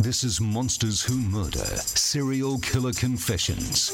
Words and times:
This 0.00 0.22
is 0.22 0.40
Monsters 0.40 1.02
Who 1.02 1.16
Murder 1.16 1.58
Serial 1.58 2.60
Killer 2.60 2.92
Confessions. 2.92 3.90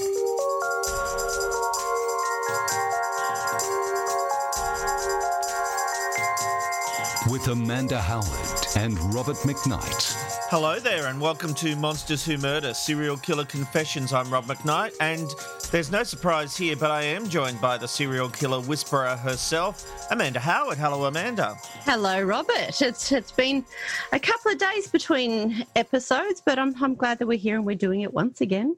With 7.31 7.49
Amanda 7.49 7.99
Howard 8.03 8.67
and 8.77 9.15
Robert 9.15 9.37
McKnight. 9.39 10.34
Hello 10.49 10.79
there, 10.79 11.07
and 11.07 11.19
welcome 11.21 11.55
to 11.55 11.75
Monsters 11.75 12.25
Who 12.25 12.37
Murder 12.37 12.75
Serial 12.75 13.17
Killer 13.17 13.47
Confessions. 13.47 14.13
I'm 14.13 14.31
Rob 14.31 14.45
McKnight, 14.45 14.93
and 15.01 15.27
there's 15.71 15.91
no 15.91 16.03
surprise 16.03 16.55
here, 16.55 16.77
but 16.77 16.91
I 16.91 17.03
am 17.03 17.29
joined 17.29 17.61
by 17.63 17.79
the 17.79 17.89
serial 17.89 18.29
killer 18.29 18.61
whisperer 18.61 19.17
herself, 19.17 19.91
Amanda 20.11 20.39
Howard. 20.39 20.77
Hello, 20.77 21.07
Amanda. 21.07 21.57
Hello, 21.81 22.23
Robert. 22.23 22.81
It's 22.83 23.11
it's 23.11 23.33
been 23.33 23.65
a 24.13 24.21
couple 24.21 24.53
of 24.53 24.59
days 24.59 24.87
between 24.87 25.65
episodes, 25.77 26.43
but 26.45 26.59
I'm 26.59 26.75
I'm 26.83 26.95
glad 26.95 27.19
that 27.21 27.27
we're 27.27 27.39
here 27.39 27.57
and 27.57 27.65
we're 27.65 27.75
doing 27.75 28.03
it 28.03 28.13
once 28.13 28.43
again. 28.43 28.77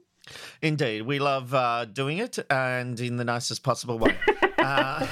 Indeed, 0.61 1.01
we 1.03 1.19
love 1.19 1.53
uh, 1.53 1.85
doing 1.85 2.19
it, 2.19 2.39
and 2.49 2.97
in 2.99 3.17
the 3.17 3.25
nicest 3.25 3.61
possible 3.61 3.99
way. 3.99 4.17
uh, 4.57 5.05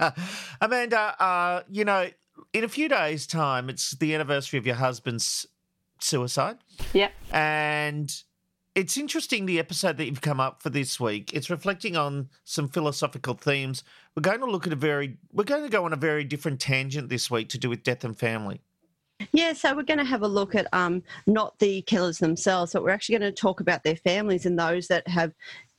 Amanda, 0.60 1.16
uh, 1.18 1.62
you 1.70 1.84
know, 1.84 2.08
in 2.52 2.64
a 2.64 2.68
few 2.68 2.88
days' 2.88 3.26
time, 3.26 3.68
it's 3.68 3.92
the 3.92 4.14
anniversary 4.14 4.58
of 4.58 4.66
your 4.66 4.76
husband's 4.76 5.46
suicide. 6.02 6.58
Yep. 6.92 7.12
And 7.32 8.14
it's 8.74 8.96
interesting 8.96 9.46
the 9.46 9.58
episode 9.58 9.98
that 9.98 10.06
you've 10.06 10.20
come 10.20 10.40
up 10.40 10.62
for 10.62 10.70
this 10.70 10.98
week. 10.98 11.32
It's 11.32 11.50
reflecting 11.50 11.96
on 11.96 12.28
some 12.44 12.68
philosophical 12.68 13.34
themes. 13.34 13.84
We're 14.16 14.22
going 14.22 14.40
to 14.40 14.46
look 14.46 14.66
at 14.66 14.72
a 14.72 14.76
very 14.76 15.18
we're 15.32 15.44
going 15.44 15.62
to 15.62 15.68
go 15.68 15.84
on 15.84 15.92
a 15.92 15.96
very 15.96 16.24
different 16.24 16.60
tangent 16.60 17.08
this 17.08 17.30
week 17.30 17.48
to 17.50 17.58
do 17.58 17.68
with 17.68 17.82
death 17.82 18.04
and 18.04 18.18
family. 18.18 18.60
Yeah, 19.32 19.52
so 19.52 19.74
we're 19.76 19.82
going 19.84 19.98
to 19.98 20.04
have 20.04 20.22
a 20.22 20.28
look 20.28 20.54
at 20.54 20.66
um, 20.72 21.02
not 21.26 21.58
the 21.58 21.82
killers 21.82 22.18
themselves, 22.18 22.72
but 22.72 22.82
we're 22.82 22.90
actually 22.90 23.18
going 23.18 23.32
to 23.32 23.40
talk 23.40 23.60
about 23.60 23.84
their 23.84 23.96
families 23.96 24.46
and 24.46 24.58
those 24.58 24.88
that 24.88 25.06
have 25.06 25.32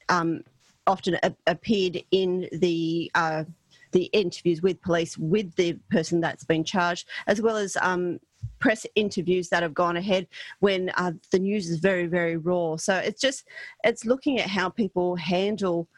um, 0.07 0.43
often 0.87 1.17
a- 1.23 1.35
appeared 1.47 2.01
in 2.11 2.47
the 2.53 3.11
uh, 3.15 3.43
the 3.91 4.05
interviews 4.05 4.61
with 4.61 4.81
police 4.81 5.17
with 5.17 5.53
the 5.55 5.73
person 5.89 6.21
that's 6.21 6.43
been 6.43 6.63
charged, 6.63 7.07
as 7.27 7.41
well 7.41 7.57
as 7.57 7.75
um, 7.81 8.19
press 8.63 8.85
interviews 8.95 9.49
that 9.49 9.61
have 9.61 9.73
gone 9.73 9.97
ahead 9.97 10.25
when 10.61 10.89
uh, 10.95 11.11
the 11.31 11.39
news 11.39 11.69
is 11.69 11.79
very 11.79 12.07
very 12.07 12.37
raw. 12.37 12.77
So 12.77 12.95
it's 12.95 13.19
just 13.19 13.43
it's 13.83 14.05
looking 14.05 14.39
at 14.39 14.47
how 14.47 14.69
people 14.69 15.17
handle 15.17 15.89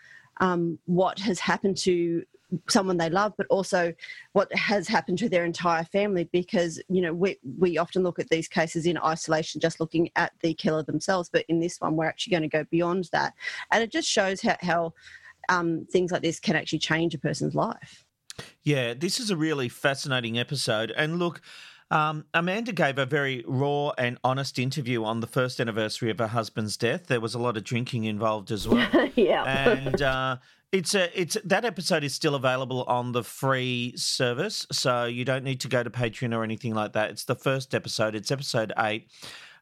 um, 0.42 0.80
what 0.86 1.20
has 1.20 1.40
happened 1.40 1.78
to 1.90 2.24
someone 2.68 2.98
they 2.98 3.10
love, 3.10 3.34
but 3.38 3.46
also 3.52 3.94
what 4.34 4.52
has 4.56 4.88
happened 4.88 5.20
to 5.20 5.30
their 5.30 5.46
entire 5.46 5.84
family. 5.84 6.28
Because 6.32 6.82
you 6.90 7.04
know 7.04 7.14
we 7.14 7.38
we 7.60 7.78
often 7.78 8.02
look 8.02 8.18
at 8.18 8.30
these 8.30 8.48
cases 8.48 8.88
in 8.88 8.98
isolation, 8.98 9.62
just 9.62 9.80
looking 9.80 10.10
at 10.16 10.32
the 10.42 10.56
killer 10.56 10.82
themselves. 10.82 11.30
But 11.32 11.46
in 11.48 11.60
this 11.60 11.80
one, 11.80 11.96
we're 11.96 12.08
actually 12.08 12.32
going 12.32 12.50
to 12.50 12.58
go 12.58 12.64
beyond 12.72 13.10
that, 13.12 13.34
and 13.72 13.84
it 13.84 13.92
just 13.92 14.10
shows 14.10 14.42
how, 14.42 14.58
how 14.62 14.94
um, 15.50 15.86
things 15.92 16.12
like 16.12 16.24
this 16.24 16.40
can 16.40 16.56
actually 16.56 16.80
change 16.80 17.14
a 17.14 17.20
person's 17.20 17.54
life. 17.54 18.06
Yeah, 18.64 18.96
this 18.96 19.20
is 19.20 19.30
a 19.30 19.38
really 19.38 19.70
fascinating 19.70 20.40
episode. 20.40 20.92
And 20.98 21.20
look, 21.20 21.42
um, 21.92 22.26
Amanda 22.34 22.72
gave 22.72 22.98
a 22.98 23.06
very 23.06 23.44
raw 23.48 23.92
and 23.98 24.18
honest 24.24 24.58
interview 24.58 25.04
on 25.04 25.20
the 25.20 25.28
first 25.28 25.60
anniversary 25.60 26.10
of 26.10 26.20
her 26.20 26.28
husband's 26.28 26.78
death. 26.78 27.08
There 27.08 27.22
was 27.22 27.36
a 27.36 27.40
lot 27.40 27.58
of 27.58 27.64
drinking 27.64 28.06
involved 28.06 28.52
as 28.52 28.68
well. 28.68 29.10
yeah. 29.16 29.44
and 29.70 30.02
uh, 30.02 30.38
it's 30.72 30.96
a 30.96 31.20
it's 31.20 31.38
that 31.46 31.64
episode 31.64 32.04
is 32.04 32.14
still 32.14 32.36
available 32.36 32.84
on 32.84 33.12
the 33.12 33.24
free 33.24 33.94
service, 33.96 34.66
so 34.72 35.06
you 35.06 35.24
don't 35.24 35.44
need 35.44 35.62
to 35.62 35.68
go 35.68 35.84
to 35.84 35.90
Patreon 35.90 36.36
or 36.36 36.44
anything 36.44 36.74
like 36.74 36.94
that. 36.94 37.12
It's 37.12 37.26
the 37.26 37.36
first 37.36 37.76
episode. 37.76 38.16
It's 38.16 38.32
episode 38.32 38.74
eight, 38.80 39.10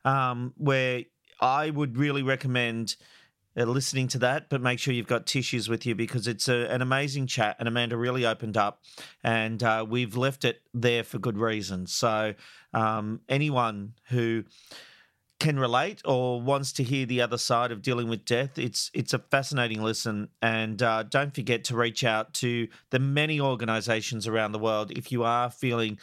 um, 0.05 0.53
where 0.57 1.03
I 1.41 1.69
would 1.69 1.97
really 1.97 2.23
recommend 2.23 2.95
listening 3.55 4.07
to 4.09 4.19
that, 4.19 4.49
but 4.49 4.61
make 4.61 4.79
sure 4.79 4.93
you've 4.93 5.07
got 5.07 5.25
tissues 5.25 5.69
with 5.69 5.85
you 5.85 5.95
because 5.95 6.27
it's 6.27 6.47
a, 6.49 6.67
an 6.71 6.81
amazing 6.81 7.27
chat. 7.27 7.55
And 7.59 7.67
Amanda 7.67 7.97
really 7.97 8.25
opened 8.25 8.57
up, 8.57 8.81
and 9.23 9.61
uh, 9.61 9.85
we've 9.87 10.15
left 10.15 10.45
it 10.45 10.61
there 10.73 11.03
for 11.03 11.19
good 11.19 11.37
reason. 11.37 11.85
So, 11.87 12.33
um, 12.73 13.21
anyone 13.29 13.93
who 14.09 14.43
can 15.39 15.59
relate 15.59 16.01
or 16.05 16.41
wants 16.41 16.71
to 16.71 16.83
hear 16.83 17.05
the 17.05 17.21
other 17.21 17.37
side 17.37 17.71
of 17.71 17.81
dealing 17.81 18.07
with 18.07 18.25
death, 18.25 18.57
it's 18.57 18.89
it's 18.93 19.13
a 19.13 19.19
fascinating 19.19 19.83
listen. 19.83 20.29
And 20.41 20.81
uh, 20.81 21.03
don't 21.03 21.35
forget 21.35 21.63
to 21.65 21.75
reach 21.75 22.03
out 22.03 22.33
to 22.35 22.67
the 22.91 22.99
many 22.99 23.39
organisations 23.39 24.27
around 24.27 24.53
the 24.53 24.59
world 24.59 24.91
if 24.91 25.11
you 25.11 25.23
are 25.23 25.49
feeling 25.49 25.99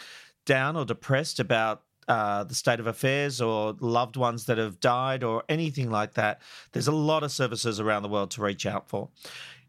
down 0.46 0.76
or 0.76 0.84
depressed 0.84 1.40
about 1.40 1.82
uh, 2.10 2.42
the 2.42 2.56
state 2.56 2.80
of 2.80 2.88
affairs 2.88 3.40
or 3.40 3.76
loved 3.78 4.16
ones 4.16 4.46
that 4.46 4.58
have 4.58 4.80
died 4.80 5.22
or 5.22 5.44
anything 5.48 5.92
like 5.92 6.14
that. 6.14 6.42
There's 6.72 6.88
a 6.88 6.92
lot 6.92 7.22
of 7.22 7.30
services 7.30 7.78
around 7.78 8.02
the 8.02 8.08
world 8.08 8.32
to 8.32 8.42
reach 8.42 8.66
out 8.66 8.88
for. 8.88 9.10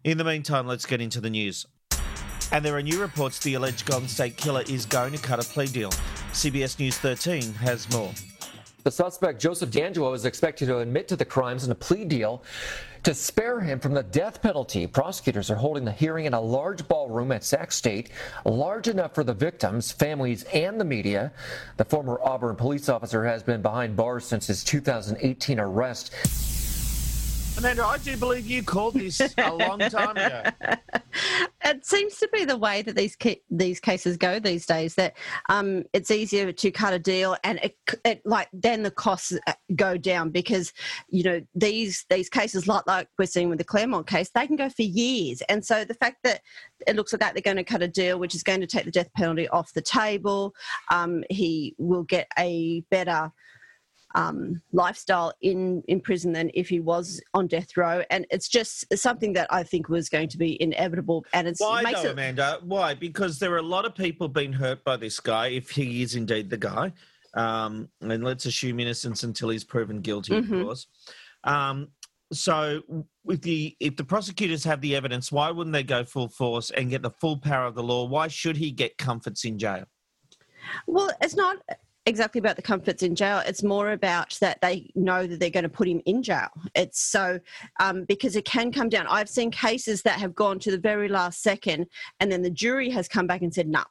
In 0.04 0.18
the 0.18 0.24
meantime, 0.24 0.66
let's 0.66 0.88
get 0.88 1.02
into 1.02 1.22
the 1.22 1.30
news. 1.30 1.68
And 2.52 2.66
there 2.66 2.76
are 2.76 2.82
new 2.82 3.00
reports 3.00 3.38
the 3.38 3.54
alleged 3.54 3.86
Golden 3.86 4.08
State 4.08 4.38
killer 4.38 4.64
is 4.68 4.88
going 4.88 5.14
to 5.14 5.20
cut 5.20 5.40
a 5.40 5.48
plea 5.48 5.68
deal. 5.68 5.92
CBS 6.32 6.80
News 6.80 6.98
13 6.98 7.54
has 7.54 7.88
more. 7.92 8.12
The 8.84 8.92
suspect, 8.92 9.40
Joseph 9.40 9.70
DeAngelo, 9.70 10.16
is 10.16 10.26
expected 10.26 10.66
to 10.66 10.80
admit 10.80 11.08
to 11.10 11.16
the 11.16 11.26
crimes 11.26 11.64
in 11.64 11.72
a 11.72 11.76
plea 11.76 12.06
deal 12.06 12.44
to 13.04 13.14
spare 13.14 13.60
him 13.60 13.80
from 13.80 13.94
the 13.94 14.04
death 14.04 14.42
penalty. 14.42 14.86
Prosecutors 14.86 15.50
are 15.50 15.56
holding 15.56 15.86
the 15.86 15.92
hearing 15.92 16.26
in 16.26 16.34
a 16.34 16.42
large 16.42 16.88
ballroom 16.88 17.32
at 17.32 17.44
Sac 17.44 17.72
State, 17.72 18.10
large 18.46 18.88
enough 18.88 19.16
for 19.16 19.24
the 19.24 19.34
victims, 19.34 19.92
families, 19.92 20.44
and 20.54 20.80
the 20.80 20.86
media. 20.86 21.32
The 21.78 21.86
former 21.86 22.20
Auburn 22.24 22.56
police 22.56 22.90
officer 22.90 23.26
has 23.26 23.44
been 23.44 23.62
behind 23.62 23.96
bars 23.96 24.26
since 24.26 24.48
his 24.48 24.64
2018 24.64 25.60
arrest. 25.60 26.14
Amanda, 27.58 27.86
I 27.86 27.98
do 27.98 28.18
believe 28.18 28.48
you 28.48 28.64
called 28.64 28.96
this 28.96 29.22
a 29.38 29.54
long 29.54 29.80
time 29.80 30.18
ago. 30.18 30.44
it 31.66 31.86
seems 31.86 32.18
to 32.18 32.30
be 32.34 32.46
the 32.46 32.58
way 32.58 32.82
that 32.82 32.96
these 32.96 33.16
ca- 33.16 33.42
these 33.50 33.80
cases 33.80 34.18
go 34.18 34.40
these 34.40 34.66
days. 34.66 34.96
That 34.96 35.16
um, 35.50 35.84
it's 35.94 36.10
easier 36.10 36.52
to 36.52 36.72
cut 36.72 36.94
a 36.94 37.00
deal, 37.00 37.36
and 37.44 37.60
it, 37.62 37.78
it 38.06 38.22
like 38.26 38.48
then 38.54 38.84
the 38.84 38.92
costs 38.92 39.38
uh, 39.46 39.54
go 39.76 39.98
down 39.98 40.30
because 40.30 40.74
you 41.10 41.24
know 41.24 41.42
these 41.54 42.06
these 42.10 42.30
cases, 42.30 42.68
like 42.68 42.88
like 42.88 43.08
we're 43.20 43.26
seeing 43.26 43.50
with 43.50 43.60
the 43.60 43.66
Claremont 43.66 44.08
case, 44.08 44.32
they 44.34 44.48
can 44.48 44.56
go 44.56 44.70
for 44.70 44.84
years. 44.84 45.42
And 45.50 45.64
so 45.64 45.84
the 45.84 45.94
fact 45.94 46.18
that 46.24 46.42
it 46.88 46.96
looks 46.96 47.14
like 47.14 47.22
they're 47.34 47.42
going 47.42 47.58
to 47.58 47.64
cut 47.64 47.84
a 47.84 47.88
deal, 47.88 48.18
which 48.18 48.34
is 48.34 48.44
going 48.44 48.62
to 48.62 48.68
take 48.68 48.86
the 48.86 48.92
death 48.92 49.12
penalty 49.14 49.48
off 49.50 49.74
the 49.74 49.82
table, 49.82 50.56
um, 50.90 51.24
he 51.30 51.76
will 51.78 52.04
get 52.04 52.28
a 52.40 52.82
better 52.90 53.32
um, 54.16 54.62
lifestyle 54.72 55.34
in, 55.42 55.84
in 55.88 56.02
prison 56.02 56.34
than 56.34 56.52
if 56.54 56.70
he 56.70 56.80
was 56.80 57.22
on 57.34 57.48
death 57.48 57.76
row. 57.78 58.04
And 58.10 58.26
it's 58.30 58.48
just 58.48 58.86
something 58.98 59.34
that 59.34 59.48
I 59.52 59.64
think 59.64 59.90
was 59.90 60.10
going 60.10 60.30
to 60.30 60.38
be 60.38 60.62
inevitable. 60.62 61.26
And 61.34 61.48
it's 61.48 61.62
Why 61.62 61.82
makes 61.82 62.02
though, 62.02 62.10
it, 62.10 62.14
Amanda? 62.14 62.60
Why? 62.64 62.94
Because 62.94 63.40
there 63.40 63.54
are 63.54 63.58
a 63.58 63.62
lot 63.64 63.86
of 63.86 63.96
people 63.96 64.28
being 64.28 64.54
hurt 64.54 64.84
by 64.84 64.98
this 64.98 65.20
guy, 65.20 65.48
if 65.48 65.70
he 65.70 66.02
is 66.02 66.16
indeed 66.16 66.50
the 66.50 66.58
guy. 66.58 66.94
Um, 67.34 67.90
and 68.02 68.24
let's 68.24 68.46
assume 68.46 68.80
innocence 68.80 69.24
until 69.24 69.50
he's 69.50 69.64
proven 69.64 70.02
guilty, 70.02 70.34
Mhm. 70.34 70.60
of 70.60 70.66
course. 70.66 70.88
Um, 71.46 71.88
so, 72.34 72.82
with 73.24 73.42
the 73.42 73.76
if 73.80 73.98
the 73.98 74.04
prosecutors 74.04 74.64
have 74.64 74.82
the 74.82 74.96
evidence, 74.96 75.32
why 75.32 75.52
wouldn't 75.52 75.74
they 75.74 75.84
go 75.84 76.04
full 76.04 76.30
force 76.30 76.72
and 76.72 76.90
get 76.90 77.02
the 77.02 77.10
full 77.10 77.38
power 77.38 77.66
of 77.66 77.76
the 77.76 77.84
law? 77.84 78.06
Why 78.06 78.28
should 78.28 78.58
he 78.58 78.72
get 78.72 78.98
comforts 78.98 79.44
in 79.46 79.58
jail? 79.60 79.86
Well, 80.88 81.12
it's 81.22 81.36
not. 81.36 81.58
Exactly 82.06 82.40
about 82.40 82.56
the 82.56 82.62
comforts 82.62 83.04
in 83.04 83.16
jail. 83.16 83.42
It's 83.46 83.64
more 83.64 83.92
about 83.92 84.38
that 84.42 84.60
they 84.62 84.92
know 84.96 85.28
that 85.28 85.40
they're 85.40 85.50
going 85.50 85.64
to 85.64 85.70
put 85.70 85.88
him 85.88 86.02
in 86.06 86.24
jail. 86.24 86.50
It's 86.76 87.00
so 87.00 87.40
um, 87.80 88.06
because 88.06 88.36
it 88.36 88.46
can 88.46 88.72
come 88.72 88.90
down. 88.90 89.08
I've 89.08 89.30
seen 89.30 89.52
cases 89.52 90.02
that 90.04 90.20
have 90.20 90.34
gone 90.34 90.60
to 90.60 90.72
the 90.72 90.78
very 90.78 91.08
last 91.08 91.42
second, 91.42 91.88
and 92.20 92.32
then 92.32 92.42
the 92.42 92.50
jury 92.50 92.90
has 92.90 93.08
come 93.08 93.28
back 93.28 93.42
and 93.42 93.54
said, 93.54 93.68
"No, 93.68 93.84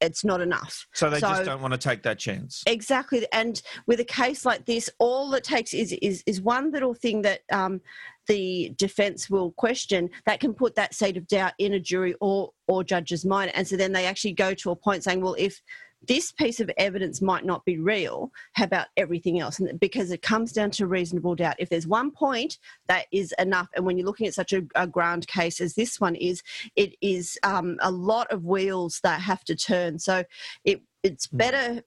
it's 0.00 0.24
not 0.24 0.40
enough." 0.40 0.86
So 0.92 1.08
they 1.10 1.20
just 1.20 1.44
don't 1.44 1.62
want 1.62 1.72
to 1.72 1.78
take 1.78 2.02
that 2.02 2.18
chance. 2.18 2.62
Exactly, 2.66 3.26
and 3.32 3.60
with 3.86 4.00
a 4.00 4.04
case 4.04 4.44
like 4.44 4.66
this, 4.66 4.90
all 4.98 5.32
it 5.34 5.44
takes 5.44 5.72
is 5.72 5.92
is 6.02 6.22
is 6.26 6.40
one 6.40 6.70
little 6.70 6.94
thing 6.94 7.22
that. 7.22 7.40
Um, 7.52 7.80
the 8.26 8.72
defense 8.78 9.28
will 9.28 9.52
question 9.52 10.08
that 10.24 10.40
can 10.40 10.54
put 10.54 10.74
that 10.76 10.94
seed 10.94 11.18
of 11.18 11.26
doubt 11.26 11.52
in 11.58 11.74
a 11.74 11.78
jury 11.78 12.14
or 12.22 12.52
or 12.68 12.82
judge's 12.82 13.22
mind 13.22 13.50
and 13.54 13.68
so 13.68 13.76
then 13.76 13.92
they 13.92 14.06
actually 14.06 14.32
go 14.32 14.54
to 14.54 14.70
a 14.70 14.76
point 14.76 15.04
saying 15.04 15.20
well 15.20 15.36
if 15.38 15.60
this 16.06 16.32
piece 16.32 16.60
of 16.60 16.70
evidence 16.76 17.20
might 17.20 17.44
not 17.44 17.64
be 17.64 17.78
real. 17.78 18.30
How 18.52 18.64
about 18.64 18.86
everything 18.96 19.40
else? 19.40 19.58
And 19.58 19.78
because 19.78 20.10
it 20.10 20.22
comes 20.22 20.52
down 20.52 20.70
to 20.72 20.86
reasonable 20.86 21.34
doubt. 21.34 21.56
If 21.58 21.68
there's 21.68 21.86
one 21.86 22.10
point 22.10 22.58
that 22.88 23.06
is 23.12 23.34
enough, 23.38 23.68
and 23.74 23.84
when 23.84 23.98
you're 23.98 24.06
looking 24.06 24.26
at 24.26 24.34
such 24.34 24.52
a, 24.52 24.62
a 24.74 24.86
grand 24.86 25.26
case 25.26 25.60
as 25.60 25.74
this 25.74 26.00
one 26.00 26.14
is, 26.14 26.42
it 26.76 26.94
is 27.00 27.38
um, 27.42 27.76
a 27.80 27.90
lot 27.90 28.30
of 28.30 28.44
wheels 28.44 29.00
that 29.02 29.20
have 29.20 29.44
to 29.44 29.56
turn. 29.56 29.98
So 29.98 30.24
it 30.64 30.82
it's 31.02 31.26
hmm. 31.26 31.36
better 31.36 31.82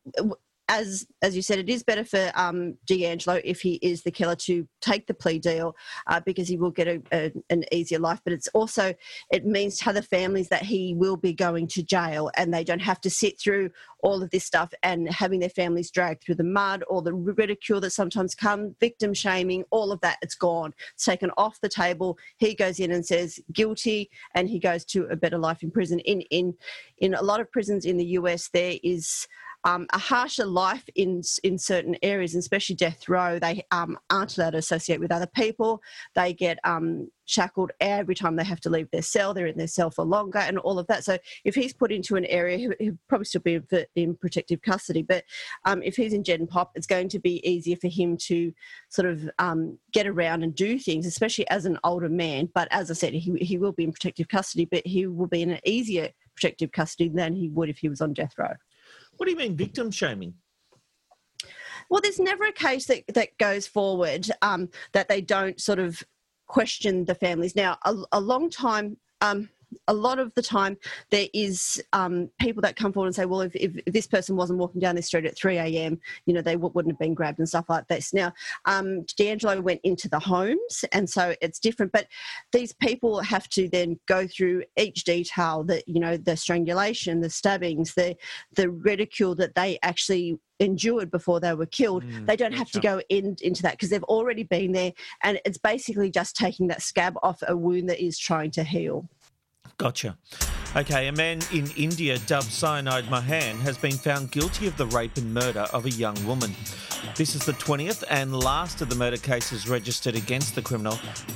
as 0.69 1.07
as 1.21 1.35
you 1.35 1.41
said, 1.41 1.59
it 1.59 1.69
is 1.69 1.83
better 1.83 2.03
for 2.03 2.31
um, 2.35 2.75
DeAngelo 2.87 3.41
if 3.43 3.61
he 3.61 3.75
is 3.75 4.03
the 4.03 4.11
killer 4.11 4.35
to 4.35 4.67
take 4.81 5.07
the 5.07 5.13
plea 5.13 5.39
deal 5.39 5.75
uh, 6.07 6.19
because 6.25 6.47
he 6.47 6.57
will 6.57 6.71
get 6.71 6.87
a, 6.87 7.01
a, 7.13 7.31
an 7.49 7.63
easier 7.71 7.99
life. 7.99 8.19
But 8.23 8.33
it's 8.33 8.49
also 8.49 8.93
it 9.31 9.45
means 9.45 9.79
to 9.79 9.89
other 9.89 10.01
families 10.01 10.49
that 10.49 10.63
he 10.63 10.93
will 10.93 11.17
be 11.17 11.33
going 11.33 11.67
to 11.67 11.83
jail 11.83 12.29
and 12.35 12.53
they 12.53 12.63
don't 12.63 12.81
have 12.81 12.99
to 13.01 13.09
sit 13.09 13.39
through 13.39 13.69
all 14.03 14.21
of 14.21 14.29
this 14.29 14.45
stuff 14.45 14.73
and 14.83 15.09
having 15.09 15.39
their 15.39 15.49
families 15.49 15.89
dragged 15.89 16.23
through 16.23 16.35
the 16.35 16.43
mud 16.43 16.83
or 16.87 17.01
the 17.01 17.13
ridicule 17.13 17.79
that 17.81 17.91
sometimes 17.91 18.35
come, 18.35 18.75
victim 18.79 19.13
shaming, 19.13 19.63
all 19.71 19.91
of 19.91 20.01
that. 20.01 20.17
It's 20.21 20.35
gone. 20.35 20.73
It's 20.93 21.05
taken 21.05 21.31
off 21.37 21.61
the 21.61 21.69
table. 21.69 22.17
He 22.37 22.53
goes 22.53 22.79
in 22.79 22.91
and 22.91 23.05
says 23.05 23.39
guilty, 23.53 24.09
and 24.35 24.49
he 24.49 24.59
goes 24.59 24.83
to 24.85 25.05
a 25.05 25.15
better 25.15 25.37
life 25.37 25.63
in 25.63 25.71
prison. 25.71 25.99
In 25.99 26.21
in 26.21 26.53
in 26.97 27.13
a 27.13 27.21
lot 27.21 27.39
of 27.39 27.51
prisons 27.51 27.85
in 27.85 27.97
the 27.97 28.05
US, 28.05 28.49
there 28.49 28.75
is 28.83 29.27
um, 29.67 29.85
a 29.91 29.97
harsher 29.97 30.45
life 30.45 30.85
in 30.95 31.21
in 31.43 31.57
certain 31.57 31.97
areas, 32.01 32.35
especially 32.35 32.75
death 32.75 33.09
row. 33.09 33.37
They 33.37 33.65
um, 33.71 33.99
aren't 34.09 34.37
allowed 34.37 34.51
to 34.51 34.59
associate 34.59 35.01
with 35.01 35.11
other 35.11 35.27
people. 35.27 35.81
They 36.15 36.33
get 36.33 36.57
um, 36.63 37.11
shackled 37.25 37.71
every 37.81 38.15
time 38.15 38.37
they 38.37 38.45
have 38.45 38.61
to 38.61 38.69
leave 38.69 38.89
their 38.91 39.01
cell. 39.01 39.33
They're 39.33 39.47
in 39.47 39.57
their 39.57 39.67
cell 39.67 39.91
for 39.91 40.05
longer, 40.05 40.39
and 40.39 40.57
all 40.57 40.79
of 40.79 40.87
that. 40.87 41.03
So 41.03 41.17
if 41.43 41.53
he's 41.53 41.73
put 41.73 41.91
into 41.91 42.15
an 42.15 42.23
area, 42.27 42.69
he'll 42.79 42.97
probably 43.09 43.25
still 43.25 43.41
be 43.41 43.59
in 43.95 44.15
protective 44.15 44.61
custody. 44.61 45.01
But 45.01 45.25
um, 45.65 45.83
if 45.83 45.97
he's 45.97 46.13
in 46.13 46.23
Gen 46.23 46.47
Pop, 46.47 46.71
it's 46.75 46.87
going 46.87 47.09
to 47.09 47.19
be 47.19 47.45
easier 47.45 47.75
for 47.75 47.89
him 47.89 48.15
to 48.27 48.53
sort 48.87 49.09
of 49.09 49.29
um, 49.37 49.77
get 49.91 50.07
around 50.07 50.43
and 50.43 50.55
do 50.55 50.79
things, 50.79 51.05
especially 51.05 51.47
as 51.49 51.65
an 51.65 51.77
older 51.83 52.09
man. 52.09 52.47
But 52.55 52.69
as 52.71 52.89
I 52.89 52.93
said, 52.93 53.13
he 53.13 53.35
he 53.41 53.57
will 53.57 53.73
be 53.73 53.83
in 53.83 53.91
protective 53.91 54.29
custody, 54.29 54.63
but 54.63 54.87
he 54.87 55.07
will 55.07 55.27
be 55.27 55.41
in 55.41 55.51
an 55.51 55.59
easier 55.65 56.11
protective 56.35 56.71
custody 56.71 57.09
than 57.09 57.35
he 57.35 57.49
would 57.49 57.67
if 57.67 57.79
he 57.79 57.89
was 57.89 57.99
on 57.99 58.13
death 58.13 58.31
row. 58.37 58.53
What 59.17 59.25
do 59.25 59.31
you 59.31 59.37
mean 59.37 59.55
victim 59.55 59.91
shaming? 59.91 60.35
Well, 61.89 62.01
there's 62.01 62.19
never 62.19 62.45
a 62.45 62.51
case 62.51 62.85
that, 62.85 63.03
that 63.13 63.37
goes 63.37 63.67
forward 63.67 64.29
um, 64.41 64.69
that 64.93 65.07
they 65.07 65.21
don't 65.21 65.59
sort 65.59 65.79
of 65.79 66.03
question 66.47 67.05
the 67.05 67.15
families. 67.15 67.55
Now, 67.55 67.77
a, 67.85 67.95
a 68.11 68.19
long 68.19 68.49
time, 68.49 68.97
um, 69.21 69.49
a 69.87 69.93
lot 69.93 70.19
of 70.19 70.33
the 70.35 70.41
time 70.41 70.77
there 71.09 71.27
is 71.33 71.83
um, 71.93 72.29
people 72.39 72.61
that 72.61 72.75
come 72.75 72.93
forward 72.93 73.07
and 73.07 73.15
say, 73.15 73.25
well, 73.25 73.41
if, 73.41 73.55
if, 73.55 73.85
this 73.85 74.07
person 74.07 74.35
wasn't 74.35 74.59
walking 74.59 74.81
down 74.81 74.95
the 74.95 75.01
street 75.01 75.25
at 75.25 75.37
3 75.37 75.57
a.m., 75.57 75.99
you 76.25 76.33
know, 76.33 76.41
they 76.41 76.53
w- 76.53 76.71
wouldn't 76.73 76.93
have 76.93 76.99
been 76.99 77.13
grabbed 77.13 77.39
and 77.39 77.47
stuff 77.47 77.65
like 77.69 77.87
this. 77.87 78.13
Now, 78.13 78.33
um, 78.65 79.03
DeAngelo 79.19 79.61
went 79.61 79.81
into 79.83 80.09
the 80.09 80.19
homes, 80.19 80.85
and 80.91 81.09
so 81.09 81.35
it's 81.41 81.59
different. 81.59 81.91
But 81.91 82.07
these 82.51 82.73
people 82.73 83.19
have 83.21 83.47
to 83.49 83.67
then 83.69 83.99
go 84.07 84.27
through 84.27 84.63
each 84.77 85.03
detail 85.03 85.63
that, 85.65 85.87
you 85.87 85.99
know, 85.99 86.17
the 86.17 86.37
strangulation, 86.37 87.21
the 87.21 87.29
stabbings, 87.29 87.93
the, 87.93 88.15
the 88.55 88.69
ridicule 88.69 89.35
that 89.35 89.55
they 89.55 89.79
actually 89.83 90.39
endured 90.59 91.11
before 91.11 91.39
they 91.39 91.53
were 91.53 91.65
killed. 91.65 92.03
Mm, 92.03 92.25
they 92.25 92.35
don't 92.35 92.53
have 92.53 92.71
to 92.71 92.79
go 92.79 93.01
in, 93.09 93.35
into 93.41 93.61
that 93.63 93.73
because 93.73 93.89
they've 93.89 94.03
already 94.03 94.43
been 94.43 94.71
there. 94.71 94.91
And 95.23 95.39
it's 95.45 95.57
basically 95.57 96.09
just 96.09 96.35
taking 96.35 96.67
that 96.67 96.81
scab 96.81 97.15
off 97.23 97.43
a 97.47 97.55
wound 97.55 97.89
that 97.89 98.03
is 98.03 98.17
trying 98.17 98.51
to 98.51 98.63
heal. 98.63 99.07
Gotcha. 99.77 100.17
Okay, 100.75 101.07
a 101.07 101.11
man 101.11 101.39
in 101.53 101.69
India 101.75 102.17
dubbed 102.25 102.51
Cyanide 102.51 103.09
Mohan 103.11 103.57
has 103.57 103.77
been 103.77 103.91
found 103.91 104.31
guilty 104.31 104.65
of 104.65 104.75
the 104.75 104.87
rape 104.87 105.17
and 105.17 105.31
murder 105.31 105.67
of 105.71 105.85
a 105.85 105.91
young 105.91 106.15
woman. 106.25 106.55
This 107.15 107.35
is 107.35 107.45
the 107.45 107.53
20th 107.53 108.03
and 108.09 108.37
last 108.39 108.81
of 108.81 108.89
the 108.89 108.95
murder 108.95 109.17
cases 109.17 109.69
registered 109.69 110.15
against 110.15 110.55
the 110.55 110.63
criminal, 110.63 110.95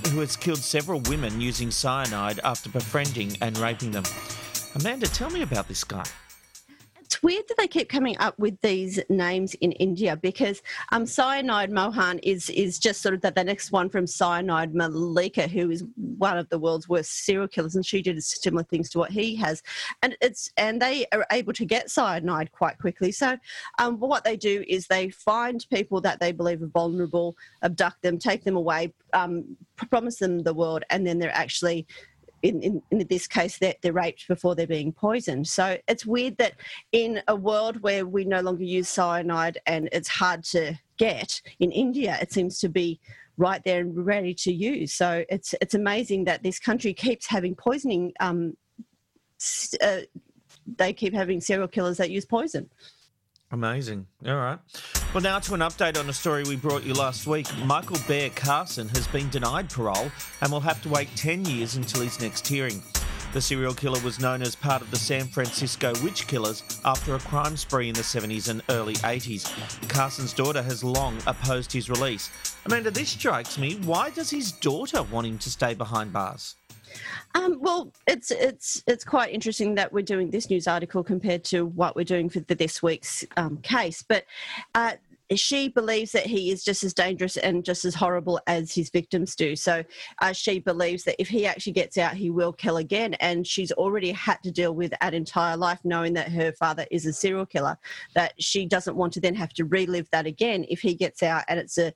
who 0.09 0.19
has 0.21 0.35
killed 0.35 0.57
several 0.57 1.01
women 1.01 1.39
using 1.39 1.69
cyanide 1.69 2.39
after 2.43 2.69
befriending 2.69 3.37
and 3.41 3.57
raping 3.59 3.91
them. 3.91 4.03
Amanda, 4.75 5.07
tell 5.07 5.29
me 5.29 5.43
about 5.43 5.67
this 5.67 5.83
guy 5.83 6.05
it's 7.11 7.21
weird 7.21 7.45
that 7.49 7.57
they 7.57 7.67
keep 7.67 7.89
coming 7.89 8.15
up 8.19 8.39
with 8.39 8.57
these 8.61 8.97
names 9.09 9.53
in 9.55 9.73
India 9.73 10.15
because 10.15 10.61
um, 10.93 11.05
Cyanide 11.05 11.69
Mohan 11.69 12.19
is 12.19 12.49
is 12.51 12.79
just 12.79 13.01
sort 13.01 13.13
of 13.13 13.19
the, 13.19 13.31
the 13.31 13.43
next 13.43 13.73
one 13.73 13.89
from 13.89 14.07
Cyanide 14.07 14.73
Mallika, 14.73 15.49
who 15.49 15.69
is 15.71 15.83
one 15.97 16.37
of 16.37 16.47
the 16.47 16.57
world's 16.57 16.87
worst 16.87 17.25
serial 17.25 17.49
killers, 17.49 17.75
and 17.75 17.85
she 17.85 18.01
did 18.01 18.23
similar 18.23 18.63
things 18.63 18.89
to 18.91 18.97
what 18.97 19.11
he 19.11 19.35
has, 19.35 19.61
and 20.01 20.15
it's 20.21 20.53
and 20.55 20.81
they 20.81 21.05
are 21.11 21.25
able 21.33 21.51
to 21.51 21.65
get 21.65 21.91
cyanide 21.91 22.49
quite 22.53 22.77
quickly. 22.77 23.11
So, 23.11 23.37
um, 23.77 23.99
what 23.99 24.23
they 24.23 24.37
do 24.37 24.63
is 24.69 24.87
they 24.87 25.09
find 25.09 25.65
people 25.69 25.99
that 25.99 26.21
they 26.21 26.31
believe 26.31 26.61
are 26.61 26.67
vulnerable, 26.67 27.35
abduct 27.61 28.03
them, 28.03 28.19
take 28.19 28.45
them 28.45 28.55
away, 28.55 28.93
um, 29.11 29.57
promise 29.75 30.19
them 30.19 30.43
the 30.43 30.53
world, 30.53 30.85
and 30.89 31.05
then 31.05 31.19
they're 31.19 31.35
actually 31.35 31.85
in, 32.41 32.61
in, 32.61 32.81
in, 32.91 33.07
this 33.07 33.27
case, 33.27 33.57
they're, 33.57 33.75
they're 33.81 33.93
raped 33.93 34.27
before 34.27 34.55
they're 34.55 34.67
being 34.67 34.91
poisoned. 34.91 35.47
So 35.47 35.77
it's 35.87 36.05
weird 36.05 36.37
that 36.37 36.53
in 36.91 37.21
a 37.27 37.35
world 37.35 37.81
where 37.81 38.05
we 38.05 38.25
no 38.25 38.41
longer 38.41 38.63
use 38.63 38.89
cyanide 38.89 39.59
and 39.65 39.89
it's 39.91 40.09
hard 40.09 40.43
to 40.45 40.75
get, 40.97 41.41
in 41.59 41.71
India, 41.71 42.17
it 42.21 42.31
seems 42.31 42.59
to 42.59 42.69
be 42.69 42.99
right 43.37 43.63
there 43.63 43.81
and 43.81 44.05
ready 44.05 44.33
to 44.35 44.51
use. 44.51 44.93
So 44.93 45.23
it's, 45.29 45.55
it's 45.61 45.73
amazing 45.73 46.25
that 46.25 46.43
this 46.43 46.59
country 46.59 46.93
keeps 46.93 47.25
having 47.25 47.55
poisoning. 47.55 48.13
Um, 48.19 48.55
uh, 49.81 50.01
they 50.77 50.93
keep 50.93 51.13
having 51.13 51.41
serial 51.41 51.67
killers 51.67 51.97
that 51.97 52.11
use 52.11 52.25
poison. 52.25 52.69
Amazing. 53.51 54.07
All 54.25 54.35
right. 54.35 54.59
Well, 55.13 55.21
now 55.21 55.39
to 55.39 55.53
an 55.53 55.59
update 55.59 55.99
on 55.99 56.09
a 56.09 56.13
story 56.13 56.43
we 56.43 56.55
brought 56.55 56.83
you 56.83 56.93
last 56.93 57.27
week. 57.27 57.47
Michael 57.65 57.97
Bear 58.07 58.29
Carson 58.29 58.87
has 58.89 59.07
been 59.07 59.29
denied 59.29 59.69
parole 59.69 60.09
and 60.41 60.51
will 60.51 60.61
have 60.61 60.81
to 60.83 60.89
wait 60.89 61.09
10 61.17 61.45
years 61.45 61.75
until 61.75 62.01
his 62.01 62.21
next 62.21 62.47
hearing. 62.47 62.81
The 63.33 63.41
serial 63.41 63.73
killer 63.73 63.99
was 64.03 64.19
known 64.19 64.41
as 64.41 64.55
part 64.55 64.81
of 64.81 64.91
the 64.91 64.97
San 64.97 65.25
Francisco 65.25 65.93
witch 66.03 66.27
killers 66.27 66.63
after 66.83 67.15
a 67.15 67.19
crime 67.19 67.55
spree 67.55 67.87
in 67.87 67.95
the 67.95 68.01
70s 68.01 68.49
and 68.49 68.61
early 68.69 68.95
80s. 68.95 69.49
Carson's 69.87 70.33
daughter 70.33 70.61
has 70.61 70.83
long 70.83 71.17
opposed 71.25 71.71
his 71.71 71.89
release. 71.89 72.29
Amanda, 72.65 72.91
this 72.91 73.09
strikes 73.09 73.57
me. 73.57 73.75
Why 73.83 74.09
does 74.09 74.29
his 74.29 74.51
daughter 74.51 75.03
want 75.03 75.27
him 75.27 75.37
to 75.39 75.49
stay 75.49 75.73
behind 75.73 76.11
bars? 76.11 76.55
Um, 77.35 77.57
well, 77.61 77.91
it's 78.07 78.31
it's 78.31 78.83
it's 78.87 79.03
quite 79.03 79.33
interesting 79.33 79.75
that 79.75 79.91
we're 79.91 80.01
doing 80.01 80.29
this 80.29 80.49
news 80.49 80.67
article 80.67 81.03
compared 81.03 81.43
to 81.45 81.65
what 81.65 81.95
we're 81.95 82.03
doing 82.03 82.29
for 82.29 82.41
the, 82.41 82.55
this 82.55 82.83
week's 82.83 83.25
um, 83.37 83.57
case. 83.57 84.03
But 84.03 84.25
uh, 84.75 84.93
she 85.35 85.69
believes 85.69 86.11
that 86.11 86.25
he 86.25 86.51
is 86.51 86.63
just 86.63 86.83
as 86.83 86.93
dangerous 86.93 87.37
and 87.37 87.63
just 87.63 87.85
as 87.85 87.95
horrible 87.95 88.39
as 88.47 88.73
his 88.73 88.89
victims 88.89 89.35
do. 89.35 89.55
So 89.55 89.83
uh, 90.21 90.33
she 90.33 90.59
believes 90.59 91.03
that 91.05 91.15
if 91.19 91.27
he 91.27 91.45
actually 91.45 91.73
gets 91.73 91.97
out, 91.97 92.15
he 92.15 92.29
will 92.29 92.53
kill 92.53 92.77
again. 92.77 93.13
And 93.15 93.45
she's 93.45 93.71
already 93.71 94.11
had 94.11 94.41
to 94.43 94.51
deal 94.51 94.73
with 94.73 94.93
that 94.99 95.13
entire 95.13 95.57
life, 95.57 95.79
knowing 95.83 96.13
that 96.13 96.31
her 96.31 96.51
father 96.53 96.85
is 96.91 97.05
a 97.05 97.13
serial 97.13 97.45
killer. 97.45 97.77
That 98.15 98.33
she 98.39 98.65
doesn't 98.65 98.95
want 98.95 99.13
to 99.13 99.21
then 99.21 99.35
have 99.35 99.53
to 99.53 99.65
relive 99.65 100.09
that 100.11 100.25
again 100.25 100.65
if 100.69 100.81
he 100.81 100.95
gets 100.95 101.23
out 101.23 101.43
and 101.47 101.59
it's 101.59 101.77
a 101.77 101.93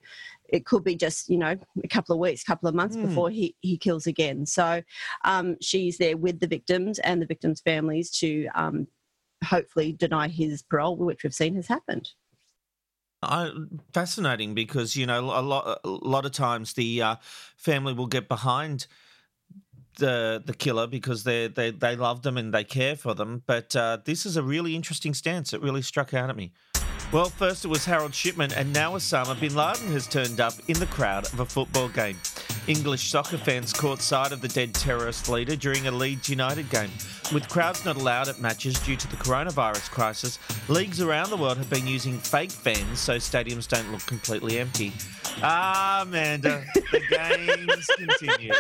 it 0.50 0.66
could 0.66 0.84
be 0.84 0.96
just 0.96 1.30
you 1.30 1.38
know 1.38 1.58
a 1.84 1.88
couple 1.88 2.14
of 2.14 2.20
weeks 2.20 2.44
couple 2.44 2.68
of 2.68 2.76
months 2.76 2.96
mm. 2.96 3.08
before 3.08 3.30
he, 3.30 3.56
he 3.62 3.78
kills 3.78 4.08
again 4.08 4.46
so 4.46 4.82
um, 5.24 5.56
she's 5.62 5.98
there 5.98 6.18
with 6.18 6.40
the 6.40 6.48
victims 6.48 7.00
and 7.00 7.22
the 7.22 7.26
victims 7.26 7.62
families 7.62 8.10
to 8.12 8.48
um, 8.56 8.88
hopefully 9.44 9.92
deny 9.92 10.28
his 10.28 10.62
parole 10.64 10.98
which 10.98 11.24
we've 11.24 11.34
seen 11.34 11.56
has 11.56 11.68
happened 11.68 12.10
I, 13.22 13.52
fascinating 13.94 14.54
because 14.54 14.96
you 14.96 15.06
know 15.06 15.20
a 15.20 15.42
lot 15.42 15.80
a 15.84 15.90
lot 15.90 16.26
of 16.26 16.32
times 16.32 16.74
the 16.74 17.02
uh, 17.02 17.16
family 17.58 17.94
will 17.94 18.08
get 18.08 18.28
behind 18.28 18.88
the 19.98 20.44
the 20.46 20.54
killer 20.54 20.88
because 20.88 21.24
they 21.24 21.48
they 21.48 21.72
they 21.72 21.96
love 21.96 22.22
them 22.22 22.38
and 22.38 22.54
they 22.54 22.64
care 22.64 22.96
for 22.96 23.14
them. 23.14 23.44
But 23.46 23.76
uh, 23.76 24.00
this 24.06 24.26
is 24.26 24.38
a 24.38 24.44
really 24.44 24.76
interesting 24.76 25.14
stance. 25.14 25.54
It 25.54 25.62
really 25.62 25.82
struck 25.82 26.14
out 26.14 26.30
at 26.30 26.36
me. 26.36 26.52
Well, 27.16 27.30
first 27.30 27.64
it 27.64 27.70
was 27.70 27.86
Harold 27.86 28.14
Shipman, 28.14 28.52
and 28.52 28.74
now 28.74 28.92
Osama 28.92 29.40
bin 29.40 29.56
Laden 29.56 29.90
has 29.94 30.06
turned 30.06 30.42
up 30.42 30.54
in 30.68 30.78
the 30.78 30.86
crowd 30.86 31.24
of 31.32 31.40
a 31.40 31.46
football 31.46 31.88
game. 31.88 32.20
English 32.68 33.10
soccer 33.10 33.38
fans 33.38 33.72
caught 33.72 34.02
sight 34.02 34.34
of 34.34 34.42
the 34.42 34.50
dead 34.50 34.74
terrorist 34.74 35.30
leader 35.30 35.56
during 35.56 35.88
a 35.88 35.92
Leeds 35.92 36.28
United 36.28 36.70
game. 36.70 36.90
With 37.34 37.48
crowds 37.48 37.86
not 37.86 37.96
allowed 37.96 38.28
at 38.28 38.42
matches 38.42 38.78
due 38.82 38.98
to 38.98 39.08
the 39.08 39.16
coronavirus 39.16 39.90
crisis, 39.92 40.40
leagues 40.68 41.00
around 41.00 41.30
the 41.30 41.38
world 41.38 41.58
have 41.58 41.70
been 41.70 41.88
using 41.88 42.20
fake 42.20 42.52
fans 42.52 43.00
so 43.00 43.16
stadiums 43.16 43.66
don't 43.66 43.90
look 43.94 44.06
completely 44.06 44.60
empty. 44.60 44.92
Ah, 45.42 46.02
Amanda, 46.02 46.66
the 46.92 47.00
games 47.10 47.88
continue. 47.98 48.52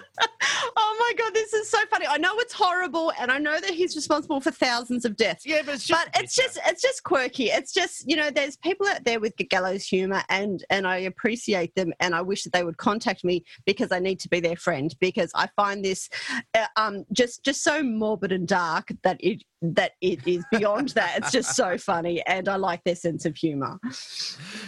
Oh 0.77 0.95
my 0.99 1.23
god, 1.23 1.33
this 1.33 1.53
is 1.53 1.69
so 1.69 1.77
funny. 1.89 2.05
I 2.07 2.17
know 2.17 2.37
it's 2.39 2.53
horrible, 2.53 3.11
and 3.19 3.31
I 3.31 3.37
know 3.37 3.59
that 3.59 3.69
he's 3.71 3.95
responsible 3.95 4.41
for 4.41 4.51
thousands 4.51 5.05
of 5.05 5.15
deaths. 5.15 5.45
Yeah, 5.45 5.61
but 5.65 5.75
it's 5.75 5.85
just, 5.85 6.05
but 6.13 6.21
it's 6.21 6.35
just 6.35 6.59
it's 6.65 6.81
just 6.81 7.03
quirky. 7.03 7.45
It's 7.45 7.73
just 7.73 8.09
you 8.09 8.15
know, 8.15 8.29
there's 8.45 8.57
people 8.57 8.85
out 8.87 9.03
there 9.03 9.19
with 9.19 9.35
gallows 9.49 9.83
humor, 9.85 10.21
and 10.29 10.63
and 10.69 10.85
I 10.85 10.97
appreciate 10.97 11.73
them, 11.73 11.91
and 11.99 12.13
I 12.13 12.21
wish 12.21 12.43
that 12.43 12.53
they 12.53 12.63
would 12.63 12.77
contact 12.77 13.23
me 13.23 13.43
because 13.65 13.91
I 13.91 13.97
need 13.97 14.19
to 14.19 14.29
be 14.29 14.39
their 14.39 14.55
friend 14.55 14.95
because 14.99 15.31
I 15.33 15.49
find 15.55 15.83
this 15.83 16.07
uh, 16.53 16.67
um 16.75 17.05
just 17.11 17.43
just 17.43 17.63
so 17.63 17.81
morbid 17.81 18.31
and 18.31 18.47
dark 18.47 18.89
that 19.03 19.17
it 19.19 19.43
that 19.63 19.93
it 19.99 20.25
is 20.27 20.45
beyond 20.51 20.89
that. 20.89 21.17
It's 21.17 21.31
just 21.31 21.55
so 21.55 21.75
funny, 21.91 22.21
and 22.27 22.47
I 22.47 22.57
like 22.57 22.83
their 22.83 22.95
sense 22.95 23.25
of 23.25 23.35
humor. 23.35 23.79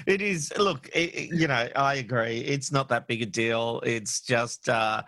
It 0.08 0.24
is. 0.24 0.52
Look, 0.58 0.90
it, 0.96 1.14
it- 1.14 1.36
you 1.38 1.48
know, 1.48 1.68
I 1.76 1.96
agree. 1.96 2.38
It's 2.40 2.72
not 2.72 2.90
that 2.90 3.08
big 3.08 3.22
a 3.22 3.26
deal. 3.28 3.82
It's 3.86 4.22
just, 4.22 4.70
uh, 4.70 5.04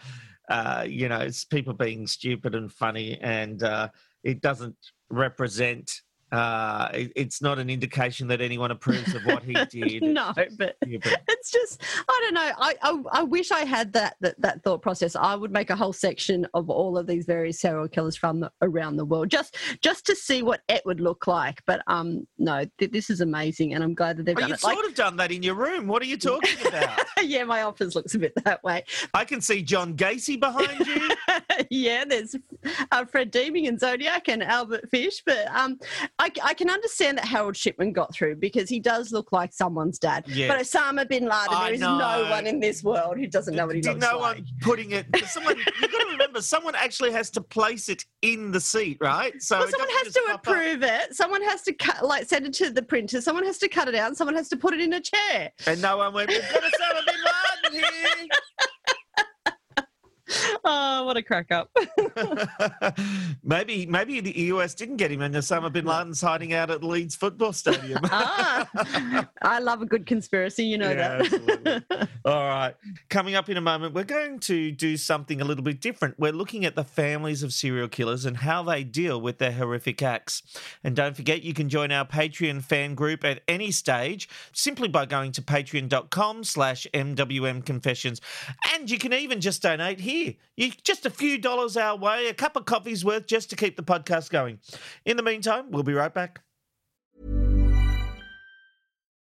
uh, 0.48 0.86
you 0.88 1.10
know, 1.10 1.20
it's 1.20 1.44
people 1.44 1.74
being 1.74 2.06
stupid 2.06 2.54
and 2.54 2.72
funny, 2.72 3.18
and 3.20 3.64
uh, 3.64 3.90
it 4.24 4.42
doesn't 4.42 4.76
represent. 5.10 5.92
Uh, 6.32 6.90
it, 6.94 7.12
it's 7.16 7.42
not 7.42 7.58
an 7.60 7.70
indication 7.70 8.28
that 8.28 8.42
anyone 8.42 8.72
approves 8.72 9.14
of 9.16 9.24
what 9.26 9.44
he 9.44 9.54
did. 9.70 10.04
no, 10.04 10.32
but 10.58 10.76
Yeah, 10.86 11.00
but- 11.04 11.22
it's 11.28 11.52
just 11.52 11.82
I 12.08 12.20
don't 12.24 12.34
know. 12.34 12.52
I, 12.58 12.76
I 12.82 13.02
I 13.20 13.24
wish 13.24 13.52
I 13.52 13.62
had 13.66 13.94
that, 13.94 14.16
that 14.22 14.40
that 14.42 14.64
thought 14.64 14.82
process. 14.82 15.16
I 15.16 15.36
would 15.36 15.52
make 15.52 15.70
a 15.70 15.76
whole 15.76 15.94
section 15.94 16.46
of 16.54 16.70
all 16.70 16.98
of 16.98 17.08
these 17.08 17.26
various 17.26 17.60
serial 17.60 17.88
killers 17.88 18.16
from 18.16 18.42
the, 18.42 18.52
around 18.62 18.98
the 18.98 19.06
world 19.06 19.30
just 19.30 19.56
just 19.82 20.06
to 20.06 20.16
see 20.16 20.44
what 20.44 20.62
it 20.70 20.82
would 20.86 21.00
look 21.00 21.28
like. 21.28 21.62
But 21.66 21.82
um, 21.88 22.28
no, 22.38 22.66
th- 22.78 22.92
this 22.92 23.10
is 23.10 23.22
amazing, 23.22 23.74
and 23.74 23.84
I'm 23.84 23.94
glad 23.94 24.18
that 24.18 24.26
they've 24.26 24.36
Well, 24.36 24.42
done 24.44 24.50
you've 24.50 24.60
it. 24.60 24.64
Like, 24.64 24.76
sort 24.76 24.86
of 24.88 24.96
done 24.96 25.16
that 25.18 25.32
in 25.32 25.44
your 25.44 25.56
room. 25.56 25.88
What 25.88 26.02
are 26.02 26.06
you 26.06 26.18
talking 26.18 26.68
about? 26.68 27.00
yeah, 27.24 27.44
my 27.44 27.64
office 27.64 27.96
looks 27.96 28.16
a 28.16 28.20
bit 28.20 28.34
that 28.44 28.64
way. 28.64 28.84
I 29.14 29.26
can 29.26 29.42
see 29.42 29.62
John 29.62 29.96
Gacy 29.96 30.40
behind 30.40 30.86
you. 30.88 31.10
yeah, 31.70 32.06
there's 32.06 32.36
uh, 32.92 33.06
Fred 33.06 33.32
Deeming 33.32 33.68
and 33.68 33.80
Zodiac 33.80 34.28
and 34.30 34.44
Albert 34.44 34.90
Fish, 34.92 35.22
but 35.26 35.48
um, 35.54 35.80
I, 36.20 36.30
I 36.44 36.54
can 36.54 36.70
understand 36.70 37.18
that 37.18 37.26
Harold 37.26 37.56
Shipman 37.56 37.94
got 37.94 38.14
through 38.14 38.36
because 38.36 38.70
he 38.70 38.80
does 38.80 39.12
look 39.14 39.32
like 39.32 39.54
someone's 39.54 39.98
dad. 39.98 40.26
But 40.26 40.60
Osama 40.60 41.08
bin 41.08 41.24
Laden, 41.24 41.32
I 41.50 41.64
there 41.66 41.74
is 41.76 41.80
know. 41.80 41.98
no 41.98 42.30
one 42.30 42.46
in 42.46 42.60
this 42.60 42.84
world 42.84 43.18
who 43.18 43.26
doesn't 43.26 43.56
know 43.56 43.66
what 43.66 43.76
he 43.78 43.82
looks 43.82 44.02
no 44.02 44.18
like. 44.20 44.38
one 44.38 44.46
putting 44.62 44.92
it? 44.92 45.06
Someone 45.28 45.56
you've 45.82 45.92
got 45.92 46.00
to 46.00 46.08
remember, 46.12 46.42
someone 46.42 46.76
actually 46.76 47.12
has 47.14 47.30
to 47.32 47.42
place 47.42 47.88
it 47.88 48.04
in 48.22 48.52
the 48.52 48.60
seat, 48.60 48.98
right? 49.00 49.42
So 49.42 49.60
Well, 49.60 49.70
someone 49.70 49.90
has 50.04 50.14
to 50.14 50.22
pop 50.28 50.36
up. 50.36 50.48
approve 50.48 50.84
it. 50.84 51.16
Someone 51.16 51.42
has 51.44 51.62
to 51.64 51.74
cut, 51.74 52.06
like 52.06 52.28
send 52.28 52.46
it 52.46 52.54
to 52.56 52.70
the 52.70 52.84
printer. 52.84 53.22
Someone 53.22 53.46
has 53.46 53.58
to 53.60 53.70
cut 53.70 53.88
it 53.88 53.96
out. 53.96 54.10
And 54.10 54.18
someone 54.18 54.36
has 54.36 54.50
to 54.50 54.58
put 54.58 54.74
it 54.74 54.82
in 54.82 54.92
a 54.94 55.00
chair. 55.02 55.52
And 55.68 55.82
no 55.82 55.98
one 55.98 56.14
went, 56.14 56.30
we've 56.30 56.42
got 56.42 56.62
Osama 56.64 57.06
bin 57.06 57.16
Laden 57.74 57.90
here. 57.90 58.28
Oh, 60.64 61.06
what 61.06 61.16
a 61.18 61.24
crack 61.24 61.52
up! 61.52 61.70
maybe 63.44 63.86
maybe 63.86 64.20
the 64.20 64.38
US 64.54 64.74
didn't 64.76 64.98
get 64.98 65.12
him 65.12 65.22
and 65.22 65.34
Osama 65.34 65.72
bin 65.72 65.86
Laden's 65.86 66.22
hiding 66.22 66.54
out 66.54 66.70
at 66.70 66.84
Leeds 66.84 67.16
football 67.16 67.54
stadium. 67.54 68.00
ah, 68.04 68.68
I 69.42 69.60
love 69.60 69.82
a 69.82 69.86
good 69.86 70.06
conspiracy. 70.06 70.66
You 70.66 70.78
know 70.78 70.90
Yeah, 70.92 71.20
that. 71.20 72.08
All 72.26 72.48
right. 72.48 72.76
Coming 73.10 73.36
up 73.36 73.50
in 73.50 73.58
a 73.58 73.62
moment, 73.62 73.94
we're 73.94 74.04
going 74.04 74.40
to 74.42 74.72
do 74.72 74.98
something 74.98 75.42
a 75.42 75.46
little 75.46 75.64
bit 75.64 75.80
different. 75.82 76.20
We're 76.20 76.34
looking 76.34 76.66
at 76.66 76.76
the 76.76 76.84
families 76.84 77.42
of 77.42 77.54
serial 77.54 77.88
killers 77.88 78.26
and 78.26 78.38
how 78.38 78.62
they 78.64 78.84
deal 78.84 79.20
with 79.20 79.38
their 79.38 79.54
horrific 79.54 80.02
acts. 80.04 80.44
And 80.84 80.96
don't 80.96 81.16
forget, 81.16 81.42
you 81.42 81.54
can 81.54 81.70
join 81.70 81.92
our 81.92 82.06
Patreon 82.06 82.64
fan 82.64 82.96
group 82.96 83.24
at 83.24 83.42
any 83.48 83.72
stage 83.72 84.30
simply 84.52 84.88
by 84.90 85.06
going 85.06 85.32
to 85.34 85.42
patreon.com 85.42 86.44
slash 86.44 86.86
MWM 86.94 87.66
Confessions. 87.66 88.22
And 88.74 88.90
you 88.92 89.00
can 89.00 89.14
even 89.14 89.42
just 89.42 89.62
donate 89.62 90.00
here. 90.00 90.19
You 90.56 90.72
Just 90.84 91.06
a 91.06 91.10
few 91.10 91.38
dollars 91.38 91.78
our 91.78 91.98
way, 91.98 92.28
a 92.28 92.34
cup 92.34 92.56
of 92.56 92.66
coffee's 92.66 93.06
worth 93.06 93.28
just 93.28 93.50
to 93.52 93.56
keep 93.56 93.76
the 93.78 93.84
podcast 93.84 94.30
going. 94.30 94.60
In 95.06 95.18
the 95.18 95.24
meantime, 95.24 95.72
we'll 95.72 95.84
be 95.84 95.94
right 95.94 96.14
back. 96.14 96.42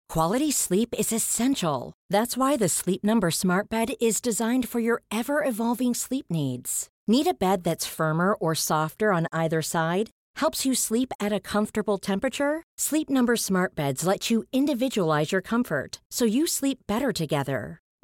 Quality 0.07 0.51
sleep 0.51 0.95
is 0.97 1.11
essential. 1.11 1.91
That's 2.09 2.37
why 2.37 2.55
the 2.55 2.69
Sleep 2.69 3.03
Number 3.03 3.31
Smart 3.31 3.69
Bed 3.69 3.95
is 3.99 4.21
designed 4.21 4.69
for 4.69 4.79
your 4.79 5.01
ever 5.11 5.43
evolving 5.43 5.93
sleep 5.93 6.27
needs. 6.29 6.87
Need 7.07 7.27
a 7.27 7.33
bed 7.33 7.63
that's 7.63 7.85
firmer 7.85 8.33
or 8.33 8.55
softer 8.55 9.11
on 9.11 9.27
either 9.33 9.61
side? 9.61 10.09
Helps 10.37 10.65
you 10.65 10.73
sleep 10.73 11.11
at 11.19 11.33
a 11.33 11.41
comfortable 11.41 11.97
temperature? 11.97 12.63
Sleep 12.77 13.09
Number 13.09 13.35
Smart 13.35 13.75
Beds 13.75 14.05
let 14.05 14.29
you 14.29 14.45
individualize 14.53 15.31
your 15.33 15.41
comfort 15.41 15.99
so 16.11 16.23
you 16.23 16.47
sleep 16.47 16.79
better 16.87 17.11
together. 17.11 17.81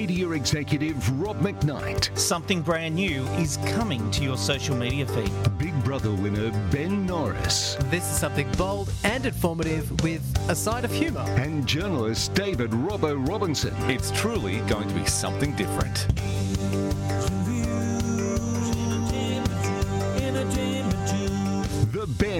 Media 0.00 0.30
executive 0.30 1.20
Rob 1.20 1.38
McKnight. 1.40 2.16
Something 2.16 2.62
brand 2.62 2.94
new 2.94 3.22
is 3.36 3.58
coming 3.66 4.10
to 4.12 4.24
your 4.24 4.38
social 4.38 4.74
media 4.74 5.04
feed. 5.04 5.30
Big 5.58 5.74
Brother 5.84 6.10
winner 6.10 6.50
Ben 6.70 7.04
Norris. 7.04 7.76
This 7.90 8.10
is 8.10 8.18
something 8.18 8.50
bold 8.52 8.90
and 9.04 9.26
informative 9.26 9.90
with 10.02 10.22
a 10.48 10.54
side 10.54 10.86
of 10.86 10.90
humour. 10.90 11.26
And 11.36 11.66
journalist 11.66 12.32
David 12.32 12.70
Robbo 12.70 13.28
Robinson. 13.28 13.74
It's 13.90 14.10
truly 14.12 14.60
going 14.60 14.88
to 14.88 14.94
be 14.94 15.04
something 15.04 15.54
different. 15.54 16.06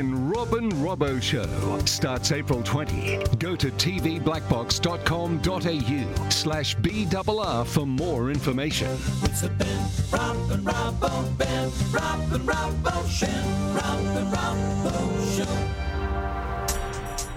The 0.00 0.06
Ben 0.06 0.30
Robin 0.30 0.72
Robbo 0.72 1.20
Show 1.20 1.44
starts 1.84 2.32
April 2.32 2.62
20. 2.62 3.18
Go 3.38 3.54
to 3.54 3.70
tvblackbox.com.au 3.70 6.30
slash 6.30 6.74
BRR 6.76 7.66
for 7.66 7.86
more 7.86 8.30
information. 8.30 8.88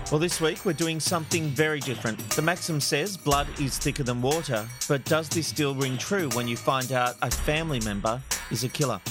Well, 0.10 0.20
this 0.20 0.40
week 0.40 0.64
we're 0.64 0.72
doing 0.72 1.02
something 1.02 1.50
very 1.50 1.82
different. 1.82 2.18
The 2.30 2.42
maxim 2.42 2.80
says 2.80 3.18
blood 3.18 3.48
is 3.60 3.78
thicker 3.78 4.04
than 4.04 4.22
water, 4.22 4.66
but 4.88 5.04
does 5.04 5.28
this 5.28 5.48
still 5.48 5.76
ring 5.76 5.98
true 5.98 6.30
when 6.30 6.48
you 6.48 6.56
find 6.56 6.94
out 6.94 7.16
a 7.22 7.30
family 7.30 7.82
member 7.82 8.22
is 8.52 8.64
a 8.64 8.70
killer? 8.70 9.02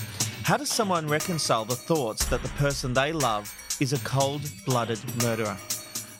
How 0.44 0.56
does 0.56 0.70
someone 0.70 1.06
reconcile 1.06 1.64
the 1.64 1.76
thoughts 1.76 2.25
that 2.26 2.42
the 2.42 2.49
person 2.50 2.92
they 2.92 3.12
love 3.12 3.54
is 3.78 3.92
a 3.92 3.99
cold 4.00 4.42
blooded 4.66 4.99
murderer? 5.22 5.56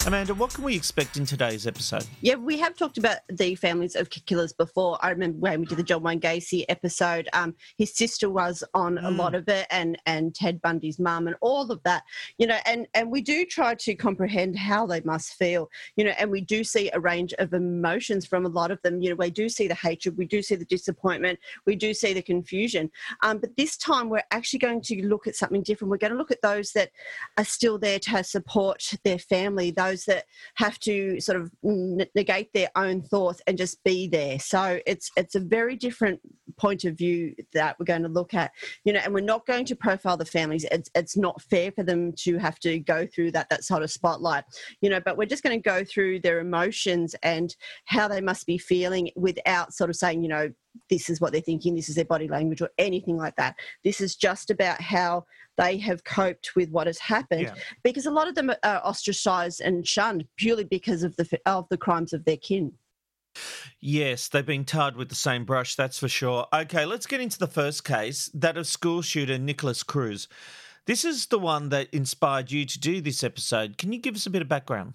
Amanda, 0.05 0.35
what 0.35 0.53
can 0.53 0.65
we 0.65 0.75
expect 0.75 1.17
in 1.17 1.25
today's 1.25 1.65
episode? 1.65 2.05
Yeah, 2.23 2.35
we 2.35 2.59
have 2.59 2.75
talked 2.75 2.99
about 2.99 3.19
the 3.29 3.55
families 3.55 3.95
of 3.95 4.11
killers 4.11 4.53
before. 4.53 4.99
I 5.01 5.11
remember 5.11 5.39
when 5.39 5.61
we 5.61 5.67
did 5.67 5.79
the 5.79 5.85
John 5.85 6.03
Wayne 6.03 6.19
Gacy 6.19 6.65
episode. 6.69 7.29
Um, 7.33 7.55
his 7.79 7.95
sister 7.95 8.29
was 8.29 8.65
on 8.75 8.99
a 8.99 9.13
lot 9.13 9.37
of 9.37 9.49
it, 9.49 9.69
and 9.71 9.97
and 10.07 10.35
Ted 10.35 10.61
Bundy's 10.61 10.99
mum, 10.99 11.29
and 11.29 11.37
all 11.41 11.71
of 11.71 11.81
that. 11.85 12.03
You 12.37 12.49
know, 12.49 12.59
and 12.67 12.89
and 12.95 13.13
we 13.13 13.23
do 13.23 13.47
try 13.47 13.77
to 13.77 13.95
comprehend 13.95 14.59
how 14.59 14.87
they 14.87 15.03
must 15.03 15.35
feel. 15.35 15.71
You 15.95 16.07
know, 16.07 16.15
and 16.19 16.33
we 16.33 16.41
do 16.41 16.65
see 16.65 16.91
a 16.93 16.99
range 16.99 17.33
of 17.39 17.53
emotions 17.53 18.27
from 18.27 18.45
a 18.45 18.49
lot 18.49 18.73
of 18.73 18.83
them. 18.83 19.01
You 19.01 19.11
know, 19.11 19.17
we 19.17 19.31
do 19.31 19.49
see 19.49 19.69
the 19.69 19.75
hatred, 19.77 20.19
we 20.19 20.27
do 20.27 20.43
see 20.43 20.57
the 20.57 20.65
disappointment, 20.65 21.39
we 21.65 21.77
do 21.77 21.95
see 21.95 22.13
the 22.13 22.23
confusion. 22.23 22.91
Um, 23.23 23.39
but 23.39 23.57
this 23.57 23.77
time, 23.77 24.09
we're 24.09 24.25
actually 24.33 24.59
going 24.59 24.81
to 24.83 25.07
look 25.07 25.29
at 25.29 25.37
something 25.37 25.63
different. 25.63 25.93
We're 25.93 25.99
going 25.99 26.13
to 26.13 26.19
look 26.19 26.33
at 26.33 26.43
those 26.43 26.73
that 26.73 26.91
are 27.39 27.45
still 27.45 27.79
there 27.79 28.01
to 28.01 28.25
support 28.25 28.83
their 29.05 29.21
family. 29.21 29.71
Those 29.71 29.92
that 30.07 30.25
have 30.57 30.79
to 30.81 31.21
sort 31.21 31.41
of 31.41 31.51
negate 31.63 32.53
their 32.53 32.71
own 32.77 33.03
thoughts 33.03 33.41
and 33.47 33.59
just 33.59 33.83
be 33.85 34.09
there. 34.09 34.39
So 34.39 34.81
it's 34.87 35.11
it's 35.17 35.35
a 35.35 35.41
very 35.41 35.77
different 35.77 36.21
point 36.57 36.85
of 36.85 36.97
view 36.97 37.35
that 37.55 37.79
we're 37.79 37.87
going 37.87 38.03
to 38.03 38.09
look 38.09 38.35
at. 38.35 38.53
You 38.85 38.93
know, 38.93 39.01
and 39.05 39.15
we're 39.15 39.21
not 39.21 39.47
going 39.47 39.65
to 39.67 39.77
profile 39.77 40.17
the 40.17 40.25
families. 40.25 40.65
It's 40.71 40.91
it's 40.95 41.17
not 41.17 41.43
fair 41.43 41.73
for 41.73 41.83
them 41.83 42.13
to 42.19 42.39
have 42.39 42.59
to 42.61 42.79
go 42.79 43.07
through 43.07 43.33
that 43.33 43.49
that 43.51 43.65
sort 43.65 43.83
of 43.83 43.91
spotlight. 43.91 44.45
You 44.81 44.91
know, 44.91 45.01
but 45.01 45.17
we're 45.17 45.27
just 45.27 45.43
going 45.43 45.61
to 45.61 45.63
go 45.63 45.85
through 45.85 46.21
their 46.21 46.41
emotions 46.41 47.15
and 47.23 47.55
how 47.85 48.09
they 48.09 48.21
must 48.21 48.47
be 48.47 48.59
feeling 48.59 49.11
without 49.17 49.73
sort 49.73 49.91
of 49.91 49.97
saying, 49.97 50.23
you 50.23 50.29
know, 50.29 50.51
this 50.89 51.11
is 51.11 51.21
what 51.21 51.33
they're 51.33 51.41
thinking, 51.41 51.75
this 51.75 51.89
is 51.89 51.95
their 51.97 52.05
body 52.05 52.29
language, 52.29 52.63
or 52.63 52.71
anything 52.79 53.17
like 53.17 53.37
that. 53.37 53.57
This 53.85 54.01
is 54.01 54.17
just 54.17 54.51
about 54.51 54.81
how 54.81 55.25
they 55.59 55.77
have 55.79 56.05
coped 56.05 56.57
with 56.57 56.71
what 56.71 56.87
has 56.87 56.99
happened, 56.99 57.43
Yeah. 57.43 57.55
because 57.83 58.07
a 58.07 58.11
lot 58.11 58.29
of 58.29 58.35
them 58.35 58.51
are 58.51 58.81
ostracized 58.85 59.61
and 59.61 59.87
shunned 59.87 60.27
purely 60.37 60.65
because 60.65 61.03
of 61.03 61.15
the 61.17 61.41
of 61.47 61.69
the 61.69 61.77
crimes 61.77 62.13
of 62.13 62.25
their 62.25 62.39
kin. 62.39 62.73
Yes, 63.81 64.29
they've 64.29 64.45
been 64.45 64.65
tarred 64.65 64.97
with 64.97 65.09
the 65.09 65.15
same 65.15 65.45
brush, 65.45 65.75
that's 65.75 65.99
for 65.99 66.09
sure. 66.09 66.47
Okay, 66.53 66.85
let's 66.85 67.07
get 67.07 67.21
into 67.21 67.39
the 67.39 67.47
first 67.47 67.85
case 67.85 68.31
that 68.35 68.57
of 68.57 68.67
school 68.67 69.03
shooter 69.03 69.39
Nikolas 69.39 69.83
Cruz. 69.83 70.29
This 70.87 71.05
is 71.05 71.27
the 71.27 71.39
one 71.39 71.69
that 71.71 71.89
inspired 71.93 72.51
you 72.51 72.65
to 72.67 72.79
do 72.79 73.01
this 73.01 73.23
episode. 73.23 73.79
Can 73.79 73.93
you 73.93 73.99
give 73.99 74.15
us 74.17 74.27
a 74.27 74.31
bit 74.31 74.43
of 74.43 74.49
background? 74.49 74.95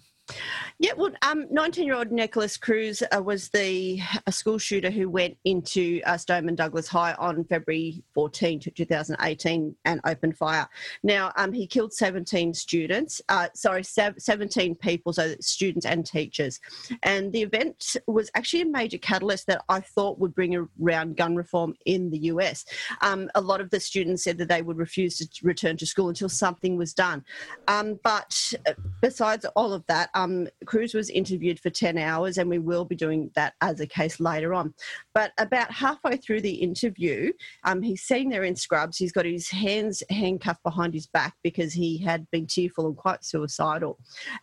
Yeah, 0.80 0.92
well, 0.96 1.10
um, 1.22 1.46
19-year-old 1.46 2.12
Nikolas 2.12 2.56
Cruz 2.56 3.02
uh, 3.02 3.20
was 3.20 3.48
the 3.48 4.00
school 4.30 4.58
shooter 4.58 4.90
who 4.90 5.08
went 5.08 5.36
into 5.44 6.00
uh, 6.06 6.16
Stoneman 6.16 6.54
Douglas 6.54 6.86
High 6.86 7.14
on 7.14 7.42
February 7.44 8.02
14, 8.14 8.60
2018, 8.60 9.74
and 9.84 10.00
opened 10.04 10.36
fire. 10.36 10.68
Now, 11.02 11.32
um, 11.36 11.52
he 11.52 11.66
killed 11.66 11.92
17 11.92 12.54
students, 12.54 13.20
uh, 13.28 13.48
sorry, 13.54 13.82
17 13.82 14.76
people, 14.76 15.12
so 15.12 15.34
students 15.40 15.84
and 15.84 16.06
teachers. 16.06 16.60
And 17.02 17.32
the 17.32 17.42
event 17.42 17.96
was 18.06 18.30
actually 18.36 18.62
a 18.62 18.66
major 18.66 18.98
catalyst 18.98 19.48
that 19.48 19.62
I 19.68 19.80
thought 19.80 20.20
would 20.20 20.34
bring 20.34 20.68
around 20.80 21.16
gun 21.16 21.34
reform 21.34 21.74
in 21.86 22.10
the 22.10 22.18
US. 22.18 22.64
Um, 23.00 23.30
a 23.34 23.40
lot 23.40 23.60
of 23.60 23.70
the 23.70 23.80
students 23.80 24.22
said 24.22 24.38
that 24.38 24.48
they 24.48 24.62
would 24.62 24.78
refuse 24.78 25.18
to 25.18 25.26
return 25.42 25.76
to 25.78 25.86
school 25.86 26.08
until 26.08 26.28
something 26.28 26.76
was 26.76 26.94
done. 26.94 27.24
Um, 27.66 27.98
but 28.04 28.54
uh, 28.66 28.74
besides 29.00 29.44
all 29.56 29.72
of 29.72 29.84
that, 29.86 30.10
um, 30.18 30.48
Cruz 30.66 30.94
was 30.94 31.10
interviewed 31.10 31.60
for 31.60 31.70
10 31.70 31.96
hours, 31.96 32.38
and 32.38 32.50
we 32.50 32.58
will 32.58 32.84
be 32.84 32.96
doing 32.96 33.30
that 33.36 33.54
as 33.60 33.78
a 33.78 33.86
case 33.86 34.18
later 34.18 34.52
on. 34.52 34.74
But 35.14 35.32
about 35.38 35.70
halfway 35.70 36.16
through 36.16 36.40
the 36.40 36.54
interview, 36.54 37.32
um, 37.64 37.82
he's 37.82 38.02
sitting 38.02 38.28
there 38.28 38.42
in 38.42 38.56
scrubs. 38.56 38.98
He's 38.98 39.12
got 39.12 39.24
his 39.24 39.48
hands 39.48 40.02
handcuffed 40.10 40.64
behind 40.64 40.92
his 40.92 41.06
back 41.06 41.34
because 41.44 41.72
he 41.72 41.98
had 41.98 42.28
been 42.32 42.46
tearful 42.46 42.88
and 42.88 42.96
quite 42.96 43.24
suicidal. 43.24 43.98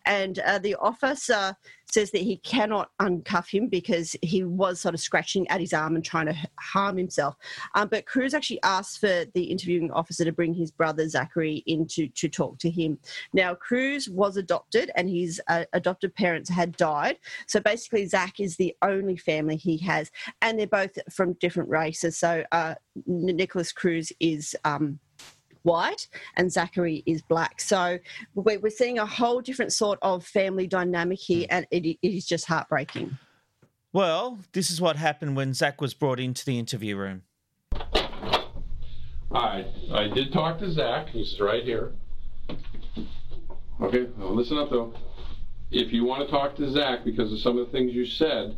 And 0.06 0.38
uh, 0.38 0.58
the 0.58 0.76
officer 0.76 1.54
says 1.90 2.10
that 2.10 2.22
he 2.22 2.36
cannot 2.38 2.90
uncuff 3.00 3.48
him 3.48 3.68
because 3.68 4.16
he 4.22 4.44
was 4.44 4.80
sort 4.80 4.94
of 4.94 5.00
scratching 5.00 5.48
at 5.48 5.60
his 5.60 5.72
arm 5.72 5.94
and 5.94 6.04
trying 6.04 6.26
to 6.26 6.36
harm 6.58 6.96
himself. 6.96 7.36
Um, 7.74 7.88
but 7.88 8.06
Cruz 8.06 8.34
actually 8.34 8.62
asked 8.62 8.98
for 8.98 9.24
the 9.34 9.44
interviewing 9.44 9.90
officer 9.92 10.24
to 10.24 10.32
bring 10.32 10.54
his 10.54 10.70
brother 10.70 11.08
Zachary 11.08 11.62
in 11.66 11.86
to, 11.88 12.08
to 12.08 12.28
talk 12.28 12.58
to 12.58 12.70
him. 12.70 12.98
Now, 13.32 13.54
Cruz 13.54 14.08
was 14.08 14.36
adopted 14.36 14.90
and 14.96 15.08
his 15.08 15.40
uh, 15.48 15.64
adopted 15.72 16.14
parents 16.14 16.50
had 16.50 16.76
died. 16.76 17.18
So 17.46 17.60
basically, 17.60 18.06
Zach 18.06 18.40
is 18.40 18.56
the 18.56 18.74
only 18.82 19.16
family 19.16 19.56
he 19.56 19.78
has, 19.78 20.10
and 20.42 20.58
they're 20.58 20.66
both 20.66 20.98
from 21.12 21.34
different 21.34 21.68
races. 21.70 22.18
So 22.18 22.44
uh, 22.52 22.74
Nikolas 23.06 23.72
Cruz 23.72 24.12
is. 24.20 24.54
Um, 24.64 24.98
white 25.66 26.08
and 26.36 26.50
Zachary 26.50 27.02
is 27.04 27.20
black. 27.22 27.60
So 27.60 27.98
we're, 28.34 28.58
we're 28.60 28.70
seeing 28.70 28.98
a 28.98 29.06
whole 29.06 29.40
different 29.40 29.72
sort 29.72 29.98
of 30.00 30.24
family 30.24 30.66
dynamic 30.66 31.18
here, 31.18 31.46
hmm. 31.50 31.56
and 31.56 31.66
it, 31.70 31.84
it 31.86 31.98
is 32.02 32.26
just 32.26 32.46
heartbreaking. 32.46 33.18
Well, 33.92 34.38
this 34.52 34.70
is 34.70 34.80
what 34.80 34.96
happened 34.96 35.36
when 35.36 35.54
Zach 35.54 35.80
was 35.80 35.94
brought 35.94 36.20
into 36.20 36.44
the 36.44 36.58
interview 36.58 36.96
room. 36.96 37.22
Hi, 39.32 39.66
I 39.92 40.08
did 40.08 40.32
talk 40.32 40.58
to 40.60 40.70
Zach, 40.70 41.08
he's 41.08 41.38
right 41.40 41.64
here. 41.64 41.92
Okay, 43.80 44.06
now 44.16 44.28
listen 44.28 44.56
up 44.56 44.70
though. 44.70 44.94
If 45.70 45.92
you 45.92 46.04
want 46.04 46.24
to 46.24 46.30
talk 46.30 46.56
to 46.56 46.70
Zach 46.70 47.04
because 47.04 47.32
of 47.32 47.40
some 47.40 47.58
of 47.58 47.66
the 47.66 47.72
things 47.72 47.92
you 47.92 48.06
said, 48.06 48.56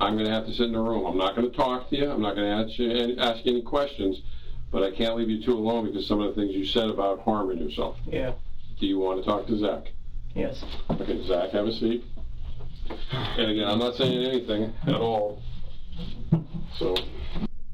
I'm 0.00 0.16
gonna 0.16 0.30
have 0.30 0.46
to 0.46 0.52
sit 0.52 0.66
in 0.66 0.72
the 0.72 0.80
room. 0.80 1.04
I'm 1.06 1.18
not 1.18 1.36
gonna 1.36 1.50
talk 1.50 1.90
to 1.90 1.96
you, 1.96 2.10
I'm 2.10 2.22
not 2.22 2.34
gonna 2.34 2.62
ask 2.62 2.78
you, 2.78 2.90
any- 2.90 3.18
ask 3.18 3.44
you 3.44 3.52
any 3.52 3.62
questions, 3.62 4.22
but 4.72 4.82
I 4.82 4.90
can't 4.90 5.14
leave 5.16 5.28
you 5.28 5.44
two 5.44 5.52
alone 5.52 5.86
because 5.86 6.08
some 6.08 6.20
of 6.20 6.34
the 6.34 6.40
things 6.40 6.56
you 6.56 6.64
said 6.64 6.88
about 6.88 7.20
harming 7.20 7.58
yourself. 7.58 7.98
Yeah. 8.06 8.32
Do 8.80 8.86
you 8.86 8.98
want 8.98 9.22
to 9.22 9.24
talk 9.24 9.46
to 9.46 9.58
Zach? 9.58 9.92
Yes. 10.34 10.64
Okay, 10.90 11.24
Zach, 11.26 11.50
have 11.50 11.66
a 11.66 11.72
seat. 11.72 12.04
And 13.10 13.50
again, 13.50 13.68
I'm 13.68 13.78
not 13.78 13.94
saying 13.94 14.24
anything 14.26 14.72
at 14.86 14.94
all. 14.94 15.42
So, 16.78 16.96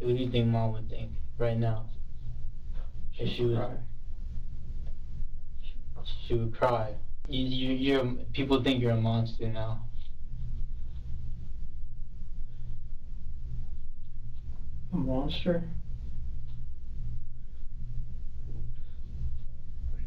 What 0.00 0.08
do 0.08 0.14
you 0.14 0.28
think 0.28 0.48
mom 0.48 0.72
would 0.72 0.90
think 0.90 1.12
right 1.38 1.56
now? 1.56 1.86
If 3.16 3.36
she 3.36 3.44
was, 3.44 3.78
she 6.26 6.34
would 6.34 6.54
cry. 6.56 6.94
You, 7.28 7.44
you, 7.44 7.72
you're 7.74 8.04
people 8.32 8.62
think 8.62 8.82
you're 8.82 8.92
a 8.92 8.96
monster 8.96 9.48
now. 9.48 9.84
A 14.92 14.96
monster? 14.96 15.62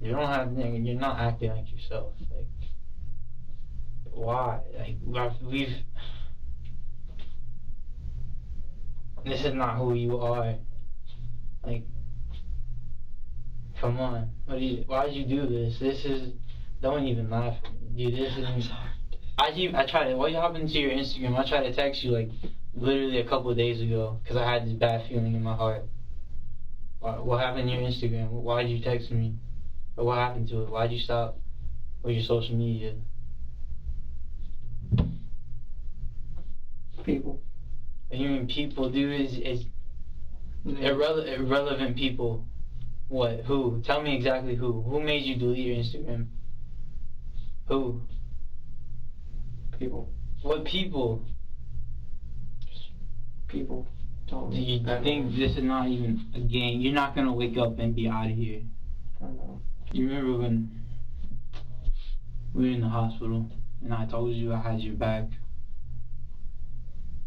You 0.02 0.14
don't 0.14 0.28
have 0.28 0.52
you're 0.58 1.00
not 1.00 1.20
acting 1.20 1.52
like 1.52 1.72
yourself. 1.72 2.14
Like 2.36 2.48
why? 4.12 4.60
Like 5.06 5.34
we've 5.44 5.76
this 9.24 9.46
is 9.46 9.54
not 9.54 9.78
who 9.78 9.94
you 9.94 10.18
are. 10.18 10.56
Like 11.64 11.84
come 13.80 14.00
on. 14.00 14.32
What 14.46 14.58
do 14.58 14.66
you 14.66 14.84
why 14.88 15.06
did 15.06 15.16
you 15.16 15.26
do 15.26 15.48
this? 15.48 15.78
This 15.80 16.04
is 16.04 16.34
don't 16.82 17.06
even 17.06 17.30
laugh. 17.30 17.58
Dude, 17.96 18.16
this 18.16 18.36
is 18.38 18.72
I 19.38 19.52
keep 19.52 19.76
I 19.76 19.86
tried 19.86 20.10
to 20.10 20.16
what 20.16 20.32
happened 20.32 20.70
to 20.70 20.80
your 20.80 20.92
Instagram? 20.92 21.38
I 21.38 21.48
tried 21.48 21.64
to 21.64 21.74
text 21.74 22.04
you 22.04 22.10
like 22.10 22.32
literally 22.74 23.20
a 23.20 23.30
couple 23.30 23.52
of 23.52 23.58
days 23.58 23.80
ago 23.82 24.20
because 24.24 24.36
I 24.36 24.52
had 24.52 24.66
this 24.66 24.74
bad 24.74 25.08
feeling 25.08 25.36
in 25.36 25.44
my 25.44 25.56
heart. 25.56 25.86
What, 27.00 27.24
what 27.24 27.40
happened 27.40 27.70
to 27.70 27.76
your 27.76 27.84
Instagram? 27.84 28.30
Why 28.30 28.64
did 28.64 28.72
you 28.72 28.84
text 28.84 29.12
me? 29.12 29.36
Or 29.98 30.06
what 30.06 30.18
happened 30.18 30.48
to 30.50 30.64
it? 30.64 30.70
Why'd 30.70 30.92
you 30.92 31.00
stop 31.00 31.38
with 32.04 32.16
your 32.16 32.24
social 32.24 32.56
media? 32.56 32.96
People. 37.04 37.42
What 38.08 38.20
you 38.20 38.30
mean 38.30 38.48
people, 38.48 38.90
dude, 38.90 39.22
is, 39.22 39.38
is 39.38 39.66
irrele- 40.66 41.40
irrelevant 41.40 41.98
people. 41.98 42.46
What? 43.08 43.42
Who? 43.46 43.82
Tell 43.86 44.02
me 44.02 44.16
exactly 44.16 44.56
who. 44.56 44.82
Who 44.82 45.02
made 45.02 45.24
you 45.24 45.36
delete 45.36 45.66
your 45.66 45.76
Instagram? 45.76 46.28
Who? 47.68 48.02
People. 49.78 50.10
What 50.42 50.66
people? 50.66 51.26
People. 53.48 53.88
Don't 54.28 54.50
Do 54.52 54.58
you 54.58 54.90
I 54.90 55.04
think 55.04 55.36
this 55.36 55.58
is 55.58 55.64
not 55.64 55.90
even 55.90 56.26
a 56.34 56.40
game? 56.40 56.80
You're 56.80 56.94
not 56.94 57.16
gonna 57.16 57.34
wake 57.34 57.58
up 57.58 57.80
and 57.80 57.94
be 57.94 58.08
out 58.08 58.30
of 58.30 58.38
here. 58.38 58.62
don't 59.20 59.36
know. 59.36 59.62
You 59.94 60.08
remember 60.08 60.38
when 60.38 60.86
we 62.54 62.64
were 62.64 62.76
in 62.76 62.82
the 62.82 62.88
hospital 62.88 63.52
and 63.84 63.94
I 63.94 64.06
told 64.06 64.34
you 64.34 64.54
I 64.54 64.62
had 64.62 64.80
your 64.80 64.94
back? 64.96 65.26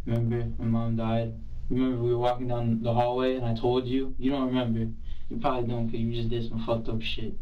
Remember 0.06 0.40
when 0.56 0.70
mom 0.70 0.96
died? 0.96 1.34
Remember 1.68 2.02
we 2.02 2.12
were 2.14 2.18
walking 2.18 2.48
down 2.48 2.82
the 2.82 2.94
hallway 2.94 3.36
and 3.36 3.44
I 3.44 3.54
told 3.54 3.86
you? 3.86 4.14
You 4.18 4.30
don't 4.30 4.46
remember. 4.46 4.90
You 5.28 5.36
probably 5.42 5.68
don't 5.68 5.86
because 5.88 6.00
you 6.00 6.14
just 6.14 6.30
did 6.30 6.48
some 6.48 6.64
fucked 6.64 6.88
up 6.88 7.02
shit. 7.02 7.34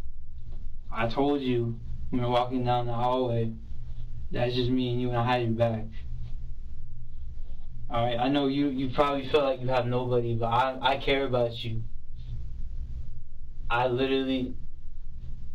I 0.90 1.06
told 1.06 1.40
you 1.40 1.78
when 2.10 2.20
we 2.20 2.26
were 2.26 2.32
walking 2.32 2.64
down 2.64 2.86
the 2.86 2.92
hallway 2.92 3.52
that's 4.32 4.54
just 4.54 4.70
me 4.70 4.90
and 4.90 5.00
you 5.00 5.10
and 5.10 5.18
I 5.18 5.24
had 5.24 5.42
your 5.42 5.52
back. 5.52 5.84
Alright, 7.88 8.18
I 8.18 8.26
know 8.28 8.48
you, 8.48 8.68
you 8.70 8.90
probably 8.92 9.28
feel 9.28 9.44
like 9.44 9.60
you 9.60 9.68
have 9.68 9.86
nobody, 9.86 10.34
but 10.34 10.46
I, 10.46 10.78
I 10.80 10.96
care 10.96 11.26
about 11.26 11.62
you. 11.62 11.82
I 13.70 13.86
literally 13.86 14.56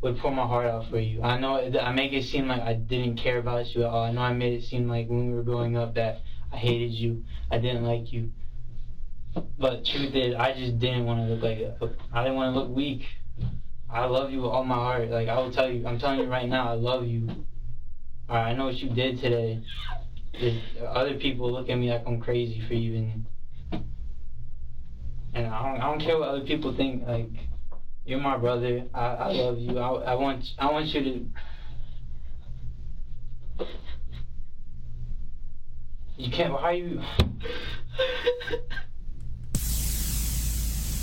would 0.01 0.17
pour 0.19 0.31
my 0.31 0.45
heart 0.45 0.67
out 0.67 0.89
for 0.89 0.99
you. 0.99 1.23
I 1.23 1.39
know 1.39 1.59
I 1.59 1.91
make 1.91 2.13
it 2.13 2.23
seem 2.23 2.47
like 2.47 2.61
I 2.61 2.73
didn't 2.73 3.17
care 3.17 3.39
about 3.39 3.73
you 3.73 3.83
at 3.83 3.89
all. 3.89 4.03
I 4.03 4.11
know 4.11 4.21
I 4.21 4.33
made 4.33 4.53
it 4.53 4.65
seem 4.65 4.87
like 4.87 5.07
when 5.07 5.29
we 5.29 5.33
were 5.33 5.43
growing 5.43 5.75
up 5.75 5.95
that 5.95 6.21
I 6.51 6.57
hated 6.57 6.91
you, 6.91 7.23
I 7.51 7.57
didn't 7.57 7.83
like 7.83 8.13
you. 8.13 8.31
But 9.59 9.85
truth 9.85 10.15
is, 10.15 10.35
I 10.35 10.53
just 10.53 10.79
didn't 10.79 11.05
want 11.05 11.27
to 11.27 11.33
look 11.33 11.43
like 11.43 11.91
I 12.13 12.23
didn't 12.23 12.37
want 12.37 12.53
to 12.53 12.59
look 12.59 12.69
weak. 12.69 13.05
I 13.89 14.05
love 14.05 14.31
you 14.31 14.41
with 14.41 14.51
all 14.51 14.63
my 14.63 14.75
heart. 14.75 15.09
Like 15.09 15.29
I 15.29 15.37
will 15.37 15.51
tell 15.51 15.69
you, 15.69 15.87
I'm 15.87 15.99
telling 15.99 16.19
you 16.19 16.25
right 16.25 16.47
now, 16.47 16.69
I 16.69 16.73
love 16.73 17.05
you. 17.05 17.29
Alright, 18.29 18.47
I 18.47 18.53
know 18.53 18.65
what 18.65 18.75
you 18.75 18.89
did 18.89 19.19
today. 19.19 19.63
There's 20.39 20.61
other 20.85 21.15
people 21.15 21.51
look 21.51 21.69
at 21.69 21.77
me 21.77 21.89
like 21.89 22.03
I'm 22.05 22.21
crazy 22.21 22.61
for 22.67 22.73
even. 22.73 23.25
And 25.33 25.47
I 25.47 25.63
don't, 25.63 25.81
I 25.81 25.85
don't 25.85 25.99
care 25.99 26.19
what 26.19 26.29
other 26.29 26.45
people 26.45 26.75
think. 26.75 27.07
Like 27.07 27.29
you're 28.07 28.21
my 28.21 28.37
brother. 28.37 28.85
I, 28.93 29.05
I 29.05 29.31
love 29.33 29.59
you. 29.59 29.77
I, 29.77 30.11
I 30.11 30.13
want 30.15 30.53
I 30.57 30.71
want 30.71 30.85
you 30.87 31.03
to. 31.03 31.25
You 36.17 36.31
can't. 36.31 36.53
Why 36.53 36.61
are 36.61 36.73
you? 36.73 37.01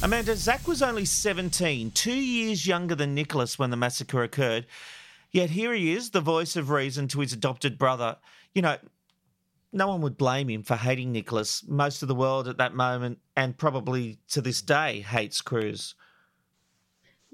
Amanda, 0.03 0.37
Zach 0.37 0.67
was 0.67 0.83
only 0.83 1.07
17, 1.07 1.91
two 1.93 2.13
years 2.13 2.67
younger 2.67 2.95
than 2.95 3.15
Nikolas 3.15 3.59
when 3.59 3.71
the 3.71 3.77
massacre 3.77 4.23
occurred. 4.23 4.67
Yet 5.31 5.51
here 5.51 5.73
he 5.73 5.95
is, 5.95 6.11
the 6.11 6.21
voice 6.21 6.57
of 6.57 6.69
reason 6.69 7.09
to 7.09 7.21
his 7.21 7.33
adopted 7.33 7.79
brother. 7.79 8.19
You 8.55 8.63
know, 8.63 8.77
no 9.73 9.89
one 9.89 10.03
would 10.03 10.19
blame 10.19 10.51
him 10.51 10.63
for 10.63 10.77
hating 10.77 11.13
Nikolas. 11.13 11.65
Most 11.67 12.03
of 12.03 12.09
the 12.09 12.15
world 12.15 12.49
at 12.49 12.59
that 12.59 12.75
moment, 12.75 13.19
and 13.35 13.57
probably 13.57 14.19
to 14.29 14.43
this 14.43 14.61
day, 14.61 15.01
hates 15.01 15.41
Cruz. 15.41 15.95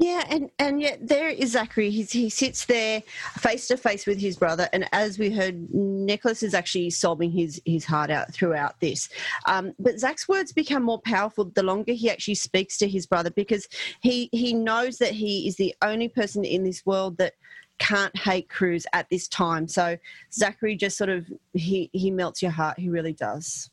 Yeah, 0.00 0.24
and 0.30 0.50
and 0.58 0.80
yet 0.80 1.06
there 1.06 1.28
is 1.28 1.52
Zachary. 1.52 1.90
He's, 1.90 2.10
he 2.10 2.30
sits 2.30 2.64
there 2.64 3.02
face 3.36 3.68
to 3.68 3.76
face 3.76 4.06
with 4.06 4.18
his 4.18 4.34
brother, 4.34 4.66
and 4.72 4.88
as 4.92 5.18
we 5.18 5.28
heard, 5.30 5.68
Nikolas 5.74 6.42
is 6.42 6.54
actually 6.54 6.88
sobbing 6.88 7.30
his 7.30 7.60
his 7.66 7.84
heart 7.84 8.10
out 8.10 8.32
throughout 8.32 8.80
this. 8.80 9.10
Um, 9.44 9.74
but 9.78 10.00
Zach's 10.00 10.26
words 10.26 10.54
become 10.54 10.84
more 10.84 11.02
powerful 11.02 11.52
the 11.54 11.62
longer 11.62 11.92
he 11.92 12.08
actually 12.08 12.36
speaks 12.36 12.78
to 12.78 12.88
his 12.88 13.06
brother, 13.06 13.30
because 13.30 13.68
he 14.00 14.30
he 14.32 14.54
knows 14.54 14.96
that 14.98 15.12
he 15.12 15.46
is 15.46 15.56
the 15.56 15.74
only 15.82 16.08
person 16.08 16.46
in 16.46 16.64
this 16.64 16.86
world 16.86 17.18
that 17.18 17.34
can't 17.78 18.16
hate 18.16 18.48
Cruz 18.48 18.86
at 18.94 19.06
this 19.10 19.28
time. 19.28 19.68
So 19.68 19.98
Zachary 20.32 20.76
just 20.76 20.96
sort 20.96 21.10
of 21.10 21.26
he 21.52 21.90
he 21.92 22.10
melts 22.10 22.40
your 22.40 22.52
heart. 22.52 22.78
He 22.78 22.88
really 22.88 23.12
does. 23.12 23.68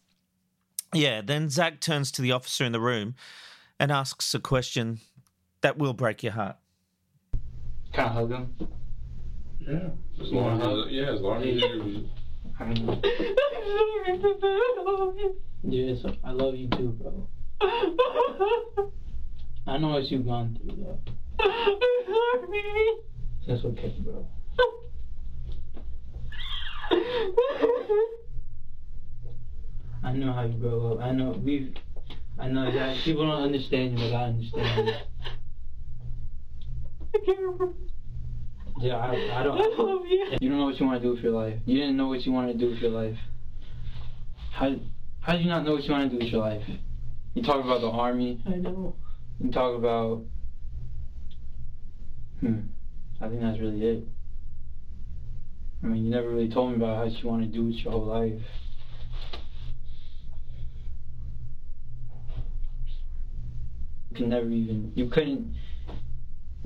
Yeah, 0.94 1.22
then 1.22 1.50
Zach 1.50 1.80
turns 1.80 2.12
to 2.12 2.22
the 2.22 2.34
officer 2.34 2.66
in 2.66 2.74
the 2.74 2.82
room 2.82 3.16
and 3.80 3.94
asks 3.94 4.34
a 4.34 4.42
question 4.42 5.00
that 5.62 5.78
will 5.78 5.94
break 5.94 6.24
your 6.24 6.34
heart. 6.34 6.58
Can 7.94 8.06
I 8.06 8.14
hug 8.14 8.32
him? 8.32 8.56
Yeah. 9.60 9.90
As 10.22 10.32
long 10.32 10.62
as, 10.62 10.92
yeah, 10.92 11.14
as 11.14 11.22
long 11.22 11.42
as 11.42 11.48
you. 11.48 12.10
I 12.60 12.66
mean, 12.66 13.02
yes, 15.64 16.06
I 16.24 16.32
love 16.32 16.56
you 16.56 16.68
too, 16.70 16.98
bro. 17.00 17.28
I 19.68 19.78
know 19.78 19.90
what 19.90 20.10
you've 20.10 20.26
gone 20.26 20.58
through, 20.60 20.78
though. 20.78 21.00
That's 23.48 23.64
okay, 23.66 23.96
bro. 24.00 24.26
I 30.04 30.14
know 30.14 30.32
how 30.34 30.44
you 30.44 30.58
grow 30.58 30.94
up. 30.94 31.00
I 31.02 31.12
know 31.12 31.32
we. 31.44 31.74
I 32.40 32.48
know 32.48 32.72
that 32.72 32.98
people 33.04 33.26
don't 33.26 33.44
understand 33.44 34.00
you, 34.00 34.10
but 34.10 34.16
I 34.16 34.24
understand. 34.26 34.96
Yeah, 38.80 38.98
I, 38.98 39.40
I 39.40 39.44
don't. 39.44 39.58
I 39.60 39.82
love 39.82 40.06
you. 40.08 40.38
You 40.40 40.50
don't 40.50 40.60
know 40.60 40.66
what 40.66 40.80
you 40.80 40.86
want 40.86 41.02
to 41.02 41.08
do 41.08 41.16
with 41.16 41.24
your 41.24 41.34
life. 41.34 41.60
You 41.66 41.80
didn't 41.80 41.98
know 41.98 42.08
what 42.08 42.22
you 42.22 42.32
wanted 42.32 42.54
to 42.54 42.60
do 42.60 42.70
with 42.70 42.80
your 42.80 42.92
life. 42.92 43.18
How 44.52 44.76
how 45.22 45.34
did 45.34 45.42
you 45.42 45.50
not 45.50 45.66
know 45.66 45.74
what 45.74 45.84
you 45.84 45.92
want 45.92 46.12
to 46.12 46.18
do 46.18 46.24
with 46.24 46.32
your 46.32 46.42
life? 46.42 46.64
You 47.34 47.44
talk 47.44 47.64
about 47.64 47.82
the 47.82 47.90
army. 47.90 48.42
I 48.46 48.56
know. 48.56 48.96
You 49.40 49.52
talk 49.52 49.78
about. 49.78 50.24
Hmm. 52.40 52.60
I 53.20 53.30
think 53.30 53.42
that's 53.42 53.60
really 53.60 53.84
it. 53.84 54.08
I 55.84 55.88
mean, 55.88 56.06
you 56.06 56.12
never 56.12 56.30
really 56.30 56.50
told 56.50 56.72
me 56.72 56.78
about 56.78 56.98
how 56.98 57.04
you 57.04 57.28
want 57.28 57.42
to 57.44 57.48
do 57.48 57.66
with 57.66 57.76
your 57.76 57.94
whole 57.94 58.06
life. 58.06 58.42
You 64.12 64.16
can 64.18 64.30
never 64.30 64.50
even. 64.50 64.92
You 64.96 65.10
couldn't. 65.10 65.56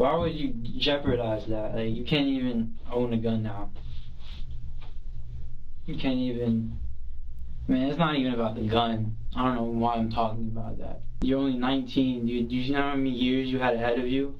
Why 0.01 0.15
would 0.15 0.33
you 0.33 0.55
jeopardize 0.79 1.45
that? 1.49 1.75
Like, 1.75 1.95
you 1.95 2.03
can't 2.03 2.25
even 2.25 2.73
own 2.91 3.13
a 3.13 3.17
gun 3.17 3.43
now. 3.43 3.69
You 5.85 5.95
can't 5.95 6.17
even. 6.17 6.79
Man, 7.67 7.87
it's 7.87 7.99
not 7.99 8.15
even 8.15 8.33
about 8.33 8.55
the 8.55 8.67
gun. 8.67 9.15
I 9.35 9.43
don't 9.43 9.55
know 9.57 9.63
why 9.79 9.97
I'm 9.97 10.11
talking 10.11 10.47
about 10.51 10.79
that. 10.79 11.01
You're 11.21 11.37
only 11.37 11.55
19, 11.55 12.25
dude. 12.25 12.49
Do 12.49 12.55
you 12.55 12.73
know 12.73 12.81
how 12.81 12.95
many 12.95 13.11
years 13.11 13.49
you 13.49 13.59
had 13.59 13.75
ahead 13.75 13.99
of 13.99 14.07
you? 14.07 14.33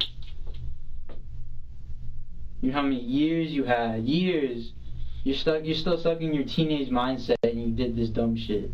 You 2.62 2.72
know 2.72 2.78
how 2.78 2.82
many 2.82 3.00
years 3.00 3.52
you 3.52 3.64
had? 3.64 4.04
Years. 4.04 4.72
You're 5.24 5.36
stuck. 5.36 5.64
You're 5.64 5.76
still 5.76 6.00
stuck 6.00 6.22
in 6.22 6.34
your 6.34 6.46
teenage 6.46 6.90
mindset, 6.90 7.36
and 7.44 7.62
you 7.62 7.68
did 7.68 7.96
this 7.96 8.10
dumb 8.10 8.36
shit. 8.36 8.72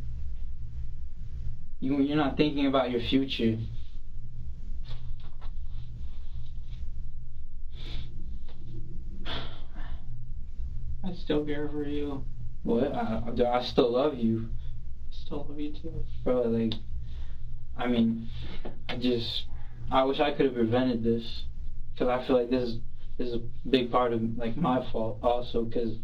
You, 1.81 1.97
you're 2.01 2.15
not 2.15 2.37
thinking 2.37 2.65
about 2.65 2.91
your 2.91 3.01
future. 3.01 3.57
I 11.07 11.13
still 11.13 11.45
care 11.45 11.69
for 11.69 11.83
you. 11.83 12.25
What? 12.63 12.93
I, 12.93 13.21
I 13.49 13.63
still 13.63 13.93
love 13.93 14.15
you. 14.15 14.49
I 15.09 15.25
still 15.25 15.45
love 15.47 15.59
you 15.59 15.73
too. 15.73 16.05
Bro, 16.25 16.41
like, 16.43 16.73
I 17.77 17.87
mean, 17.87 18.27
I 18.89 18.97
just, 18.97 19.45
I 19.89 20.03
wish 20.03 20.19
I 20.19 20.31
could 20.31 20.47
have 20.47 20.55
prevented 20.55 21.03
this, 21.03 21.43
because 21.93 22.09
I 22.09 22.27
feel 22.27 22.37
like 22.37 22.49
this 22.49 22.69
is, 22.69 22.79
this 23.17 23.29
is 23.29 23.35
a 23.35 23.69
big 23.69 23.89
part 23.89 24.11
of, 24.11 24.21
like, 24.37 24.57
my 24.57 24.85
fault 24.91 25.19
also, 25.23 25.63
because, 25.63 25.95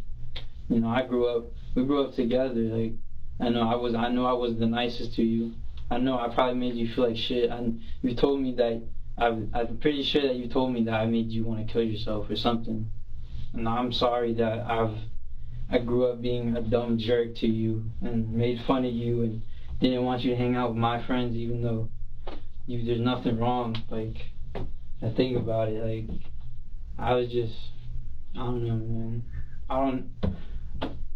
you 0.69 0.79
know, 0.79 0.87
I 0.87 1.05
grew 1.05 1.27
up, 1.27 1.51
we 1.75 1.83
grew 1.83 2.05
up 2.05 2.15
together, 2.15 2.53
like, 2.53 2.93
I 3.41 3.49
know 3.49 3.67
I 3.67 3.75
was, 3.75 3.95
I 3.95 4.07
know 4.07 4.25
I 4.25 4.33
was 4.33 4.57
the 4.57 4.67
nicest 4.67 5.15
to 5.15 5.23
you. 5.23 5.53
I 5.91 5.97
know 5.97 6.17
I 6.17 6.33
probably 6.33 6.59
made 6.59 6.75
you 6.75 6.93
feel 6.93 7.09
like 7.09 7.17
shit, 7.17 7.49
and 7.49 7.81
you 8.01 8.15
told 8.15 8.39
me 8.39 8.55
that, 8.55 8.81
I, 9.17 9.27
I'm 9.27 9.77
pretty 9.81 10.03
sure 10.03 10.21
that 10.21 10.35
you 10.35 10.47
told 10.47 10.71
me 10.71 10.85
that 10.85 10.93
I 10.93 11.05
made 11.07 11.29
you 11.29 11.43
want 11.43 11.67
to 11.67 11.71
kill 11.71 11.83
yourself 11.83 12.29
or 12.29 12.37
something. 12.37 12.89
And 13.53 13.67
I'm 13.67 13.93
sorry 13.93 14.33
that 14.35 14.65
I've 14.69 14.97
I 15.69 15.79
grew 15.79 16.05
up 16.05 16.21
being 16.21 16.55
a 16.55 16.61
dumb 16.61 16.97
jerk 16.99 17.35
to 17.37 17.47
you 17.47 17.83
and 18.01 18.31
made 18.31 18.61
fun 18.67 18.85
of 18.85 18.93
you 18.93 19.23
and 19.23 19.41
didn't 19.79 20.03
want 20.03 20.21
you 20.21 20.31
to 20.31 20.37
hang 20.37 20.55
out 20.55 20.69
with 20.69 20.77
my 20.77 21.05
friends 21.05 21.35
even 21.35 21.63
though 21.63 21.89
you 22.67 22.85
there's 22.85 22.99
nothing 22.99 23.39
wrong. 23.39 23.75
Like 23.89 24.17
I 24.55 25.09
think 25.15 25.37
about 25.37 25.69
it, 25.69 25.83
like 25.83 26.19
I 26.97 27.13
was 27.13 27.31
just 27.31 27.55
I 28.35 28.39
don't 28.39 28.67
know 28.67 28.75
man. 28.75 29.23
I 29.69 29.79
don't 29.79 30.09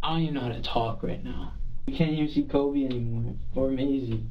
I 0.01 0.09
don't 0.09 0.21
even 0.21 0.35
know 0.35 0.41
how 0.41 0.49
to 0.49 0.61
talk 0.61 1.03
right 1.03 1.23
now. 1.23 1.53
You 1.87 1.97
can't 1.97 2.11
even 2.11 2.29
see 2.33 2.43
Kobe 2.43 2.85
anymore 2.85 3.35
or 3.55 3.69
Maisie. 3.69 4.25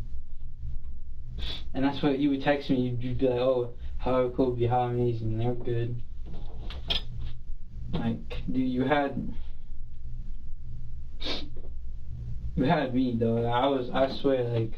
And 1.74 1.84
that's 1.84 2.02
what 2.02 2.18
you 2.18 2.30
would 2.30 2.42
text 2.42 2.70
me, 2.70 2.80
you'd, 3.00 3.18
be 3.18 3.26
like, 3.28 3.38
Oh, 3.38 3.74
how 3.98 4.14
are 4.14 4.30
Kobe, 4.30 4.66
how 4.66 4.82
amazing, 4.82 5.38
they're 5.38 5.54
good. 5.54 6.02
Like, 7.92 8.42
dude, 8.50 8.68
you 8.68 8.84
had 8.84 9.32
you 12.56 12.64
had 12.64 12.94
me 12.94 13.16
though. 13.18 13.44
I 13.44 13.66
was, 13.66 13.90
I 13.92 14.08
swear, 14.20 14.44
like, 14.44 14.72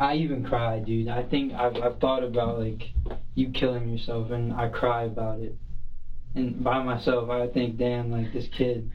I 0.00 0.14
even 0.16 0.42
cried, 0.42 0.86
dude. 0.86 1.08
I 1.08 1.22
think 1.22 1.52
I've, 1.52 1.76
I've 1.76 1.98
thought 2.00 2.22
about 2.22 2.58
like 2.58 2.82
you 3.34 3.50
killing 3.50 3.88
yourself, 3.88 4.30
and 4.30 4.52
I 4.52 4.68
cry 4.68 5.04
about 5.04 5.40
it. 5.40 5.56
And 6.34 6.62
by 6.62 6.82
myself, 6.82 7.30
I 7.30 7.46
think, 7.46 7.78
damn, 7.78 8.10
like 8.10 8.32
this 8.32 8.46
kid, 8.56 8.90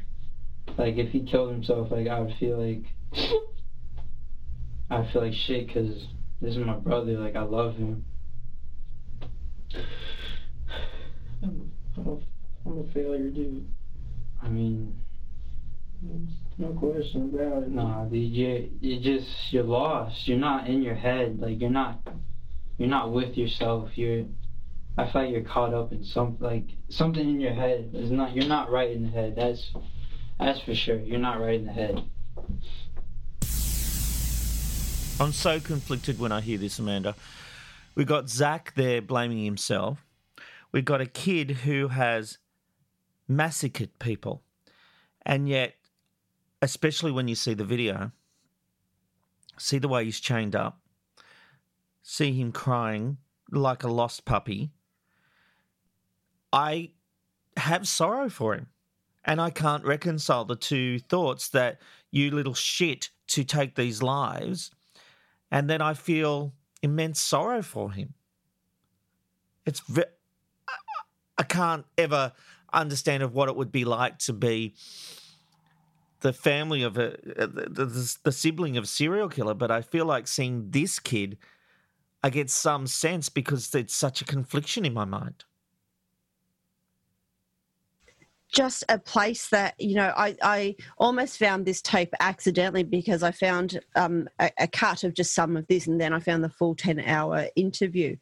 like 0.77 0.97
if 0.97 1.09
he 1.09 1.23
killed 1.23 1.51
himself, 1.51 1.89
like 1.91 2.07
I 2.07 2.19
would 2.19 2.35
feel 2.39 2.57
like, 2.57 2.83
I 4.89 5.11
feel 5.11 5.21
like 5.21 5.33
shit, 5.33 5.73
cause 5.73 6.07
this 6.39 6.55
is 6.55 6.57
my 6.57 6.75
brother. 6.75 7.13
Like 7.13 7.35
I 7.35 7.43
love 7.43 7.75
him. 7.75 8.05
I'm, 11.43 11.71
I'm, 11.97 12.07
a, 12.07 12.17
I'm 12.71 12.79
a 12.79 12.93
failure, 12.93 13.29
dude. 13.29 13.67
I 14.41 14.47
mean, 14.47 14.95
no 16.57 16.69
question 16.69 17.29
about 17.33 17.63
it. 17.63 17.69
Nah, 17.69 18.05
dude, 18.05 18.31
you 18.31 18.71
you 18.79 18.99
just 19.01 19.51
you're 19.51 19.63
lost. 19.63 20.25
You're 20.25 20.37
not 20.37 20.67
in 20.67 20.81
your 20.81 20.95
head. 20.95 21.41
Like 21.41 21.59
you're 21.59 21.69
not 21.69 22.07
you're 22.77 22.87
not 22.87 23.11
with 23.11 23.37
yourself. 23.37 23.97
You're 23.97 24.23
I 24.97 25.11
feel 25.11 25.23
like 25.23 25.31
you're 25.31 25.41
caught 25.41 25.73
up 25.73 25.91
in 25.91 26.05
some 26.05 26.37
like 26.39 26.69
something 26.87 27.27
in 27.27 27.41
your 27.41 27.53
head. 27.53 27.91
Is 27.93 28.09
not 28.09 28.33
you're 28.33 28.47
not 28.47 28.71
right 28.71 28.89
in 28.89 29.03
the 29.03 29.09
head. 29.09 29.35
That's 29.35 29.73
that's 30.39 30.61
for 30.61 30.73
sure. 30.73 30.99
You're 30.99 31.19
not 31.19 31.41
right 31.41 31.55
in 31.55 31.65
the 31.65 31.73
head. 31.73 32.05
I'm 35.19 35.33
so 35.33 35.59
conflicted 35.59 36.19
when 36.19 36.31
I 36.31 36.39
hear 36.39 36.57
this, 36.57 36.79
Amanda. 36.79 37.15
We 37.95 38.05
got 38.05 38.29
Zach 38.29 38.71
there 38.77 39.01
blaming 39.01 39.43
himself. 39.43 40.05
We've 40.71 40.85
got 40.85 41.01
a 41.01 41.05
kid 41.05 41.51
who 41.51 41.89
has 41.89 42.37
massacred 43.35 43.97
people. 43.99 44.43
And 45.25 45.47
yet, 45.47 45.75
especially 46.61 47.11
when 47.11 47.27
you 47.27 47.35
see 47.35 47.53
the 47.53 47.63
video, 47.63 48.11
see 49.57 49.77
the 49.77 49.87
way 49.87 50.05
he's 50.05 50.19
chained 50.19 50.55
up, 50.55 50.79
see 52.03 52.33
him 52.33 52.51
crying 52.51 53.17
like 53.51 53.83
a 53.83 53.87
lost 53.87 54.25
puppy. 54.25 54.71
I 56.51 56.91
have 57.57 57.87
sorrow 57.87 58.29
for 58.29 58.55
him. 58.55 58.67
And 59.23 59.39
I 59.39 59.51
can't 59.51 59.85
reconcile 59.85 60.45
the 60.45 60.55
two 60.55 60.97
thoughts 60.97 61.49
that 61.49 61.79
you 62.09 62.31
little 62.31 62.55
shit 62.55 63.11
to 63.27 63.43
take 63.43 63.75
these 63.75 64.01
lives. 64.01 64.71
And 65.51 65.69
then 65.69 65.79
I 65.79 65.93
feel 65.93 66.53
immense 66.81 67.21
sorrow 67.21 67.61
for 67.61 67.91
him. 67.91 68.15
It's 69.63 69.79
ve- 69.81 70.05
I 71.37 71.43
can't 71.43 71.85
ever 71.99 72.33
understand 72.73 73.23
of 73.23 73.33
what 73.33 73.49
it 73.49 73.55
would 73.55 73.71
be 73.71 73.85
like 73.85 74.17
to 74.19 74.33
be 74.33 74.73
the 76.21 76.33
family 76.33 76.83
of 76.83 76.97
a 76.97 77.17
the, 77.23 77.67
the, 77.69 78.17
the 78.23 78.31
sibling 78.31 78.77
of 78.77 78.83
a 78.83 78.87
serial 78.87 79.29
killer, 79.29 79.53
but 79.53 79.71
I 79.71 79.81
feel 79.81 80.05
like 80.05 80.27
seeing 80.27 80.69
this 80.71 80.99
kid 80.99 81.37
I 82.23 82.29
get 82.29 82.49
some 82.49 82.85
sense 82.85 83.29
because 83.29 83.73
it's 83.73 83.95
such 83.95 84.21
a 84.21 84.25
confliction 84.25 84.85
in 84.85 84.93
my 84.93 85.05
mind. 85.05 85.45
just 88.51 88.83
a 88.89 88.99
place 88.99 89.47
that 89.47 89.73
you 89.79 89.95
know 89.95 90.13
I, 90.15 90.35
I 90.41 90.75
almost 90.97 91.39
found 91.39 91.65
this 91.65 91.81
tape 91.81 92.13
accidentally 92.19 92.83
because 92.83 93.23
I 93.23 93.31
found 93.31 93.79
um, 93.95 94.27
a, 94.39 94.51
a, 94.59 94.67
cut 94.67 95.03
of 95.03 95.13
just 95.13 95.33
some 95.33 95.55
of 95.55 95.65
this 95.67 95.87
and 95.87 95.99
then 95.99 96.13
I 96.13 96.19
found 96.19 96.43
the 96.43 96.49
full 96.49 96.75
10 96.75 96.99
hour 96.99 97.47
interview 97.55 98.17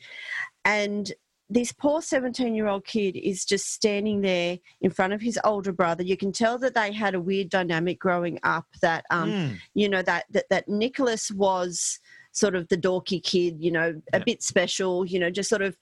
and 0.65 1.11
this 1.49 1.71
poor 1.71 2.01
17 2.01 2.53
year 2.53 2.67
old 2.67 2.85
kid 2.85 3.15
is 3.15 3.43
just 3.45 3.71
standing 3.71 4.21
there 4.21 4.57
in 4.81 4.91
front 4.91 5.13
of 5.13 5.21
his 5.21 5.39
older 5.43 5.71
brother 5.71 6.03
you 6.03 6.17
can 6.17 6.31
tell 6.31 6.57
that 6.57 6.75
they 6.75 6.91
had 6.91 7.15
a 7.15 7.19
weird 7.19 7.49
dynamic 7.49 7.99
growing 7.99 8.39
up 8.43 8.65
that 8.81 9.05
um, 9.09 9.31
mm. 9.31 9.57
you 9.73 9.89
know 9.89 10.01
that, 10.01 10.25
that 10.29 10.45
that 10.49 10.67
Nikolas 10.67 11.31
was 11.31 11.99
sort 12.31 12.55
of 12.55 12.67
the 12.69 12.77
dorky 12.77 13.21
kid, 13.21 13.57
you 13.59 13.71
know, 13.71 13.99
a 14.13 14.19
bit 14.19 14.41
special, 14.43 15.05
you 15.05 15.19
know, 15.19 15.29
just 15.29 15.49
sort 15.49 15.61
of 15.61 15.77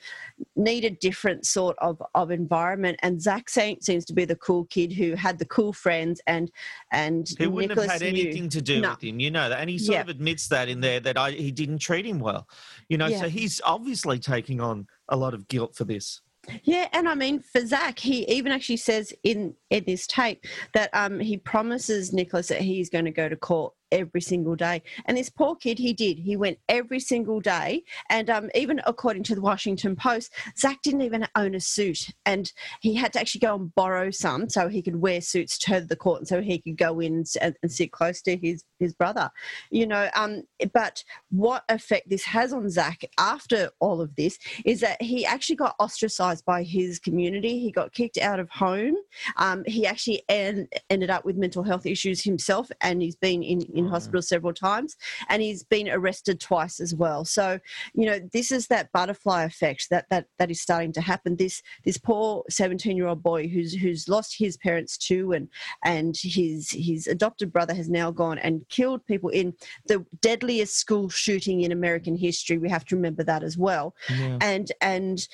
need 0.56 0.86
a 0.86 0.90
different 0.90 1.46
sort 1.46 1.76
of, 1.80 2.02
of 2.16 2.32
environment. 2.32 2.98
And 3.04 3.22
Zach 3.22 3.50
seems 3.50 4.06
to 4.06 4.14
be 4.14 4.26
the 4.26 4.36
cool 4.36 4.66
kid 4.66 4.94
who 4.94 5.16
had 5.16 5.40
the 5.40 5.46
cool 5.46 5.74
friends 5.74 6.22
and 6.28 6.50
and 6.92 7.28
who 7.38 7.50
wouldn't 7.50 7.72
Nikolas 7.72 7.92
have 7.92 8.02
had 8.02 8.14
knew. 8.14 8.22
anything 8.22 8.50
to 8.50 8.62
do 8.62 8.82
no. 8.82 8.92
with 8.92 9.04
him, 9.04 9.20
you 9.20 9.32
know 9.32 9.50
that. 9.50 9.60
And 9.60 9.70
he 9.70 9.78
sort 9.78 10.02
of 10.02 10.10
admits 10.10 10.48
that 10.50 10.70
in 10.70 10.82
there 10.82 11.00
that 11.02 11.18
I, 11.18 11.32
he 11.32 11.52
didn't 11.52 11.80
treat 11.80 12.06
him 12.06 12.20
well, 12.20 12.48
you 12.90 12.98
know. 12.98 13.10
So 13.10 13.30
he's 13.30 13.62
obviously 13.64 14.20
taking 14.20 14.62
on 14.62 14.88
a 15.10 15.18
lot 15.18 15.34
of 15.34 15.48
guilt 15.48 15.76
for 15.76 15.84
this. 15.84 16.22
Yeah, 16.64 16.88
and 16.94 17.10
I 17.10 17.16
mean 17.16 17.42
for 17.42 17.66
Zach, 17.66 18.00
he 18.00 18.26
even 18.30 18.52
actually 18.52 18.78
says 18.78 19.14
in 19.24 19.54
in 19.70 19.84
this 19.86 20.08
tape 20.08 20.46
that 20.74 20.90
um 20.94 21.20
he 21.20 21.38
promises 21.38 22.14
Nikolas 22.14 22.48
that 22.48 22.62
he's 22.62 22.90
going 22.90 23.06
to 23.06 23.12
go 23.12 23.28
to 23.28 23.36
court 23.36 23.74
every 23.92 24.22
single 24.22 24.56
day. 24.56 24.82
And 25.06 25.18
this 25.18 25.30
poor 25.30 25.56
kid, 25.56 25.80
he 25.80 25.94
did. 25.94 26.20
He 26.20 26.36
went 26.36 26.60
every 26.70 27.00
single 27.00 27.40
day. 27.40 27.84
And 28.10 28.30
um, 28.30 28.50
even 28.56 28.82
according 28.86 29.24
to 29.24 29.36
the 29.36 29.42
Washington 29.42 29.96
Post, 29.96 30.34
Zach 30.58 30.82
didn't 30.84 31.02
even 31.02 31.28
own 31.36 31.56
a 31.56 31.60
suit. 31.60 32.10
And 32.26 32.52
he 32.82 32.94
had 32.94 33.14
to 33.14 33.20
actually 33.20 33.40
go 33.40 33.56
and 33.56 33.74
borrow 33.76 34.12
some 34.12 34.50
so 34.50 34.68
he 34.68 34.82
could 34.82 34.98
wear 34.98 35.22
suits 35.22 35.58
to 35.60 35.82
the 35.82 35.96
court 35.96 36.20
and 36.20 36.28
so 36.28 36.42
he 36.42 36.60
could 36.60 36.78
go 36.78 37.00
in 37.00 37.24
and, 37.42 37.56
and 37.62 37.72
sit 37.72 37.92
close 37.92 38.22
to 38.24 38.38
his, 38.38 38.64
his 38.80 38.94
brother. 38.94 39.30
You 39.72 39.88
know, 39.88 40.10
um, 40.16 40.44
but 40.74 41.04
what 41.30 41.64
effect 41.70 42.10
this 42.10 42.24
has 42.24 42.54
on 42.54 42.70
Zach 42.70 43.02
after 43.18 43.70
all 43.80 44.02
of 44.02 44.16
this 44.16 44.38
is 44.66 44.82
that 44.82 45.02
he 45.02 45.26
actually 45.26 45.56
got 45.56 45.76
ostracized 45.80 46.46
by 46.46 46.64
his 46.64 47.00
community. 47.00 47.60
He 47.60 47.72
got 47.72 47.94
kicked 47.94 48.18
out 48.18 48.40
of 48.40 48.50
home. 48.50 48.96
Um, 49.38 49.64
he 49.66 49.86
actually 49.86 50.24
en- 50.30 50.68
ended 50.90 51.10
up 51.10 51.26
with 51.26 51.38
mental 51.38 51.64
health 51.64 51.86
issues 51.86 52.24
himself 52.24 52.70
and 52.82 53.02
he's 53.02 53.16
been 53.16 53.44
in 53.44 53.62
in 53.78 53.86
mm. 53.86 53.90
hospital 53.90 54.22
several 54.22 54.54
times, 54.54 54.96
and 55.30 55.42
he's 55.42 55.64
been 55.64 55.90
arrested 55.90 56.40
twice 56.40 56.80
as 56.80 56.94
well. 56.94 57.26
So, 57.26 57.60
you 57.94 58.06
know, 58.06 58.20
this 58.34 58.52
is 58.52 58.68
that 58.68 58.92
butterfly 58.92 59.44
effect 59.44 59.88
that 59.90 60.06
that 60.10 60.26
that 60.40 60.52
is 60.52 60.62
starting 60.62 60.92
to 60.94 61.02
happen. 61.02 61.36
This 61.36 61.62
this 61.86 61.98
poor 61.98 62.44
seventeen 62.50 62.98
year 62.98 63.08
old 63.08 63.24
boy 63.24 63.48
who's 63.48 63.74
who's 63.74 64.10
lost 64.10 64.36
his 64.38 64.58
parents 64.58 64.98
too, 64.98 65.32
and 65.32 65.50
and 65.84 66.16
his 66.22 66.72
his 66.72 67.08
adopted 67.08 67.52
brother 67.52 67.74
has 67.74 67.90
now 67.90 68.12
gone 68.12 68.38
and 68.40 68.68
killed 68.70 69.06
people 69.06 69.30
in 69.30 69.54
the 69.88 70.06
deadliest 70.22 70.76
school 70.78 71.10
shooting 71.10 71.62
in 71.62 71.72
American 71.72 72.16
history. 72.16 72.58
We 72.58 72.70
have 72.70 72.86
to 72.86 72.96
remember 72.96 73.24
that 73.24 73.44
as 73.44 73.58
well. 73.58 73.96
Yeah. 74.10 74.38
And 74.42 74.72
and 74.82 75.28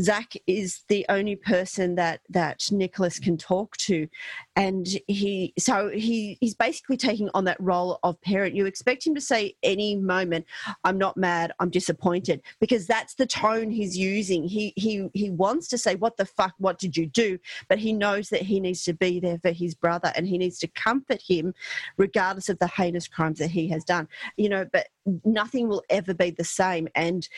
Zach 0.00 0.34
is 0.46 0.84
the 0.88 1.04
only 1.08 1.36
person 1.36 1.96
that 1.96 2.20
that 2.28 2.62
Nikolas 2.70 3.18
can 3.18 3.36
talk 3.36 3.76
to, 3.78 4.08
and 4.54 4.86
he 5.06 5.52
so 5.58 5.88
he 5.88 6.38
he's 6.40 6.54
basically 6.54 6.96
taking 6.96 7.30
on 7.34 7.44
that 7.44 7.60
role 7.60 7.98
of 8.02 8.20
parent. 8.20 8.54
You 8.54 8.66
expect 8.66 9.06
him 9.06 9.14
to 9.14 9.20
say 9.20 9.54
any 9.62 9.96
moment, 9.96 10.46
"I'm 10.84 10.98
not 10.98 11.16
mad, 11.16 11.52
I'm 11.58 11.70
disappointed," 11.70 12.42
because 12.60 12.86
that's 12.86 13.14
the 13.14 13.26
tone 13.26 13.70
he's 13.70 13.96
using. 13.96 14.44
He 14.44 14.72
he 14.76 15.08
he 15.14 15.30
wants 15.30 15.68
to 15.68 15.78
say, 15.78 15.96
"What 15.96 16.16
the 16.16 16.26
fuck? 16.26 16.54
What 16.58 16.78
did 16.78 16.96
you 16.96 17.06
do?" 17.06 17.38
But 17.68 17.78
he 17.78 17.92
knows 17.92 18.28
that 18.28 18.42
he 18.42 18.60
needs 18.60 18.84
to 18.84 18.92
be 18.92 19.18
there 19.20 19.38
for 19.38 19.50
his 19.50 19.74
brother, 19.74 20.12
and 20.14 20.26
he 20.26 20.38
needs 20.38 20.58
to 20.60 20.68
comfort 20.68 21.22
him, 21.26 21.54
regardless 21.96 22.48
of 22.48 22.58
the 22.58 22.68
heinous 22.68 23.08
crimes 23.08 23.38
that 23.38 23.50
he 23.50 23.68
has 23.68 23.84
done. 23.84 24.06
You 24.36 24.48
know, 24.48 24.66
but 24.72 24.88
nothing 25.24 25.68
will 25.68 25.82
ever 25.90 26.14
be 26.14 26.30
the 26.30 26.44
same, 26.44 26.88
and 26.94 27.28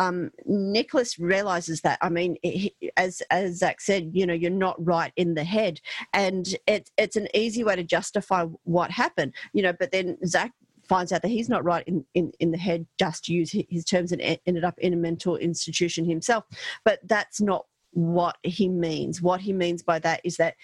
um, 0.00 0.30
Nikolas 0.46 1.18
realizes 1.18 1.82
that. 1.82 1.98
I 2.00 2.08
mean, 2.08 2.36
he, 2.42 2.74
as 2.96 3.22
as 3.30 3.58
Zach 3.58 3.82
said, 3.82 4.10
you 4.14 4.26
know, 4.26 4.32
you're 4.32 4.50
not 4.50 4.82
right 4.84 5.12
in 5.16 5.34
the 5.34 5.44
head, 5.44 5.78
and 6.14 6.56
it's 6.66 6.90
it's 6.96 7.16
an 7.16 7.28
easy 7.34 7.62
way 7.62 7.76
to 7.76 7.84
justify 7.84 8.46
what 8.64 8.90
happened, 8.90 9.34
you 9.52 9.62
know. 9.62 9.74
But 9.74 9.92
then 9.92 10.16
Zach 10.26 10.52
finds 10.88 11.12
out 11.12 11.22
that 11.22 11.28
he's 11.28 11.48
not 11.48 11.64
right 11.64 11.86
in, 11.86 12.04
in, 12.14 12.32
in 12.40 12.50
the 12.50 12.58
head 12.58 12.84
just 12.98 13.24
to 13.24 13.32
use 13.32 13.52
his 13.52 13.84
terms 13.84 14.10
and 14.10 14.20
ended 14.44 14.64
up 14.64 14.76
in 14.78 14.92
a 14.92 14.96
mental 14.96 15.36
institution 15.36 16.04
himself 16.04 16.42
but 16.84 16.98
that's 17.04 17.40
not 17.40 17.66
what 17.92 18.36
he 18.42 18.68
means. 18.68 19.20
What 19.20 19.40
he 19.40 19.52
means 19.52 19.82
by 19.82 19.98
that 20.00 20.20
is 20.24 20.36
that 20.36 20.54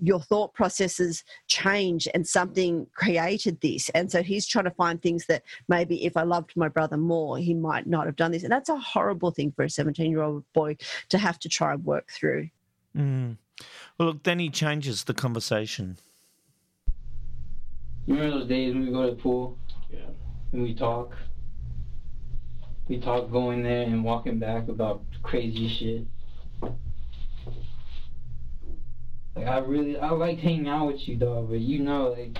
your 0.00 0.20
thought 0.20 0.54
processes 0.54 1.24
change 1.46 2.08
and 2.14 2.26
something 2.26 2.86
created 2.94 3.60
this. 3.60 3.90
And 3.90 4.10
so 4.10 4.22
he's 4.22 4.46
trying 4.46 4.64
to 4.64 4.70
find 4.70 5.00
things 5.00 5.26
that 5.26 5.42
maybe 5.68 6.04
if 6.04 6.16
I 6.16 6.22
loved 6.22 6.56
my 6.56 6.68
brother 6.68 6.96
more, 6.96 7.38
he 7.38 7.54
might 7.54 7.86
not 7.86 8.06
have 8.06 8.16
done 8.16 8.32
this. 8.32 8.42
And 8.42 8.52
that's 8.52 8.68
a 8.68 8.78
horrible 8.78 9.30
thing 9.30 9.52
for 9.52 9.64
a 9.64 9.70
17 9.70 10.10
year 10.10 10.22
old 10.22 10.44
boy 10.52 10.76
to 11.10 11.18
have 11.18 11.38
to 11.40 11.48
try 11.48 11.72
and 11.74 11.84
work 11.84 12.10
through. 12.10 12.48
Mm. 12.96 13.36
Well, 13.98 14.08
look, 14.08 14.22
then 14.22 14.38
he 14.38 14.48
changes 14.48 15.04
the 15.04 15.14
conversation. 15.14 15.98
You 18.06 18.14
remember 18.14 18.38
those 18.38 18.48
days 18.48 18.74
when 18.74 18.86
we 18.86 18.92
go 18.92 19.04
to 19.04 19.10
the 19.14 19.20
pool? 19.20 19.58
Yeah. 19.92 20.00
And 20.52 20.62
we 20.62 20.74
talk? 20.74 21.14
We 22.88 22.98
talk 22.98 23.30
going 23.30 23.62
there 23.62 23.82
and 23.82 24.02
walking 24.02 24.38
back 24.38 24.68
about 24.68 25.02
crazy 25.22 25.68
shit. 25.68 26.06
Like 29.34 29.46
I 29.46 29.58
really, 29.58 29.98
I 29.98 30.10
like 30.10 30.38
hanging 30.38 30.68
out 30.68 30.88
with 30.88 31.08
you, 31.08 31.16
dog. 31.16 31.48
But 31.48 31.60
you 31.60 31.80
know, 31.80 32.14
like 32.16 32.38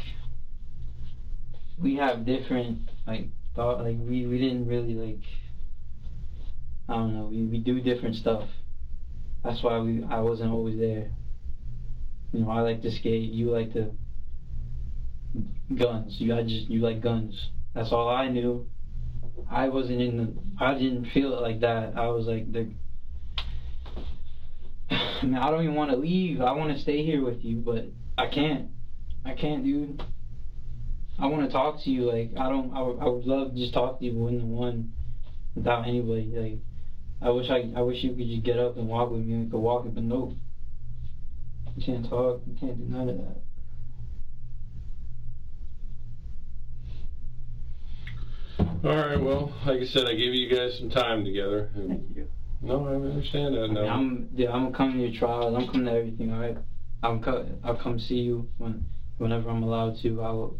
we 1.79 1.97
have 1.97 2.27
different 2.27 2.91
like 3.07 3.29
thought. 3.55 3.81
Like 3.81 3.97
we 3.99 4.27
we 4.27 4.39
didn't 4.39 4.67
really 4.67 4.95
like. 4.95 5.23
I 6.89 6.95
don't 6.95 7.15
know. 7.15 7.27
We 7.27 7.45
we 7.45 7.59
do 7.59 7.81
different 7.81 8.17
stuff. 8.17 8.49
That's 9.45 9.63
why 9.63 9.79
we 9.79 10.05
I 10.05 10.21
wasn't 10.21 10.53
always 10.53 10.79
there. 10.79 11.11
You 12.33 12.41
know, 12.41 12.51
I 12.51 12.61
like 12.61 12.83
to 12.83 12.91
skate. 12.91 13.31
You 13.31 13.51
like 13.51 13.73
to 13.73 13.93
guns. 15.75 16.17
You 16.19 16.35
I 16.35 16.43
just 16.43 16.69
you 16.69 16.81
like 16.81 17.01
guns. 17.01 17.51
That's 17.75 17.93
all 17.93 18.09
I 18.09 18.29
knew. 18.29 18.67
I 19.51 19.69
wasn't 19.69 20.01
in 20.01 20.17
the. 20.17 20.65
I 20.65 20.75
didn't 20.75 21.07
feel 21.13 21.33
it 21.35 21.41
like 21.41 21.61
that. 21.61 21.97
I 21.97 22.09
was 22.09 22.27
like 22.27 22.53
the 22.53 22.71
I 25.21 25.27
mean, 25.27 25.35
I 25.35 25.51
don't 25.51 25.63
even 25.63 25.75
want 25.75 25.91
to 25.91 25.97
leave. 25.97 26.41
I 26.41 26.53
want 26.53 26.75
to 26.75 26.81
stay 26.81 27.05
here 27.05 27.23
with 27.23 27.45
you, 27.45 27.57
but 27.57 27.85
I 28.17 28.27
can't. 28.27 28.71
I 29.25 29.35
can't, 29.35 29.65
dude. 29.65 30.03
I 31.19 31.27
want 31.27 31.45
to 31.45 31.53
talk 31.53 31.83
to 31.85 31.91
you. 31.91 32.11
Like, 32.11 32.33
I 32.39 32.49
don't. 32.49 32.73
I, 32.73 32.81
I 32.81 33.09
would 33.09 33.27
love 33.27 33.53
to 33.53 33.59
just 33.59 33.75
talk 33.75 33.99
to 33.99 34.05
you 34.05 34.15
one 34.15 34.39
to 34.39 34.47
one, 34.47 34.93
without 35.55 35.87
anybody. 35.87 36.33
Like, 36.35 36.59
I 37.21 37.31
wish 37.31 37.51
I. 37.51 37.71
I 37.77 37.83
wish 37.83 38.03
you 38.03 38.15
could 38.15 38.27
just 38.27 38.45
get 38.45 38.59
up 38.59 38.79
and 38.79 38.89
walk 38.89 39.11
with 39.11 39.21
me 39.21 39.35
and 39.35 39.51
go 39.51 39.59
walk 39.59 39.85
it, 39.85 39.95
but 39.95 40.05
no. 40.05 40.37
You 41.77 41.85
can't 41.85 42.09
talk. 42.09 42.41
You 42.47 42.57
can't 42.59 42.79
do 42.79 42.85
none 42.85 43.09
of 43.11 43.19
that. 43.19 43.37
All 48.83 48.97
right. 48.97 49.21
Well, 49.21 49.53
like 49.67 49.81
I 49.81 49.85
said, 49.85 50.07
I 50.07 50.15
gave 50.15 50.33
you 50.33 50.49
guys 50.49 50.79
some 50.79 50.89
time 50.89 51.27
together. 51.27 51.69
Thank 51.75 52.17
you. 52.17 52.29
No, 52.63 52.87
I 52.87 52.95
understand 52.95 53.55
that. 53.55 53.71
No. 53.71 53.87
I'm 53.87 54.29
yeah, 54.35 54.53
I'm 54.53 54.73
coming 54.73 54.97
to 54.99 55.03
your 55.09 55.19
trials. 55.19 55.55
I'm 55.55 55.67
coming 55.67 55.87
to 55.87 55.93
everything. 55.93 56.31
All 56.33 56.41
right. 56.41 56.57
I'm 57.03 57.23
co- 57.23 57.47
I'll 57.65 57.75
come 57.75 57.99
see 57.99 58.17
you 58.17 58.47
when 58.59 58.85
whenever 59.17 59.49
I'm 59.49 59.63
allowed 59.63 59.97
to. 60.03 60.21
I 60.23 60.31
will 60.31 60.57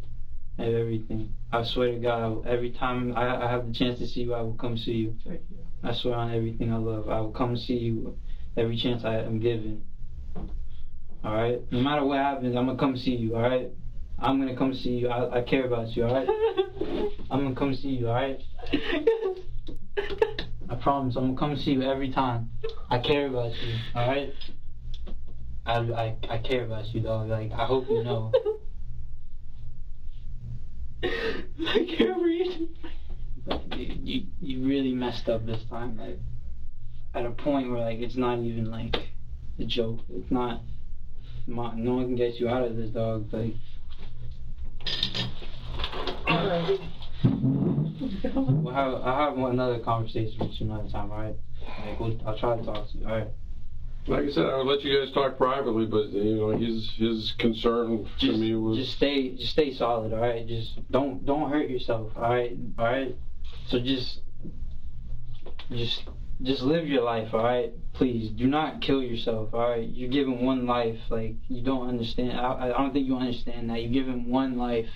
have 0.59 0.73
everything. 0.73 1.31
I 1.53 1.63
swear 1.63 1.91
to 1.91 1.99
God, 1.99 2.47
every 2.47 2.71
time 2.71 3.13
I, 3.17 3.45
I 3.45 3.49
have 3.51 3.67
the 3.67 3.73
chance 3.73 3.99
to 3.99 4.07
see 4.07 4.21
you, 4.23 4.33
I 4.33 4.41
will 4.41 4.55
come 4.55 4.77
see 4.77 4.93
you. 4.93 5.15
I 5.83 5.93
swear 5.93 6.15
on 6.15 6.31
everything 6.31 6.73
I 6.73 6.77
love, 6.77 7.09
I 7.09 7.21
will 7.21 7.31
come 7.33 7.57
see 7.57 7.75
you 7.75 8.15
every 8.57 8.77
chance 8.77 9.05
I 9.05 9.15
am 9.17 9.39
given. 9.41 9.83
All 11.23 11.35
right. 11.35 11.61
No 11.71 11.81
matter 11.81 12.03
what 12.03 12.19
happens, 12.19 12.55
I'm 12.57 12.67
gonna 12.67 12.79
come 12.79 12.97
see 12.97 13.15
you. 13.15 13.35
All 13.37 13.43
right. 13.43 13.71
I'm 14.19 14.39
gonna 14.39 14.57
come 14.57 14.73
see 14.73 14.91
you. 14.91 15.09
I, 15.09 15.37
I 15.39 15.41
care 15.43 15.65
about 15.65 15.95
you. 15.97 16.07
All 16.07 16.15
right. 16.15 16.29
I'm 17.31 17.43
gonna 17.43 17.55
come 17.55 17.75
see 17.75 17.91
you. 17.91 18.09
All 18.09 18.15
right. 18.15 18.41
I 20.71 20.77
promise 20.77 21.17
I'm 21.17 21.35
gonna 21.35 21.53
come 21.53 21.59
see 21.59 21.73
you 21.73 21.83
every 21.83 22.13
time. 22.13 22.51
I 22.89 23.01
care 23.01 23.27
about 23.27 23.51
you, 23.51 23.75
alright? 23.95 24.33
I, 25.67 25.79
I, 25.79 26.17
I 26.29 26.39
care 26.39 26.65
about 26.65 26.87
you, 26.95 27.01
dog. 27.01 27.29
Like, 27.29 27.51
I 27.51 27.67
hope 27.67 27.91
you 27.91 28.05
know. 28.05 28.33
I 31.03 31.95
care 31.99 32.15
for 32.15 32.29
you. 32.29 32.69
But 33.47 33.69
dude, 33.71 34.09
you, 34.09 34.27
you 34.41 34.67
really 34.67 34.93
messed 34.93 35.29
up 35.29 35.45
this 35.45 35.63
time. 35.69 35.99
Like, 35.99 36.19
at 37.15 37.27
a 37.27 37.31
point 37.31 37.71
where, 37.71 37.81
like, 37.81 37.99
it's 37.99 38.17
not 38.17 38.39
even, 38.39 38.71
like, 38.71 38.97
a 39.59 39.65
joke. 39.65 40.01
It's 40.09 40.31
not, 40.31 40.61
no 41.49 41.67
one 41.67 42.07
can 42.07 42.17
get 42.17 42.39
you 42.39 42.49
out 42.49 42.63
of 42.63 42.77
this, 42.77 42.91
dog. 42.91 43.29
Like. 43.33 43.55
We'll 48.01 48.11
have, 48.75 48.95
I'll 48.95 49.37
have 49.37 49.39
another 49.39 49.79
conversation 49.81 50.39
with 50.39 50.61
you 50.61 50.67
another 50.67 50.89
time, 50.89 51.11
alright? 51.11 51.37
Like, 51.87 52.01
we'll, 52.01 52.21
I'll 52.27 52.39
try 52.39 52.57
to 52.57 52.63
talk 52.63 52.91
to 52.91 52.99
you, 52.99 53.07
alright? 53.07 53.29
Like 54.07 54.25
I 54.25 54.31
said, 54.31 54.47
I 54.47 54.57
would 54.57 54.67
let 54.67 54.83
you 54.83 54.99
guys 54.99 55.13
talk 55.13 55.37
privately, 55.37 55.87
but 55.87 56.09
you 56.09 56.37
know, 56.37 56.57
his 56.57 56.91
his 56.97 57.35
concern 57.39 58.05
to 58.05 58.27
Just, 58.27 58.41
me 58.41 58.55
was 58.55 58.79
just 58.79 58.97
stay, 58.97 59.37
just 59.37 59.53
stay 59.53 59.75
solid, 59.75 60.13
alright? 60.13 60.47
Just 60.49 60.79
don't, 60.91 61.25
don't 61.27 61.51
hurt 61.51 61.69
yourself, 61.69 62.13
alright? 62.17 62.57
Alright? 62.79 63.17
So 63.69 63.79
just, 63.79 64.21
just, 65.71 66.05
just 66.43 66.63
live 66.63 66.89
your 66.89 67.03
life, 67.03 67.35
alright? 67.35 67.75
Please, 67.93 68.31
do 68.31 68.47
not 68.47 68.81
kill 68.81 69.03
yourself, 69.03 69.53
alright? 69.53 69.89
You're 69.89 70.09
given 70.11 70.45
one 70.45 70.67
life, 70.67 70.99
like, 71.11 71.35
you 71.49 71.63
don't 71.63 71.89
understand, 71.89 72.41
I, 72.41 72.69
I 72.69 72.69
don't 72.69 72.93
think 72.93 73.07
you 73.07 73.17
understand 73.17 73.69
that. 73.69 73.83
You're 73.83 73.93
given 73.93 74.31
one 74.31 74.57
life. 74.57 74.89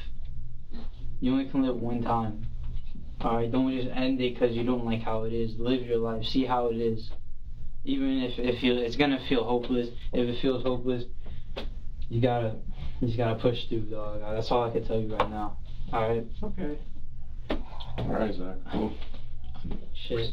You 1.20 1.32
only 1.32 1.46
can 1.46 1.62
live 1.62 1.76
one 1.76 2.02
time. 2.02 2.46
Alright, 3.24 3.50
don't 3.50 3.74
just 3.74 3.88
end 3.94 4.20
it 4.20 4.34
because 4.34 4.54
you 4.54 4.64
don't 4.64 4.84
like 4.84 5.00
how 5.00 5.24
it 5.24 5.32
is. 5.32 5.56
Live 5.58 5.86
your 5.86 5.96
life, 5.96 6.24
see 6.26 6.44
how 6.44 6.66
it 6.66 6.76
is. 6.76 7.10
Even 7.84 8.22
if, 8.22 8.38
if 8.38 8.62
you, 8.62 8.74
it's 8.74 8.96
gonna 8.96 9.20
feel 9.28 9.44
hopeless, 9.44 9.88
if 10.12 10.28
it 10.28 10.42
feels 10.42 10.62
hopeless, 10.62 11.04
you 12.10 12.20
gotta, 12.20 12.56
you 13.00 13.06
just 13.06 13.16
gotta 13.16 13.36
push 13.36 13.66
through, 13.68 13.86
dog. 13.90 14.20
That's 14.20 14.50
all 14.50 14.64
I 14.64 14.70
can 14.70 14.86
tell 14.86 15.00
you 15.00 15.16
right 15.16 15.30
now. 15.30 15.56
Alright? 15.92 16.26
Okay. 16.42 16.78
all 17.50 18.04
right, 18.08 18.34
Zach. 18.34 18.56
Cool. 18.70 18.92
Shit. 19.94 20.32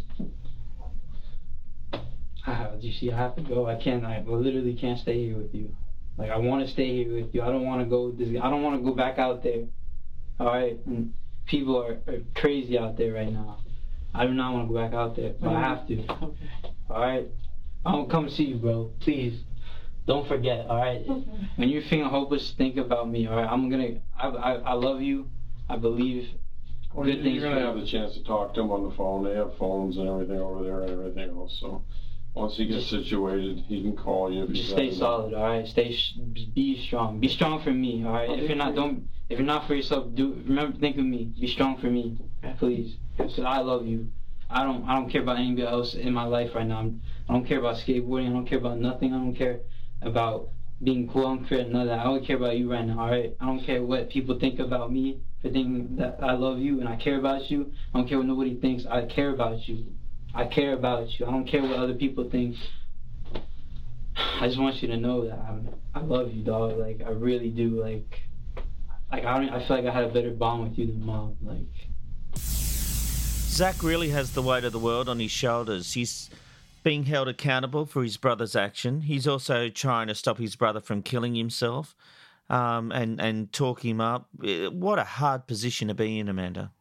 I 2.46 2.54
have, 2.54 2.82
you 2.82 2.92
see, 2.92 3.12
I 3.12 3.18
have 3.18 3.36
to 3.36 3.42
go. 3.42 3.68
I 3.68 3.76
can't. 3.76 4.04
I 4.04 4.22
literally 4.26 4.74
can't 4.74 5.00
stay 5.00 5.28
here 5.28 5.38
with 5.38 5.54
you. 5.54 5.76
Like 6.18 6.32
I 6.32 6.38
want 6.38 6.66
to 6.66 6.72
stay 6.72 6.92
here 7.04 7.14
with 7.14 7.34
you. 7.34 7.42
I 7.42 7.48
don't 7.48 7.66
want 7.66 7.82
to 7.82 7.86
go. 7.86 8.12
This, 8.12 8.30
I 8.30 8.50
don't 8.50 8.64
want 8.64 8.82
to 8.82 8.84
go 8.84 8.96
back 8.96 9.20
out 9.20 9.44
there. 9.44 9.66
All 10.40 10.48
right. 10.48 10.78
And 10.88 11.14
people 11.46 11.78
are, 11.82 12.00
are 12.12 12.20
crazy 12.36 12.78
out 12.78 12.98
there 12.98 13.14
right 13.14 13.32
now. 13.32 13.60
I 14.14 14.26
do 14.26 14.34
not 14.34 14.54
want 14.54 14.68
to 14.68 14.74
go 14.74 14.80
back 14.82 14.94
out 14.94 15.16
there, 15.16 15.34
but 15.40 15.50
I 15.50 15.60
have 15.62 15.88
to. 15.88 15.96
Okay. 16.22 16.50
All 16.90 17.00
right. 17.02 17.28
I'm 17.86 17.94
gonna 17.94 18.10
come 18.10 18.30
see 18.30 18.44
you, 18.44 18.56
bro. 18.58 18.92
Please. 19.00 19.44
Don't 20.06 20.28
forget. 20.28 20.68
All 20.68 20.78
right. 20.78 21.06
When 21.56 21.70
you're 21.70 21.84
feeling 21.84 22.10
hopeless, 22.10 22.54
think 22.58 22.76
about 22.78 23.10
me. 23.10 23.28
All 23.28 23.36
right. 23.38 23.48
I'm 23.50 23.70
gonna. 23.70 24.00
I 24.20 24.28
I, 24.28 24.52
I 24.56 24.74
love 24.74 25.02
you. 25.02 25.30
I 25.70 25.78
believe. 25.78 26.28
Well, 26.94 27.06
good 27.06 27.18
you- 27.20 27.24
things 27.24 27.36
you're 27.42 27.44
for 27.52 27.56
gonna 27.56 27.62
you. 27.62 27.68
have 27.68 27.80
the 27.80 27.88
chance 27.90 28.14
to 28.16 28.24
talk 28.26 28.54
to 28.56 28.62
him 28.62 28.72
on 28.72 28.84
the 28.90 28.96
phone. 28.96 29.24
They 29.24 29.34
have 29.36 29.56
phones 29.58 29.96
and 29.98 30.10
everything 30.10 30.40
over 30.40 30.64
there 30.64 30.82
and 30.82 30.92
everything 30.92 31.30
else. 31.30 31.58
So 31.62 31.84
once 32.34 32.58
he 32.58 32.66
gets 32.68 32.88
situated, 32.90 33.64
he 33.68 33.82
can 33.82 33.96
call 33.96 34.32
you. 34.34 34.44
If 34.44 34.50
Just 34.52 34.72
stay 34.72 34.94
solid, 34.94 35.34
all 35.34 35.44
right. 35.44 35.66
Stay, 35.68 35.94
sh- 35.94 36.18
be 36.54 36.84
strong. 36.86 37.20
Be 37.22 37.30
strong 37.30 37.64
for 37.64 37.72
me, 37.72 38.04
all 38.06 38.12
right. 38.12 38.30
If 38.30 38.50
you're 38.50 38.58
not, 38.58 38.76
don't. 38.76 39.08
If 39.32 39.40
you're 39.40 39.48
not 39.48 39.66
for 39.66 39.76
yourself, 39.76 40.14
do 40.14 40.34
remember. 40.46 40.78
Think 40.78 40.98
of 40.98 41.06
me. 41.06 41.32
Be 41.40 41.48
strong 41.48 41.78
for 41.80 41.88
me, 41.88 42.18
please. 42.60 42.98
Because 43.16 43.40
I 43.40 43.60
love 43.60 43.86
you. 43.86 44.10
I 44.50 44.64
don't. 44.64 44.84
I 44.84 44.96
don't 44.96 45.10
care 45.10 45.22
about 45.22 45.38
anybody 45.38 45.66
else 45.66 45.94
in 45.94 46.14
my 46.14 46.26
life 46.26 46.54
right 46.54 46.68
now. 46.68 46.80
I'm, 46.80 47.02
I 47.30 47.34
don't 47.34 47.46
care 47.46 47.60
about 47.60 47.78
skateboarding. 47.78 48.30
I 48.30 48.34
don't 48.34 48.46
care 48.46 48.58
about 48.58 48.80
nothing. 48.80 49.14
I 49.14 49.18
don't 49.18 49.34
care 49.34 49.62
about 50.02 50.50
being 50.84 51.08
cool. 51.08 51.28
I 51.28 51.36
don't 51.36 51.48
care 51.48 51.64
none 51.64 51.84
of 51.84 51.88
that. 51.88 52.00
I 52.00 52.04
only 52.04 52.26
care 52.26 52.36
about 52.36 52.58
you 52.58 52.70
right 52.70 52.86
now, 52.86 53.00
all 53.00 53.10
right. 53.10 53.34
I 53.40 53.46
don't 53.46 53.64
care 53.64 53.82
what 53.82 54.10
people 54.10 54.38
think 54.38 54.60
about 54.60 54.92
me 54.92 55.22
for 55.42 55.50
thinking 55.50 55.96
that 55.96 56.18
I 56.22 56.34
love 56.34 56.60
you 56.60 56.82
and 56.82 56.90
I 56.90 56.98
care 56.98 57.18
about 57.18 57.50
you. 57.50 57.72
I 57.94 58.00
don't 58.00 58.10
care 58.10 58.18
what 58.18 58.28
nobody 58.28 58.60
thinks. 58.60 58.86
I 58.86 59.06
care 59.06 59.34
about 59.34 59.66
you. 59.66 59.86
I 60.34 60.46
care 60.46 60.74
about 60.74 61.08
you. 61.18 61.26
I 61.26 61.32
don't 61.32 61.48
care 61.48 61.62
what 61.62 61.78
other 61.78 61.94
people 61.94 62.30
think. 62.30 62.58
I 64.16 64.48
just 64.48 64.60
want 64.60 64.82
you 64.82 64.90
to 64.90 64.98
know 64.98 65.26
that 65.26 65.40
I'm, 65.40 65.70
I 65.94 66.02
love 66.02 66.34
you, 66.34 66.44
dog. 66.44 66.78
Like 66.78 67.02
I 67.06 67.12
really 67.12 67.50
do. 67.50 67.82
Like, 67.82 68.20
like 69.12 69.26
I 69.26 69.40
don't. 69.40 69.50
I 69.50 69.66
feel 69.68 69.78
like 69.78 69.86
I 69.86 69.92
had 69.94 70.04
a 70.06 70.10
better 70.10 70.32
bond 70.32 70.70
with 70.70 70.78
you 70.78 70.88
than 70.88 71.06
mom. 71.06 71.38
Like, 71.42 71.66
Zach 72.38 73.84
really 73.84 74.10
has 74.10 74.32
the 74.32 74.42
weight 74.42 74.64
of 74.64 74.72
the 74.72 74.80
world 74.80 75.10
on 75.10 75.20
his 75.20 75.32
shoulders. 75.32 75.94
He's 75.94 76.30
being 76.84 77.04
held 77.04 77.28
accountable 77.28 77.86
for 77.86 78.04
his 78.04 78.18
brother's 78.18 78.56
action. 78.56 79.02
He's 79.02 79.28
also 79.28 79.70
trying 79.70 80.08
to 80.08 80.16
stop 80.16 80.38
his 80.38 80.56
brother 80.56 80.80
from 80.80 81.04
killing 81.04 81.36
himself 81.36 81.96
um, 82.50 82.92
and, 82.92 83.22
and 83.22 83.52
talk 83.54 83.84
him 83.86 84.02
up. 84.02 84.28
Eh, 84.44 84.68
What 84.68 84.98
a 85.00 85.04
hard 85.04 85.46
position 85.48 85.90
to 85.90 85.94
be 85.94 86.18
in, 86.18 86.28
Amanda. 86.28 86.72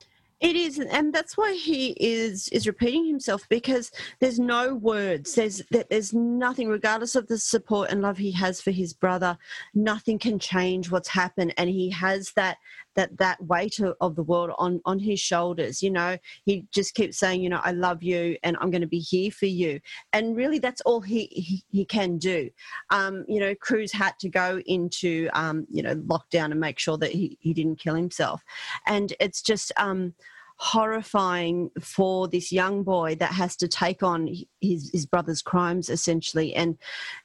It 0.41 0.57
is, 0.57 0.79
and 0.79 1.13
that's 1.13 1.37
why 1.37 1.53
he 1.53 1.91
is 2.01 2.49
is 2.49 2.67
repeating 2.67 3.07
himself 3.07 3.47
because 3.51 3.93
there's 4.21 4.41
no 4.41 4.75
words. 4.75 5.35
There's 5.35 5.61
there's 5.91 6.15
nothing, 6.15 6.69
regardless 6.69 7.15
of 7.15 7.27
the 7.27 7.37
support 7.37 7.91
and 7.91 8.01
love 8.01 8.17
he 8.17 8.33
has 8.33 8.59
for 8.59 8.71
his 8.71 8.95
brother, 8.95 9.37
nothing 9.75 10.19
can 10.19 10.39
change 10.39 10.91
what's 10.91 11.09
happened, 11.09 11.53
and 11.59 11.69
he 11.69 11.91
has 11.91 12.33
that 12.33 12.57
that 12.97 13.17
that 13.19 13.43
weight 13.45 13.79
of, 13.81 14.17
the 14.17 14.23
world 14.23 14.51
on 14.59 14.81
on 14.85 14.99
his 14.99 15.21
shoulders. 15.21 15.83
You 15.83 15.91
know, 15.91 16.17
he 16.45 16.67
just 16.73 16.95
keeps 16.95 17.19
saying, 17.19 17.43
you 17.43 17.49
know, 17.49 17.61
I 17.63 17.73
love 17.73 18.03
you, 18.03 18.37
and 18.43 18.57
I'm 18.61 18.71
going 18.71 18.81
to 18.81 18.87
be 18.87 18.99
here 18.99 19.31
for 19.31 19.47
you, 19.47 19.81
and 20.13 20.37
really, 20.37 20.59
that's 20.59 20.81
all 20.83 21.01
he 21.01 21.27
he, 21.31 21.65
he 21.71 21.85
can 21.85 22.19
do. 22.19 22.51
Um, 22.91 23.25
you 23.29 23.41
know, 23.41 23.55
Cruz 23.55 23.93
had 23.93 24.19
to 24.21 24.29
go 24.29 24.61
into 24.67 25.29
um, 25.33 25.67
you 25.71 25.83
know 25.83 25.95
lockdown 25.97 26.51
and 26.51 26.61
make 26.61 26.79
sure 26.79 26.99
that 26.99 27.13
he 27.13 27.39
he 27.41 27.55
didn't 27.55 27.79
kill 27.79 27.95
himself, 27.95 28.43
and 28.87 29.15
it's 29.21 29.43
just 29.43 29.73
um 29.77 30.15
horrifying 30.63 31.71
for 31.81 32.29
this 32.29 32.53
young 32.53 32.83
boy 32.83 33.15
that 33.15 33.33
has 33.33 33.57
to 33.57 33.67
take 33.67 34.03
on 34.03 34.29
his, 34.61 34.91
his 34.93 35.07
brother's 35.07 35.41
crimes 35.41 35.89
essentially. 35.89 36.55
And 36.55 36.77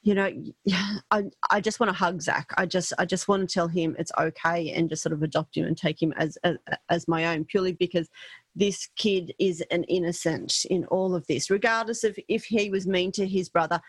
you 0.04 0.16
know 0.16 0.32
I, 1.12 1.24
I 1.52 1.60
just 1.60 1.82
want 1.82 1.90
to 1.90 1.98
hug 1.98 2.22
zach. 2.22 2.54
I 2.58 2.66
just 2.66 2.94
i 2.98 3.04
just 3.04 3.28
want 3.28 3.48
to 3.48 3.54
tell 3.54 3.68
him 3.68 3.94
it's 4.00 4.14
okay 4.18 4.72
and 4.72 4.88
just 4.90 5.04
sort 5.04 5.12
of 5.12 5.22
adopt 5.22 5.58
him 5.58 5.66
and 5.66 5.78
take 5.78 6.02
him 6.02 6.14
as 6.16 6.38
as, 6.46 6.56
as 6.90 7.10
my 7.10 7.26
own 7.26 7.44
purely 7.44 7.74
because 7.74 8.08
this 8.56 8.88
kid 8.96 9.34
is 9.40 9.62
an 9.72 9.84
innocent 9.86 10.66
in 10.70 10.86
all 10.86 11.16
of 11.16 11.26
this 11.28 11.50
regardless 11.50 12.04
of 12.04 12.18
if 12.28 12.46
he 12.46 12.70
was 12.70 12.88
mean 12.88 13.12
to 13.12 13.28
his 13.28 13.50
brother. 13.50 13.80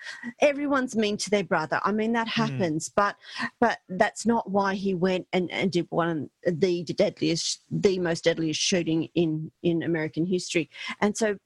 Everyone's 0.41 0.97
mean 0.97 1.17
to 1.19 1.31
their 1.31 1.45
brother. 1.45 1.81
I 1.85 1.93
mean 1.93 2.13
that 2.13 2.29
hmm. 2.29 2.43
happens 2.43 2.89
but 2.89 3.17
but 3.61 3.79
that's 3.89 4.27
not 4.27 4.51
why 4.51 4.75
he 4.75 4.95
went 4.95 5.27
and, 5.33 5.51
and 5.51 5.71
did 5.71 5.87
one 5.91 6.31
of 6.47 6.61
the 6.61 6.85
deadliest 6.85 7.63
the 7.71 7.99
most 7.99 8.25
deadliest 8.25 8.61
shooting 8.61 9.09
in 9.15 9.51
in 9.63 9.83
american 9.83 10.27
history. 10.27 10.71
And 11.01 11.17
so 11.17 11.37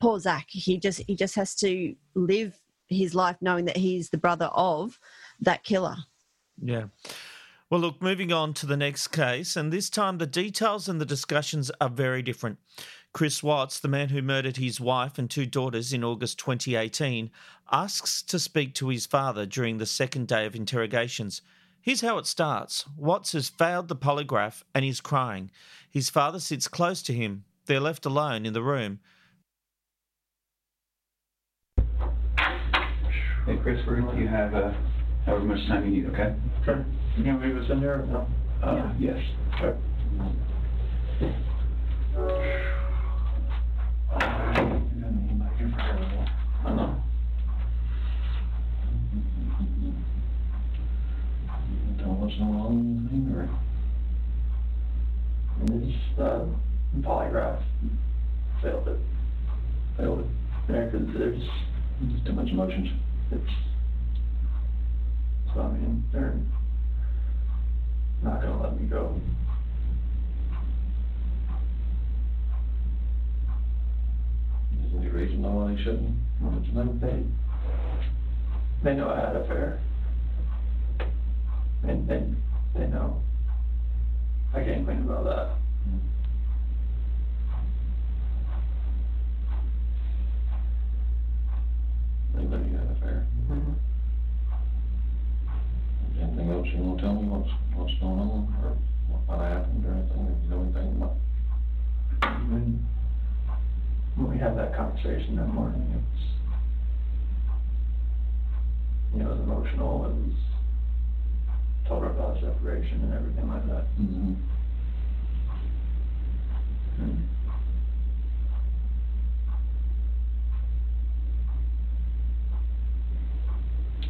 poor 0.00 0.20
zach 0.20 0.46
he 0.48 0.78
just 0.78 1.02
he 1.06 1.16
just 1.16 1.34
has 1.34 1.54
to 1.56 1.94
live 2.14 2.58
his 2.88 3.14
life 3.14 3.36
knowing 3.40 3.66
that 3.66 3.76
he's 3.76 4.10
the 4.10 4.18
brother 4.18 4.46
of 4.46 4.98
that 5.40 5.64
killer. 5.64 5.96
Yeah. 6.60 6.84
Well, 7.70 7.82
look, 7.82 8.00
moving 8.00 8.32
on 8.32 8.54
to 8.54 8.66
the 8.66 8.78
next 8.78 9.08
case, 9.08 9.54
and 9.54 9.70
this 9.70 9.90
time 9.90 10.16
the 10.16 10.26
details 10.26 10.88
and 10.88 10.98
the 10.98 11.04
discussions 11.04 11.70
are 11.82 11.90
very 11.90 12.22
different. 12.22 12.56
Chris 13.12 13.42
Watts, 13.42 13.78
the 13.78 13.88
man 13.88 14.08
who 14.08 14.22
murdered 14.22 14.56
his 14.56 14.80
wife 14.80 15.18
and 15.18 15.28
two 15.28 15.44
daughters 15.44 15.92
in 15.92 16.02
August 16.02 16.38
2018, 16.38 17.30
asks 17.70 18.22
to 18.22 18.38
speak 18.38 18.72
to 18.74 18.88
his 18.88 19.04
father 19.04 19.44
during 19.44 19.76
the 19.76 19.84
second 19.84 20.28
day 20.28 20.46
of 20.46 20.56
interrogations. 20.56 21.42
Here's 21.82 22.00
how 22.00 22.16
it 22.16 22.24
starts 22.24 22.86
Watts 22.96 23.32
has 23.32 23.50
failed 23.50 23.88
the 23.88 23.96
polygraph 23.96 24.62
and 24.74 24.82
is 24.82 25.02
crying. 25.02 25.50
His 25.90 26.08
father 26.08 26.40
sits 26.40 26.68
close 26.68 27.02
to 27.02 27.12
him. 27.12 27.44
They're 27.66 27.80
left 27.80 28.06
alone 28.06 28.46
in 28.46 28.54
the 28.54 28.62
room. 28.62 29.00
Hey, 31.76 33.58
Chris, 33.62 33.84
we're 33.86 33.96
gonna 33.96 34.08
let 34.08 34.18
you 34.18 34.28
have, 34.28 34.54
uh, 34.54 34.72
however 35.26 35.44
much 35.44 35.66
time 35.66 35.84
you 35.84 36.02
need, 36.02 36.06
okay? 36.14 36.34
Okay. 36.62 36.82
You 37.18 37.24
gonna 37.24 37.44
leave 37.44 37.56
in 37.68 37.80
there 37.80 37.98
no? 38.06 38.28
Uh, 38.62 38.92
yes. 38.96 39.18
Okay. 39.60 39.76
I 46.64 46.74
know. 46.74 47.02
Tell 51.98 52.14
what's 52.14 52.36
going 52.36 52.54
on, 52.54 53.08
anything, 53.10 53.34
or? 53.34 53.48
It's, 55.74 56.18
uh, 56.20 56.44
polygraph. 57.00 57.60
Failed 58.62 58.86
it. 58.88 58.98
Failed 59.96 60.20
it. 60.20 60.26
Yeah, 60.72 60.88
'cause 60.90 61.06
there's 61.14 61.42
too 62.24 62.32
much 62.32 62.48
emotions. 62.50 62.90
It's, 63.32 63.50
so 65.52 65.62
I 65.62 65.68
mean, 65.72 66.04
they're 66.12 66.34
not 68.22 68.40
gonna 68.40 68.62
let 68.62 68.80
me 68.80 68.86
go. 68.88 69.20
Is 74.84 74.92
there 74.92 75.00
any 75.00 75.10
reason 75.10 75.42
why 75.42 75.74
they 75.74 75.82
shouldn't? 75.82 76.16
It's 76.40 76.74
not 76.74 77.00
they, 77.00 77.24
they 78.82 78.94
know 78.94 79.10
I 79.10 79.20
had 79.20 79.36
an 79.36 79.42
affair. 79.42 79.80
And, 81.82 82.10
and 82.10 82.42
they 82.74 82.86
know. 82.86 83.22
I 84.54 84.62
can't 84.64 84.86
complain 84.86 85.02
about 85.02 85.24
that. 85.24 85.48
Hmm. 85.84 85.98
They 92.34 92.42
know 92.44 92.56
you 92.56 92.76
had 92.76 92.86
an 92.86 92.96
affair. 92.96 93.26
Is 93.42 93.56
there 96.16 96.24
Anything 96.24 96.50
else 96.50 96.66
you 96.72 96.82
wanna 96.82 97.02
tell 97.02 97.14
me, 97.14 97.28
what's, 97.28 97.50
what's 97.74 97.94
going 98.00 98.18
on, 98.18 98.54
or 98.62 98.76
what 99.26 99.40
happened, 99.40 99.84
or 99.86 99.92
anything, 99.92 100.36
if 100.36 100.42
you 100.44 100.50
know 100.50 100.62
anything 100.62 100.96
about? 100.96 101.16
And 102.22 102.84
have 105.02 105.36
that 105.36 105.46
morning. 105.46 105.82
It 105.94 106.02
was, 106.02 106.24
you 109.14 109.22
know, 109.22 109.30
it 109.30 109.38
was 109.38 109.40
emotional. 109.40 110.04
It 110.06 110.14
was 110.14 110.34
told 111.86 112.02
her 112.02 112.10
about 112.10 112.40
separation 112.40 113.00
and 113.02 113.14
everything 113.14 113.48
like 113.48 113.66
that. 113.68 113.84
Mm-hmm. 113.98 114.34
And 116.98 117.28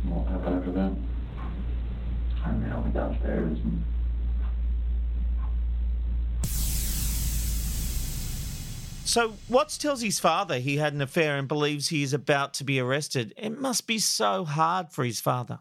What 0.04 0.26
happened 0.28 0.58
after 0.58 0.72
that? 0.72 0.92
I 2.44 2.52
mean, 2.52 2.72
I 2.72 2.78
went 2.78 2.94
downstairs 2.94 3.58
and 3.58 3.84
So 9.08 9.32
Watts 9.48 9.78
tells 9.78 10.02
his 10.02 10.20
father 10.20 10.58
he 10.58 10.76
had 10.76 10.92
an 10.92 11.00
affair 11.00 11.38
and 11.38 11.48
believes 11.48 11.88
he 11.88 12.02
is 12.02 12.12
about 12.12 12.52
to 12.54 12.64
be 12.64 12.78
arrested. 12.78 13.32
It 13.38 13.58
must 13.58 13.86
be 13.86 13.98
so 13.98 14.44
hard 14.44 14.92
for 14.92 15.02
his 15.02 15.18
father. 15.18 15.60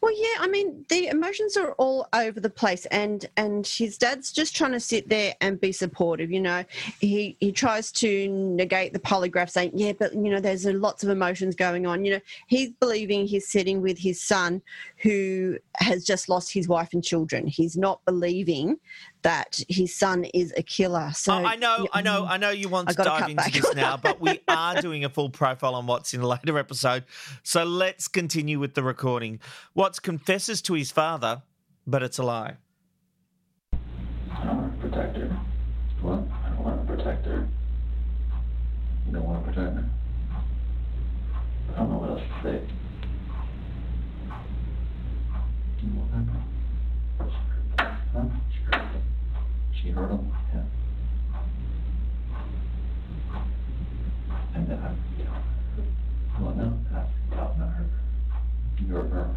Well, 0.00 0.12
yeah, 0.16 0.38
I 0.38 0.48
mean, 0.48 0.84
the 0.88 1.08
emotions 1.08 1.56
are 1.56 1.72
all 1.72 2.06
over 2.12 2.38
the 2.38 2.50
place, 2.50 2.86
and 2.86 3.26
and 3.36 3.66
his 3.66 3.98
dad's 3.98 4.32
just 4.32 4.54
trying 4.54 4.72
to 4.72 4.80
sit 4.80 5.08
there 5.08 5.34
and 5.40 5.60
be 5.60 5.72
supportive. 5.72 6.30
You 6.30 6.40
know, 6.40 6.64
he 7.00 7.36
he 7.40 7.50
tries 7.50 7.90
to 7.92 8.28
negate 8.28 8.92
the 8.92 9.00
polygraph, 9.00 9.50
saying, 9.50 9.72
"Yeah, 9.74 9.92
but 9.92 10.12
you 10.12 10.30
know, 10.30 10.40
there's 10.40 10.64
lots 10.66 11.02
of 11.02 11.10
emotions 11.10 11.56
going 11.56 11.84
on." 11.86 12.04
You 12.04 12.14
know, 12.14 12.20
he's 12.46 12.70
believing 12.78 13.26
he's 13.26 13.48
sitting 13.48 13.80
with 13.80 13.98
his 13.98 14.22
son, 14.22 14.62
who 14.98 15.58
has 15.76 16.04
just 16.04 16.28
lost 16.28 16.52
his 16.52 16.68
wife 16.68 16.90
and 16.92 17.02
children. 17.02 17.46
He's 17.46 17.76
not 17.76 18.04
believing 18.04 18.76
that 19.22 19.60
his 19.68 19.94
son 19.94 20.24
is 20.34 20.52
a 20.56 20.62
killer. 20.62 21.10
So 21.14 21.32
I 21.32 21.52
I 21.52 21.56
know, 21.56 21.88
I 21.92 22.02
know, 22.02 22.22
mm, 22.22 22.30
I 22.30 22.36
know 22.36 22.50
you 22.50 22.68
want 22.68 22.88
I 22.88 22.92
to 22.92 22.96
gotta 22.96 23.10
dive 23.10 23.30
into 23.30 23.34
back. 23.36 23.52
this 23.52 23.74
now, 23.74 23.96
but 23.96 24.20
we 24.20 24.40
are 24.48 24.80
doing 24.80 25.04
a 25.04 25.08
full 25.08 25.30
profile 25.30 25.74
on 25.74 25.86
Watts 25.86 26.14
in 26.14 26.20
a 26.20 26.26
later 26.26 26.58
episode. 26.58 27.04
So 27.42 27.64
let's 27.64 28.08
continue 28.08 28.58
with 28.58 28.74
the 28.74 28.82
recording. 28.82 29.40
Watts 29.74 29.98
confesses 29.98 30.62
to 30.62 30.74
his 30.74 30.90
father, 30.90 31.42
but 31.86 32.02
it's 32.02 32.18
a 32.18 32.22
lie. 32.22 32.56
I 33.72 34.44
don't 34.44 34.56
want 34.56 34.80
to 34.80 34.88
protect 34.88 35.16
her. 35.16 35.40
What? 36.00 36.14
I 36.44 36.48
don't 36.50 36.64
want 36.64 36.86
to 36.88 36.94
protect 36.96 37.26
her. 37.26 37.48
You 39.06 39.12
don't 39.12 39.24
want 39.24 39.44
to 39.44 39.52
protect 39.52 39.76
her? 39.76 39.84
I 41.74 41.78
don't 41.78 41.90
know 41.90 41.98
what 41.98 42.10
else 42.10 42.22
to 42.22 42.42
say. 42.42 42.60
What 45.82 46.08
happened? 46.10 46.44
Huh? 48.12 48.24
She 49.82 49.90
hurt 49.90 50.10
him? 50.10 50.30
Yeah. 50.52 50.62
And 54.54 54.68
then 54.68 54.78
I, 54.78 54.92
you 55.18 55.24
know, 55.24 56.44
What 56.46 56.56
now? 56.56 56.72
I 56.94 57.34
thought 57.34 57.58
not 57.58 57.68
her. 57.70 57.86
You 58.78 58.94
hurt 58.94 59.10
her. 59.10 59.34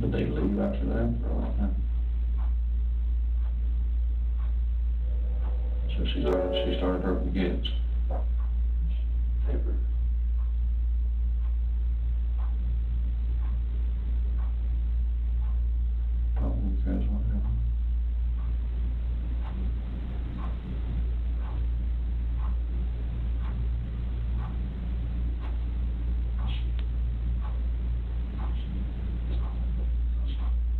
Did 0.00 0.12
they 0.12 0.26
leave 0.26 0.58
after 0.60 0.84
that 0.86 1.14
or 1.24 1.40
what? 1.40 1.70
So 5.96 6.04
she 6.12 6.20
started, 6.20 6.66
she 6.66 6.76
started 6.78 7.02
hurting 7.02 7.32
the 7.32 7.40
kids. 7.40 7.68
They 9.46 9.54
were 9.56 9.74
Oh, 16.40 16.46
okay, 16.46 16.54
that's 16.86 17.10
what 17.10 17.22
happened. 17.24 17.42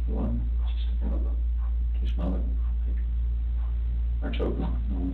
What? 0.06 0.30
She 2.00 2.14
smelled 2.14 2.34
it. 2.36 2.40
Or 4.22 4.30
choking. 4.30 4.60
No. 4.60 5.12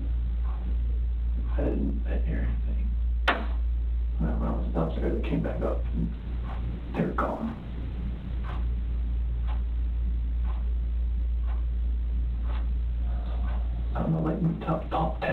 I 1.56 1.60
didn't, 1.64 2.02
I 2.06 2.10
didn't 2.10 2.26
hear 2.26 2.48
anything. 2.48 2.90
When 4.18 4.30
I 4.30 4.34
when 4.38 4.48
I 4.48 4.52
was 4.52 4.66
downstairs, 4.74 5.22
I 5.24 5.28
came 5.28 5.42
back 5.42 5.62
up 5.62 5.84
and 5.94 6.12
they 6.94 7.00
were 7.02 7.12
gone. 7.12 7.56
I 13.94 14.00
don't 14.02 14.12
know, 14.12 14.22
like, 14.22 14.42
me 14.42 14.64
talk, 14.66 14.88
talk, 14.90 15.20
te- 15.20 15.26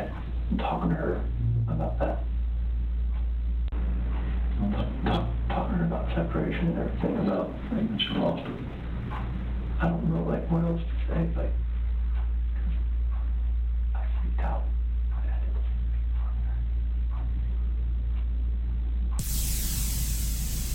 I'm 0.51 0.57
talking 0.59 0.89
to 0.89 0.95
her 0.95 1.21
about 1.67 1.97
that. 1.99 2.19
I'm 4.61 4.71
talk, 4.71 4.87
talk, 5.03 5.27
talking 5.49 5.73
to 5.73 5.77
her 5.79 5.85
about 5.85 6.07
separation 6.15 6.67
and 6.67 6.77
everything, 6.79 7.17
about, 7.17 7.49
like, 7.49 7.89
when 7.89 7.97
she 7.99 8.13
lost 8.19 8.45
it. 8.47 8.53
I 9.81 9.89
don't 9.89 10.03
know, 10.13 10.23
like, 10.29 10.47
what 10.51 10.63
else 10.63 10.81
to 10.81 11.13
say, 11.13 11.27
like, 11.35 11.53
I 13.95 14.05
freaked 14.21 14.41
out. 14.41 14.63
I 15.11 15.21
had 15.25 15.41
to 15.41 15.49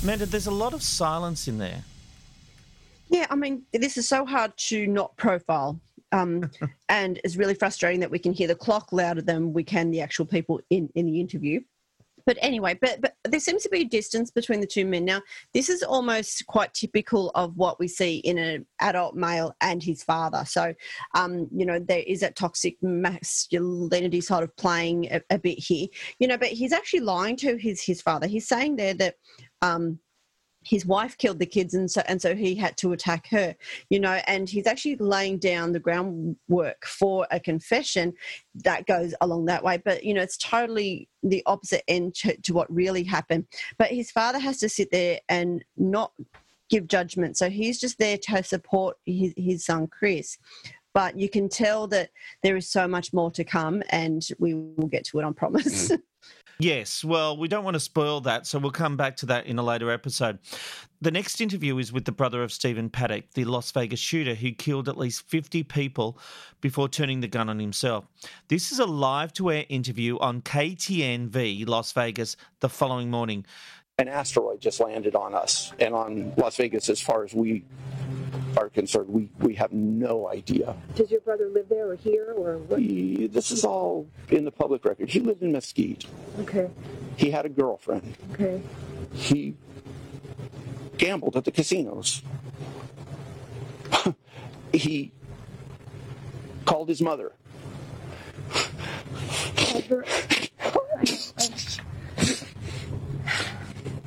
Amanda, 0.06 0.24
there's 0.24 0.46
a 0.46 0.52
lot 0.52 0.72
of 0.72 0.84
silence 0.84 1.48
in 1.48 1.58
there. 1.58 1.82
Yeah, 3.08 3.26
I 3.28 3.34
mean, 3.34 3.64
this 3.72 3.96
is 3.96 4.08
so 4.08 4.24
hard 4.24 4.56
to 4.68 4.86
not 4.86 5.16
profile. 5.16 5.80
Um, 6.12 6.48
and 6.88 7.20
it's 7.24 7.34
really 7.34 7.54
frustrating 7.54 7.98
that 7.98 8.10
we 8.12 8.20
can 8.20 8.32
hear 8.32 8.46
the 8.46 8.54
clock 8.54 8.92
louder 8.92 9.20
than 9.20 9.52
we 9.52 9.64
can 9.64 9.90
the 9.90 10.00
actual 10.00 10.24
people 10.24 10.60
in, 10.70 10.88
in 10.94 11.06
the 11.06 11.18
interview. 11.18 11.60
But 12.24 12.38
anyway, 12.40 12.78
but, 12.80 13.00
but 13.00 13.14
there 13.24 13.40
seems 13.40 13.62
to 13.64 13.68
be 13.68 13.80
a 13.80 13.84
distance 13.84 14.30
between 14.30 14.60
the 14.60 14.66
two 14.66 14.84
men. 14.84 15.04
Now, 15.04 15.22
this 15.54 15.68
is 15.68 15.82
almost 15.82 16.44
quite 16.46 16.72
typical 16.74 17.30
of 17.34 17.56
what 17.56 17.80
we 17.80 17.88
see 17.88 18.18
in 18.18 18.38
an 18.38 18.66
adult 18.80 19.16
male 19.16 19.54
and 19.60 19.80
his 19.80 20.04
father. 20.04 20.44
So, 20.44 20.74
um, 21.14 21.48
you 21.52 21.66
know, 21.66 21.80
there 21.80 22.02
is 22.04 22.20
that 22.20 22.36
toxic 22.36 22.76
masculinity 22.80 24.20
sort 24.20 24.42
of 24.42 24.56
playing 24.56 25.06
a, 25.12 25.20
a 25.30 25.38
bit 25.38 25.58
here, 25.58 25.86
you 26.18 26.26
know, 26.26 26.36
but 26.36 26.48
he's 26.48 26.72
actually 26.72 27.00
lying 27.00 27.36
to 27.38 27.56
his, 27.56 27.80
his 27.82 28.02
father. 28.02 28.26
He's 28.26 28.48
saying 28.48 28.76
there 28.76 28.94
that, 28.94 29.14
um, 29.66 29.98
his 30.66 30.84
wife 30.84 31.16
killed 31.16 31.38
the 31.38 31.46
kids 31.46 31.74
and 31.74 31.88
so 31.88 32.02
and 32.06 32.20
so 32.20 32.34
he 32.34 32.54
had 32.54 32.76
to 32.76 32.92
attack 32.92 33.28
her 33.28 33.54
you 33.88 34.00
know 34.00 34.20
and 34.26 34.48
he's 34.48 34.66
actually 34.66 34.96
laying 34.96 35.38
down 35.38 35.72
the 35.72 35.78
groundwork 35.78 36.84
for 36.84 37.26
a 37.30 37.38
confession 37.38 38.12
that 38.64 38.86
goes 38.86 39.14
along 39.20 39.44
that 39.44 39.62
way. 39.62 39.76
But 39.84 40.04
you 40.04 40.12
know 40.14 40.22
it's 40.22 40.36
totally 40.36 41.08
the 41.22 41.42
opposite 41.46 41.84
end 41.88 42.14
to, 42.16 42.36
to 42.42 42.52
what 42.52 42.72
really 42.72 43.04
happened. 43.04 43.46
But 43.78 43.90
his 43.90 44.10
father 44.10 44.38
has 44.38 44.58
to 44.58 44.68
sit 44.68 44.90
there 44.90 45.20
and 45.28 45.64
not 45.76 46.12
give 46.68 46.88
judgment. 46.88 47.36
So 47.36 47.48
he's 47.48 47.78
just 47.78 47.98
there 47.98 48.18
to 48.18 48.42
support 48.42 48.96
his, 49.06 49.32
his 49.36 49.64
son 49.64 49.86
chris. 49.86 50.36
But 50.94 51.16
you 51.18 51.28
can 51.28 51.48
tell 51.48 51.86
that 51.88 52.10
there 52.42 52.56
is 52.56 52.68
so 52.68 52.88
much 52.88 53.12
more 53.12 53.30
to 53.32 53.44
come 53.44 53.82
and 53.90 54.26
we 54.38 54.54
will 54.54 54.88
get 54.88 55.04
to 55.06 55.20
it 55.20 55.24
on 55.24 55.34
promise 55.34 55.92
Yes, 56.58 57.04
well, 57.04 57.36
we 57.36 57.48
don't 57.48 57.64
want 57.64 57.74
to 57.74 57.80
spoil 57.80 58.22
that, 58.22 58.46
so 58.46 58.58
we'll 58.58 58.70
come 58.70 58.96
back 58.96 59.16
to 59.16 59.26
that 59.26 59.44
in 59.44 59.58
a 59.58 59.62
later 59.62 59.90
episode. 59.90 60.38
The 61.02 61.10
next 61.10 61.42
interview 61.42 61.76
is 61.76 61.92
with 61.92 62.06
the 62.06 62.12
brother 62.12 62.42
of 62.42 62.50
Stephen 62.50 62.88
Paddock, 62.88 63.24
the 63.34 63.44
Las 63.44 63.70
Vegas 63.72 64.00
shooter 64.00 64.34
who 64.34 64.52
killed 64.52 64.88
at 64.88 64.96
least 64.96 65.28
50 65.28 65.64
people 65.64 66.18
before 66.62 66.88
turning 66.88 67.20
the 67.20 67.28
gun 67.28 67.50
on 67.50 67.58
himself. 67.58 68.06
This 68.48 68.72
is 68.72 68.78
a 68.78 68.86
live 68.86 69.34
to 69.34 69.50
air 69.50 69.66
interview 69.68 70.18
on 70.18 70.40
KTNV 70.40 71.68
Las 71.68 71.92
Vegas 71.92 72.38
the 72.60 72.70
following 72.70 73.10
morning. 73.10 73.44
An 73.98 74.08
asteroid 74.08 74.60
just 74.60 74.78
landed 74.78 75.14
on 75.14 75.34
us. 75.34 75.72
And 75.80 75.94
on 75.94 76.34
Las 76.36 76.56
Vegas 76.56 76.90
as 76.90 77.00
far 77.00 77.24
as 77.24 77.32
we 77.32 77.64
are 78.58 78.68
concerned 78.68 79.08
we, 79.08 79.30
we 79.38 79.54
have 79.54 79.72
no 79.72 80.28
idea. 80.28 80.76
Does 80.94 81.10
your 81.10 81.20
brother 81.22 81.48
live 81.48 81.70
there 81.70 81.88
or 81.88 81.94
here 81.94 82.34
or 82.36 82.58
what? 82.58 82.78
he, 82.78 83.26
this 83.26 83.50
is 83.50 83.64
all 83.64 84.06
in 84.28 84.44
the 84.44 84.50
public 84.50 84.84
record. 84.84 85.08
He 85.08 85.20
lived 85.20 85.42
in 85.42 85.50
Mesquite. 85.50 86.04
Okay, 86.40 86.68
he 87.16 87.30
had 87.30 87.46
a 87.46 87.48
girlfriend. 87.48 88.14
Okay. 88.32 88.60
he 89.14 89.54
gambled 90.98 91.36
at 91.36 91.44
the 91.44 91.50
casinos. 91.50 92.22
He 94.72 95.12
called 96.66 96.90
his 96.90 97.00
mother. 97.00 97.32
Ever, 99.74 100.04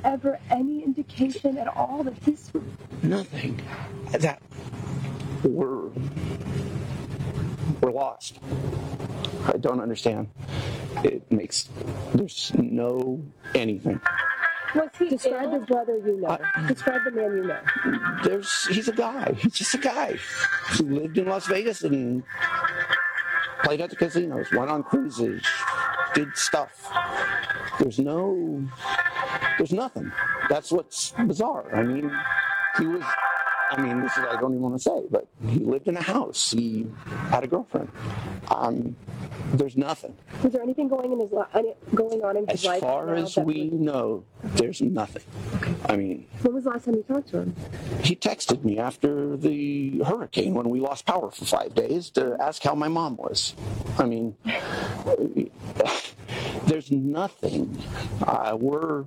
ever 0.04 0.38
any 0.50 0.82
indication 0.82 1.58
at 1.58 1.68
all 1.68 2.02
that 2.04 2.18
this 2.22 2.50
nothing 3.02 3.60
that 4.12 4.40
we're 5.42 5.88
we're 7.80 7.92
lost 7.92 8.38
i 9.46 9.56
don't 9.58 9.80
understand 9.80 10.28
it 11.04 11.30
makes 11.30 11.68
there's 12.14 12.52
no 12.56 13.22
anything 13.54 14.00
was 14.72 14.88
he? 14.96 15.08
Describe 15.08 15.50
the 15.50 15.58
brother 15.58 15.96
you 15.96 16.20
know. 16.20 16.38
Describe 16.68 17.00
the 17.04 17.10
man 17.10 17.36
you 17.36 17.44
know. 17.44 17.58
there's 18.22 18.66
he's 18.68 18.86
a 18.86 18.92
guy 18.92 19.32
he's 19.36 19.54
just 19.54 19.74
a 19.74 19.78
guy 19.78 20.16
who 20.68 20.84
lived 20.84 21.18
in 21.18 21.26
las 21.26 21.46
vegas 21.48 21.82
and 21.82 22.22
played 23.62 23.80
at 23.80 23.90
the 23.90 23.96
casinos, 23.96 24.50
went 24.52 24.70
on 24.70 24.82
cruises, 24.82 25.42
did 26.14 26.36
stuff. 26.36 26.90
There's 27.80 27.98
no, 27.98 28.62
there's 29.56 29.72
nothing. 29.72 30.12
That's 30.50 30.70
what's 30.70 31.12
bizarre. 31.26 31.74
I 31.74 31.82
mean, 31.82 32.12
he 32.78 32.84
was. 32.84 33.02
I 33.72 33.80
mean, 33.80 34.00
this 34.00 34.10
is 34.16 34.24
I 34.24 34.32
don't 34.40 34.52
even 34.52 34.62
want 34.62 34.74
to 34.74 34.80
say, 34.82 35.02
but 35.10 35.26
he 35.46 35.60
lived 35.60 35.86
in 35.86 35.96
a 35.96 36.02
house. 36.02 36.50
He 36.50 36.86
had 37.30 37.44
a 37.44 37.46
girlfriend. 37.46 37.88
Um, 38.50 38.96
there's 39.52 39.76
nothing. 39.76 40.16
Was 40.42 40.52
there 40.52 40.62
anything 40.62 40.88
going 40.88 41.12
in 41.12 41.20
his 41.20 41.30
li- 41.32 41.74
going 41.94 42.22
on 42.24 42.36
in 42.36 42.46
his 42.48 42.60
As 42.60 42.64
life? 42.64 42.76
As 42.76 42.80
far 42.82 43.14
as 43.14 43.36
we 43.36 43.70
know, 43.70 44.24
there's 44.42 44.80
nothing. 44.80 45.22
Okay. 45.56 45.74
I 45.88 45.96
mean, 45.96 46.26
When 46.42 46.54
was 46.54 46.64
the 46.64 46.70
last 46.70 46.84
time 46.86 46.94
you 46.96 47.02
talked 47.04 47.28
to 47.30 47.38
him? 47.42 47.54
he 48.02 48.16
texted 48.16 48.64
me 48.64 48.78
after 48.78 49.36
the 49.36 50.00
hurricane 50.04 50.54
when 50.54 50.68
we 50.68 50.80
lost 50.80 51.06
power 51.06 51.30
for 51.30 51.44
five 51.44 51.74
days 51.74 52.10
to 52.10 52.36
ask 52.40 52.62
how 52.62 52.74
my 52.74 52.88
mom 52.88 53.16
was. 53.16 53.54
I 53.98 54.06
mean, 54.06 54.36
there's 56.66 56.90
nothing. 56.90 57.80
Uh, 58.22 58.56
we're 58.60 59.04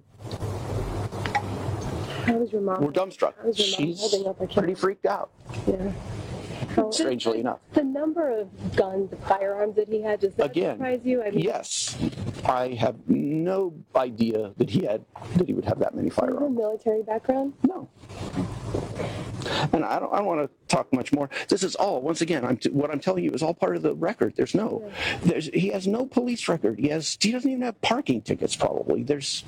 How 2.23 2.33
was 2.37 2.51
your 2.51 2.61
mom? 2.61 2.81
we're 2.83 2.91
dumbstruck. 2.91 3.33
How 3.41 3.47
was 3.47 3.59
your 3.59 3.79
mom 3.79 3.87
She's 3.87 3.99
holding 3.99 4.27
up? 4.27 4.37
I 4.41 4.45
can't- 4.45 4.57
pretty 4.59 4.73
freaked 4.75 5.05
out. 5.05 5.29
Yeah. 5.67 5.91
How- 6.75 6.89
Strangely 6.91 7.39
enough. 7.39 7.59
The 7.73 7.83
number 7.83 8.29
of 8.39 8.75
guns, 8.75 9.09
the 9.09 9.17
firearms 9.17 9.75
that 9.75 9.89
he 9.89 10.01
had, 10.01 10.21
does 10.21 10.33
that 10.35 10.51
Again, 10.51 10.77
surprise 10.77 11.01
you? 11.03 11.21
I 11.21 11.31
mean, 11.31 11.39
yes, 11.39 11.97
I 12.45 12.69
have 12.69 12.95
no 13.07 13.73
idea 13.95 14.53
that 14.57 14.69
he 14.69 14.85
had 14.85 15.03
that 15.35 15.47
he 15.47 15.53
would 15.53 15.65
have 15.65 15.79
that 15.79 15.93
many 15.95 16.09
do 16.09 16.15
you 16.15 16.21
have 16.21 16.29
a 16.29 16.35
firearms. 16.37 16.57
military 16.57 17.03
background? 17.03 17.53
No. 17.67 17.87
And 19.73 19.83
I 19.83 19.99
don't, 19.99 20.11
I 20.13 20.17
don't 20.17 20.25
want 20.25 20.49
to 20.49 20.67
talk 20.73 20.91
much 20.93 21.11
more. 21.11 21.29
This 21.49 21.63
is 21.63 21.75
all, 21.75 22.01
once 22.01 22.21
again, 22.21 22.45
I'm 22.45 22.57
t- 22.57 22.69
what 22.69 22.89
I'm 22.89 22.99
telling 22.99 23.23
you 23.23 23.31
is 23.31 23.43
all 23.43 23.53
part 23.53 23.75
of 23.75 23.81
the 23.81 23.93
record. 23.93 24.33
There's 24.35 24.55
no, 24.55 24.89
there's, 25.21 25.47
he 25.47 25.67
has 25.69 25.85
no 25.85 26.05
police 26.05 26.47
record. 26.47 26.79
He 26.79 26.87
has, 26.89 27.17
he 27.19 27.31
doesn't 27.31 27.49
even 27.49 27.61
have 27.63 27.79
parking 27.81 28.21
tickets 28.21 28.55
probably. 28.55 29.03
There's, 29.03 29.43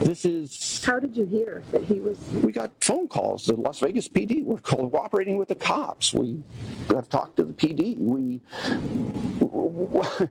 this 0.00 0.24
is. 0.24 0.84
How 0.84 0.98
did 0.98 1.16
you 1.16 1.26
hear 1.26 1.62
that 1.72 1.84
he 1.84 2.00
was? 2.00 2.18
We 2.42 2.52
got 2.52 2.72
phone 2.82 3.08
calls. 3.08 3.46
The 3.46 3.54
Las 3.56 3.80
Vegas 3.80 4.08
PD 4.08 4.44
were 4.44 4.58
cooperating 4.58 5.36
with 5.38 5.48
the 5.48 5.54
cops. 5.54 6.12
We 6.12 6.42
have 6.88 7.08
talked 7.08 7.36
to 7.36 7.44
the 7.44 7.52
PD. 7.52 7.98
We. 7.98 8.40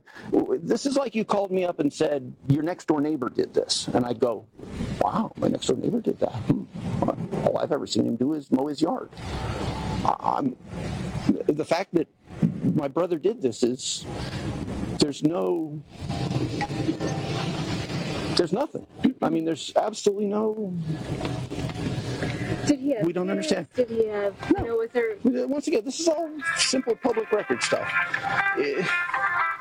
This 0.64 0.88
is 0.88 0.96
like 0.96 1.14
you 1.14 1.24
called 1.24 1.52
me 1.52 1.64
up 1.64 1.80
and 1.80 1.94
said 1.94 2.34
your 2.48 2.64
next 2.64 2.88
door 2.88 3.00
neighbor 3.00 3.30
did 3.30 3.54
this, 3.54 3.88
and 3.94 4.04
I'd 4.06 4.20
go, 4.20 4.46
"Wow, 5.00 5.32
my 5.38 5.48
next 5.48 5.68
door 5.68 5.78
neighbor 5.78 6.02
did 6.02 6.20
that." 6.20 6.34
Hmm. 6.34 6.64
All 7.46 7.60
I've 7.60 7.72
ever 7.72 7.86
seen 7.86 8.06
him 8.08 8.16
do 8.16 8.34
is 8.34 8.52
mow 8.52 8.68
his 8.68 8.82
yard. 8.82 9.10
I'm, 10.20 10.56
the 11.48 11.66
fact 11.66 11.94
that 11.94 12.08
my 12.64 12.88
brother 12.88 13.18
did 13.18 13.42
this 13.42 13.64
is 13.64 14.06
there's 15.00 15.24
no 15.24 15.82
there's 18.36 18.54
nothing. 18.54 18.86
I 19.22 19.30
mean, 19.30 19.46
there's 19.46 19.72
absolutely 19.76 20.26
no. 20.26 20.74
Did 22.68 22.80
he 22.80 22.92
have? 22.92 23.06
We 23.06 23.14
don't 23.14 23.30
understand. 23.30 23.68
Did 23.76 23.90
he 23.90 24.08
have? 24.08 24.36
You 24.58 24.64
know, 24.66 24.76
was 24.78 24.90
there? 24.92 25.16
Once 25.48 25.68
again, 25.68 25.84
this 25.86 26.00
is 26.00 26.08
all 26.08 26.30
simple 26.58 26.96
public 26.96 27.32
record 27.32 27.62
stuff. 27.64 27.88
Eh, 28.60 28.86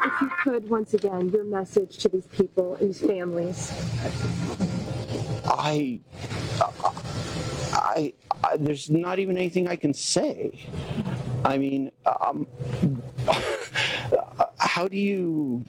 If 0.04 0.20
you 0.20 0.30
could, 0.42 0.68
once 0.68 0.94
again, 0.94 1.30
your 1.30 1.44
message 1.44 1.98
to 1.98 2.08
these 2.08 2.26
people, 2.26 2.76
these 2.80 3.00
families. 3.00 3.72
I, 5.46 6.00
I, 7.72 8.12
I, 8.42 8.56
there's 8.58 8.90
not 8.90 9.18
even 9.18 9.36
anything 9.36 9.68
I 9.68 9.76
can 9.76 9.94
say. 9.94 10.58
I 11.44 11.58
mean, 11.58 11.90
um, 12.06 12.46
how 14.58 14.88
do 14.88 14.96
you? 14.96 15.64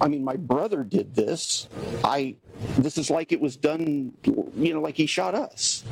I 0.00 0.08
mean, 0.08 0.24
my 0.24 0.36
brother 0.36 0.82
did 0.84 1.14
this. 1.14 1.68
I, 2.04 2.36
this 2.78 2.98
is 2.98 3.10
like 3.10 3.32
it 3.32 3.40
was 3.40 3.56
done. 3.56 4.12
You 4.24 4.74
know, 4.74 4.80
like 4.80 4.96
he 4.96 5.06
shot 5.06 5.34
us. 5.34 5.84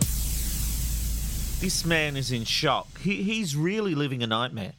This 1.61 1.84
man 1.84 2.16
is 2.16 2.32
in 2.32 2.44
shock. 2.44 3.01
He, 3.01 3.22
he's 3.22 3.55
really 3.55 3.94
living 3.94 4.22
a 4.22 4.26
nightmare. 4.26 4.72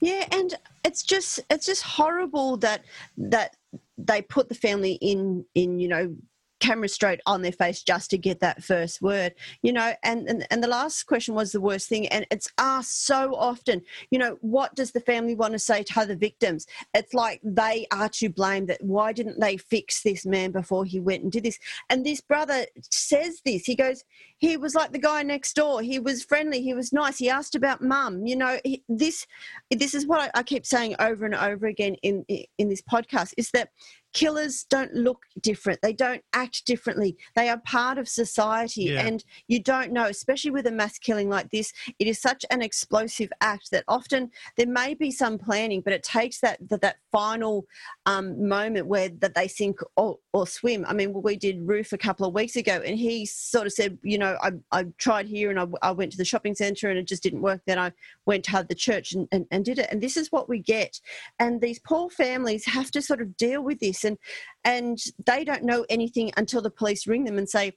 Yeah, 0.00 0.26
and 0.30 0.54
it's 0.84 1.02
just 1.02 1.40
it's 1.50 1.66
just 1.66 1.82
horrible 1.82 2.56
that 2.58 2.84
that 3.18 3.56
they 3.98 4.22
put 4.22 4.48
the 4.48 4.54
family 4.54 4.92
in 5.00 5.44
in 5.54 5.78
you 5.78 5.88
know 5.88 6.14
camera 6.60 6.88
straight 6.88 7.20
on 7.26 7.42
their 7.42 7.52
face 7.52 7.82
just 7.82 8.10
to 8.10 8.18
get 8.18 8.40
that 8.40 8.62
first 8.62 9.02
word 9.02 9.34
you 9.62 9.72
know 9.72 9.92
and, 10.02 10.28
and 10.28 10.46
and 10.50 10.62
the 10.62 10.68
last 10.68 11.04
question 11.04 11.34
was 11.34 11.52
the 11.52 11.60
worst 11.60 11.88
thing 11.88 12.06
and 12.08 12.26
it's 12.30 12.50
asked 12.58 13.06
so 13.06 13.34
often 13.34 13.82
you 14.10 14.18
know 14.18 14.36
what 14.40 14.74
does 14.74 14.92
the 14.92 15.00
family 15.00 15.34
want 15.34 15.52
to 15.52 15.58
say 15.58 15.82
to 15.82 16.00
other 16.00 16.16
victims? 16.16 16.66
It's 16.94 17.14
like 17.14 17.40
they 17.42 17.86
are 17.92 18.08
to 18.10 18.28
blame 18.28 18.66
that 18.66 18.82
why 18.82 19.12
didn't 19.12 19.40
they 19.40 19.56
fix 19.56 20.02
this 20.02 20.26
man 20.26 20.50
before 20.50 20.84
he 20.84 21.00
went 21.00 21.22
and 21.22 21.32
did 21.32 21.44
this? 21.44 21.58
And 21.88 22.04
this 22.04 22.20
brother 22.20 22.66
says 22.90 23.40
this 23.44 23.64
he 23.64 23.74
goes 23.74 24.04
he 24.38 24.56
was 24.56 24.74
like 24.74 24.92
the 24.92 24.98
guy 24.98 25.22
next 25.22 25.54
door 25.54 25.82
he 25.82 25.98
was 25.98 26.24
friendly 26.24 26.62
he 26.62 26.74
was 26.74 26.92
nice 26.92 27.18
he 27.18 27.28
asked 27.28 27.54
about 27.54 27.82
mum 27.82 28.26
you 28.26 28.36
know 28.36 28.58
he, 28.64 28.82
this 28.88 29.26
this 29.70 29.94
is 29.94 30.06
what 30.06 30.20
I, 30.20 30.40
I 30.40 30.42
keep 30.42 30.64
saying 30.64 30.96
over 30.98 31.24
and 31.24 31.34
over 31.34 31.66
again 31.66 31.96
in 32.02 32.24
in 32.58 32.68
this 32.68 32.82
podcast 32.82 33.34
is 33.36 33.50
that 33.52 33.70
killers 34.12 34.64
don't 34.64 34.92
look 34.94 35.24
different 35.40 35.80
they 35.82 35.92
don't 35.92 36.22
act 36.32 36.64
differently 36.66 37.16
they 37.36 37.48
are 37.48 37.58
part 37.58 37.98
of 37.98 38.08
society 38.08 38.84
Yeah. 38.84 39.06
and 39.06 39.24
you 39.48 39.62
don't 39.62 39.92
know 39.92 40.06
especially 40.06 40.50
with 40.50 40.66
a 40.66 40.72
mass 40.72 40.98
killing 40.98 41.28
like 41.28 41.50
this 41.50 41.72
it 41.98 42.06
is 42.06 42.20
such 42.20 42.44
an 42.50 42.62
explosive 42.62 43.30
act 43.40 43.70
that 43.70 43.84
often 43.88 44.30
there 44.56 44.66
may 44.66 44.94
be 44.94 45.10
some 45.10 45.38
planning 45.38 45.80
but 45.80 45.92
it 45.92 46.02
takes 46.02 46.40
that 46.40 46.58
that, 46.68 46.80
that 46.80 46.96
final 47.12 47.66
um, 48.06 48.48
moment 48.48 48.86
where 48.86 49.08
that 49.08 49.34
they 49.34 49.48
sink 49.48 49.80
or, 49.96 50.18
or 50.32 50.46
swim. 50.46 50.84
I 50.88 50.92
mean 50.92 51.12
we 51.12 51.36
did 51.36 51.66
roof 51.66 51.92
a 51.92 51.98
couple 51.98 52.26
of 52.26 52.34
weeks 52.34 52.56
ago 52.56 52.82
and 52.84 52.98
he 52.98 53.26
sort 53.26 53.66
of 53.66 53.72
said 53.72 53.98
you 54.02 54.18
know 54.18 54.36
i, 54.42 54.50
I 54.72 54.84
tried 54.98 55.26
here 55.26 55.50
and 55.50 55.58
I, 55.58 55.66
I 55.82 55.90
went 55.92 56.12
to 56.12 56.18
the 56.18 56.24
shopping 56.24 56.54
center 56.54 56.88
and 56.88 56.98
it 56.98 57.06
just 57.06 57.22
didn't 57.22 57.42
work. 57.42 57.62
Then 57.66 57.78
i 57.78 57.92
went 58.26 58.44
to 58.44 58.64
the 58.68 58.74
church 58.74 59.12
and, 59.12 59.28
and, 59.32 59.46
and 59.50 59.64
did 59.64 59.78
it. 59.78 59.88
And 59.90 60.00
this 60.00 60.16
is 60.16 60.30
what 60.30 60.48
we 60.48 60.58
get. 60.58 61.00
And 61.38 61.60
these 61.60 61.78
poor 61.78 62.10
families 62.10 62.66
have 62.66 62.90
to 62.92 63.02
sort 63.02 63.20
of 63.20 63.36
deal 63.36 63.62
with 63.62 63.80
this 63.80 64.04
and 64.04 64.18
and 64.64 64.98
they 65.26 65.44
don't 65.44 65.64
know 65.64 65.86
anything 65.88 66.32
until 66.36 66.62
the 66.62 66.70
police 66.70 67.06
ring 67.06 67.24
them 67.24 67.38
and 67.38 67.48
say 67.48 67.72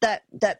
that 0.00 0.22
that 0.32 0.58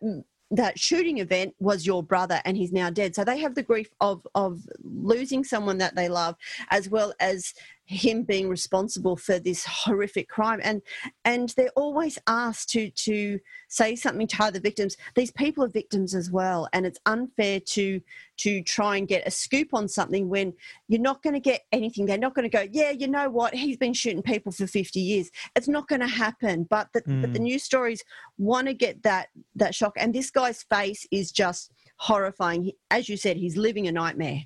that 0.51 0.79
shooting 0.79 1.19
event 1.19 1.55
was 1.59 1.87
your 1.87 2.03
brother 2.03 2.41
and 2.45 2.57
he's 2.57 2.73
now 2.73 2.91
dead. 2.91 3.15
So 3.15 3.25
they 3.25 3.39
have 3.39 3.55
the 3.55 3.63
grief 3.63 3.91
of 4.01 4.27
of 4.35 4.63
losing 4.83 5.45
someone 5.45 5.79
that 5.79 5.95
they 5.95 6.09
love 6.09 6.37
as 6.71 6.89
well 6.89 7.15
as 7.21 7.55
him 7.89 8.23
being 8.23 8.51
responsible 8.51 9.17
for 9.17 9.39
this 9.39 9.65
horrific 9.65 10.29
crime. 10.29 10.61
And 10.63 10.83
and 11.25 11.49
they're 11.57 11.71
always 11.75 12.19
asked 12.27 12.69
to 12.71 12.91
to 12.91 13.41
say 13.69 13.97
something 13.97 14.27
to 14.27 14.43
other 14.45 14.61
victims. 14.61 14.97
These 15.15 15.31
people 15.31 15.65
are 15.65 15.69
victims 15.69 16.15
as 16.15 16.31
well. 16.31 16.69
And 16.75 16.85
it's 16.85 17.01
unfair 17.07 17.61
to 17.61 18.01
to 18.39 18.63
try 18.63 18.99
and 18.99 19.09
get 19.09 19.27
a 19.27 19.31
scoop 19.31 19.73
on 19.73 19.89
something 19.89 20.29
when 20.29 20.53
you're 20.89 21.01
not 21.01 21.23
going 21.23 21.33
to 21.33 21.41
get 21.41 21.63
anything. 21.73 22.05
They're 22.05 22.19
not 22.19 22.35
going 22.35 22.49
to 22.49 22.55
go 22.55 22.67
yeah 22.71 22.91
you 22.91 23.09
know 23.09 23.31
what? 23.31 23.55
He's 23.55 23.79
been 23.79 23.95
shooting 23.95 24.23
people 24.23 24.53
for 24.53 24.67
50 24.67 25.01
years. 25.01 25.31
It's 25.57 25.67
not 25.69 25.89
going 25.89 26.03
to 26.03 26.07
happen. 26.07 26.65
But 26.69 26.89
the, 26.93 27.01
but 27.07 27.33
the 27.33 27.39
Mm. 27.39 27.43
news 27.43 27.63
stories 27.63 28.05
want 28.37 28.67
to 28.69 28.75
get 28.75 29.03
that 29.05 29.29
that 29.57 29.75
shock. 29.75 29.95
And 29.97 30.15
this 30.15 30.31
guy's 30.31 30.63
face 30.63 31.07
is 31.11 31.33
just 31.33 31.73
horrifying. 31.97 32.73
As 32.91 33.09
you 33.09 33.17
said 33.17 33.39
he's 33.39 33.57
living 33.57 33.89
a 33.89 33.93
nightmare 33.93 34.43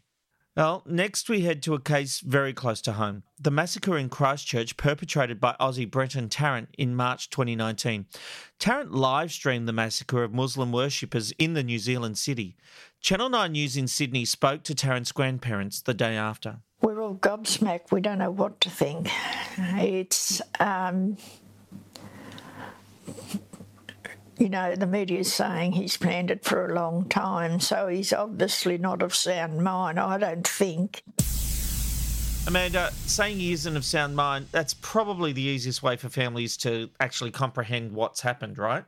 Well, 0.55 0.83
next 0.85 1.31
we 1.31 1.41
head 1.41 1.63
to 1.63 1.75
a 1.75 1.81
case 1.81 2.21
very 2.21 2.53
close 2.53 2.83
to 2.83 2.93
home 2.93 3.23
the 3.43 3.51
massacre 3.51 3.99
in 3.99 4.09
Christchurch 4.09 4.77
perpetrated 4.77 5.41
by 5.41 5.57
Aussie 5.59 5.91
Brenton 5.91 6.29
Tarrant 6.29 6.69
in 6.79 6.95
March 6.95 7.29
2019. 7.31 8.07
Tarrant 8.61 8.93
live 8.93 9.33
streamed 9.33 9.67
the 9.67 9.73
massacre 9.73 10.23
of 10.23 10.33
Muslim 10.33 10.71
worshippers 10.71 11.33
in 11.39 11.55
the 11.55 11.65
New 11.65 11.79
Zealand 11.79 12.19
city. 12.19 12.57
Channel 13.01 13.31
9 13.31 13.53
News 13.53 13.77
in 13.77 13.89
Sydney 13.89 14.25
spoke 14.25 14.63
to 14.63 14.75
Tarrant's 14.77 15.11
grandparents 15.11 15.83
the 15.83 15.95
day 15.95 16.17
after. 16.17 16.59
We're 16.83 17.03
all 17.03 17.17
gobsmacked. 17.17 17.91
We 17.91 18.01
don't 18.01 18.19
know 18.19 18.31
what 18.31 18.61
to 18.61 18.71
think. 18.71 19.09
It's, 19.59 20.41
um, 20.61 21.17
you 24.39 24.49
know, 24.49 24.75
the 24.75 24.87
media's 24.87 25.33
saying 25.33 25.73
he's 25.73 25.97
planned 25.97 26.31
it 26.31 26.45
for 26.45 26.67
a 26.67 26.75
long 26.75 27.09
time, 27.09 27.61
so 27.61 27.89
he's 27.89 28.13
obviously 28.13 28.79
not 28.79 29.03
of 29.03 29.15
sound 29.15 29.63
mind, 29.63 30.01
I 30.01 30.19
don't 30.19 30.47
think. 30.47 31.03
Amanda, 32.47 32.91
saying 33.07 33.39
he 33.39 33.53
isn't 33.53 33.77
of 33.77 33.85
sound 33.85 34.17
mind, 34.17 34.49
that's 34.51 34.75
probably 34.75 35.33
the 35.33 35.43
easiest 35.43 35.83
way 35.83 35.97
for 35.97 36.09
families 36.09 36.57
to 36.59 36.91
actually 36.99 37.31
comprehend 37.31 37.93
what's 37.93 38.21
happened, 38.21 38.59
right? 38.59 38.85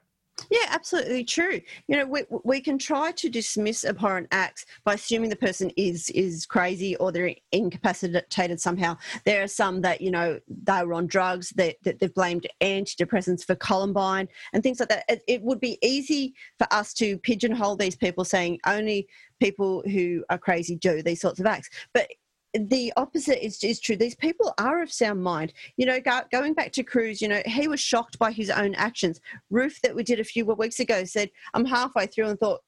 Yeah, 0.51 0.67
absolutely 0.71 1.25
true. 1.25 1.61
You 1.87 1.97
know, 1.97 2.07
we, 2.07 2.23
we 2.45 2.61
can 2.61 2.77
try 2.79 3.13
to 3.13 3.29
dismiss 3.29 3.85
abhorrent 3.85 4.29
acts 4.33 4.67
by 4.85 4.95
assuming 4.95 5.31
the 5.31 5.37
person 5.37 5.71
is 5.77 6.11
is 6.11 6.45
crazy 6.45 6.97
or 6.97 7.13
they're 7.13 7.35
incapacitated 7.53 8.61
somehow. 8.61 8.97
There 9.25 9.43
are 9.43 9.49
some 9.49 9.81
that 9.83 10.01
you 10.01 10.11
know 10.11 10.41
they 10.49 10.85
were 10.85 10.95
on 10.95 11.07
drugs 11.07 11.51
that, 11.57 11.77
that 11.85 12.01
they've 12.01 12.13
blamed 12.13 12.47
antidepressants 12.61 13.45
for 13.45 13.55
Columbine 13.55 14.29
and 14.53 14.63
things 14.63 14.81
like 14.81 14.89
that. 14.89 15.05
It, 15.09 15.23
it 15.29 15.43
would 15.43 15.61
be 15.61 15.79
easy 15.83 16.35
for 16.59 16.67
us 16.73 16.93
to 16.95 17.19
pigeonhole 17.19 17.77
these 17.77 17.97
people, 17.97 18.25
saying 18.25 18.59
only 18.67 19.07
people 19.41 19.83
who 19.87 20.25
are 20.31 20.39
crazy 20.39 20.77
do 20.77 21.03
these 21.03 21.21
sorts 21.21 21.41
of 21.41 21.47
acts. 21.47 21.71
But 21.93 22.09
the 22.55 22.93
opposite 22.97 23.45
is, 23.45 23.63
is 23.63 23.81
true. 23.81 23.97
These 23.97 24.15
people 24.15 24.55
are 24.59 24.83
of 24.83 24.93
sound 24.93 25.23
mind. 25.23 25.53
You 25.77 25.87
know, 25.87 26.01
go, 26.01 26.21
going 26.31 26.55
back 26.55 26.73
to 26.73 26.83
Cruz, 26.83 27.21
you 27.21 27.29
know, 27.29 27.43
he 27.47 27.69
was 27.69 27.81
shocked 27.81 28.19
by 28.19 28.31
his 28.31 28.51
own 28.51 28.75
actions. 28.75 29.21
Roof, 29.51 29.81
that 29.83 29.95
we 29.95 30.03
did 30.03 30.21
a 30.21 30.25
few 30.25 30.45
weeks 30.47 30.81
ago, 30.81 31.05
said, 31.05 31.31
I'm 31.53 31.65
halfway 31.65 32.07
through 32.07 32.29
and 32.29 32.39
thought, 32.39 32.61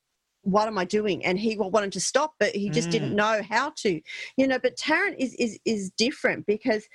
what 0.47 0.69
am 0.69 0.79
I 0.79 0.85
doing? 0.85 1.25
And 1.25 1.39
he 1.39 1.57
wanted 1.59 1.91
to 1.93 2.01
stop, 2.01 2.35
but 2.39 2.55
he 2.55 2.71
just 2.71 2.89
mm. 2.89 2.93
didn't 2.93 3.17
know 3.17 3.41
how 3.49 3.73
to, 3.79 4.01
you 4.37 4.47
know. 4.47 4.61
But 4.61 4.77
Tarrant 4.77 5.17
is 5.19 5.35
is 5.35 5.59
is 5.65 5.91
different 5.99 6.47
because 6.47 6.87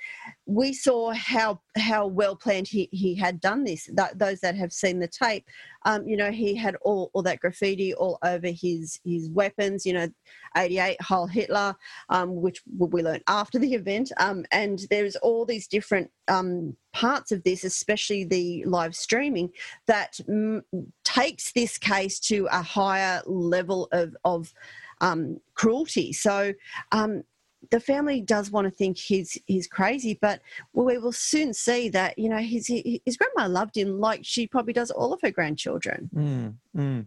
we 0.46 0.72
saw 0.72 1.12
how 1.12 1.60
how 1.76 2.06
well 2.06 2.34
planned 2.34 2.68
he, 2.68 2.88
he 2.92 3.14
had 3.14 3.40
done 3.40 3.64
this. 3.64 3.90
That, 3.92 4.18
those 4.18 4.40
that 4.40 4.56
have 4.56 4.72
seen 4.72 5.00
the 5.00 5.08
tape, 5.08 5.44
um, 5.84 6.06
you 6.06 6.16
know, 6.16 6.30
he 6.30 6.54
had 6.54 6.76
all, 6.82 7.10
all 7.12 7.22
that 7.22 7.40
graffiti 7.40 7.94
all 7.94 8.18
over 8.24 8.48
his 8.48 9.00
his 9.04 9.28
weapons. 9.30 9.84
You 9.84 9.94
know, 9.94 10.08
88 10.56 11.00
Heil 11.00 11.26
Hitler, 11.26 11.74
um, 12.08 12.40
which 12.40 12.62
we 12.78 13.02
learned 13.02 13.24
after 13.28 13.58
the 13.58 13.74
event. 13.74 14.12
Um, 14.18 14.44
and 14.52 14.80
there's 14.90 15.16
all 15.16 15.44
these 15.44 15.66
different 15.66 16.10
um, 16.28 16.76
parts 16.92 17.32
of 17.32 17.42
this, 17.42 17.64
especially 17.64 18.24
the 18.24 18.64
live 18.64 18.94
streaming, 18.94 19.50
that 19.86 20.18
m- 20.28 20.62
takes 21.04 21.52
this 21.52 21.78
case 21.78 22.18
to 22.20 22.48
a 22.50 22.62
higher 22.62 23.22
level 23.26 23.88
of 23.92 24.16
of 24.24 24.52
um, 25.00 25.40
cruelty. 25.54 26.12
So 26.12 26.54
um, 26.92 27.22
the 27.70 27.80
family 27.80 28.20
does 28.20 28.50
want 28.50 28.66
to 28.66 28.70
think 28.70 28.98
he's 28.98 29.38
he's 29.46 29.66
crazy, 29.66 30.18
but 30.20 30.40
we 30.72 30.98
will 30.98 31.12
soon 31.12 31.54
see 31.54 31.88
that 31.90 32.18
you 32.18 32.28
know 32.28 32.38
his 32.38 32.66
his 32.66 33.16
grandma 33.16 33.50
loved 33.50 33.76
him 33.76 34.00
like 34.00 34.20
she 34.24 34.46
probably 34.46 34.72
does 34.72 34.90
all 34.90 35.12
of 35.12 35.20
her 35.22 35.30
grandchildren. 35.30 36.10
Mm, 36.14 36.54
mm. 36.76 37.06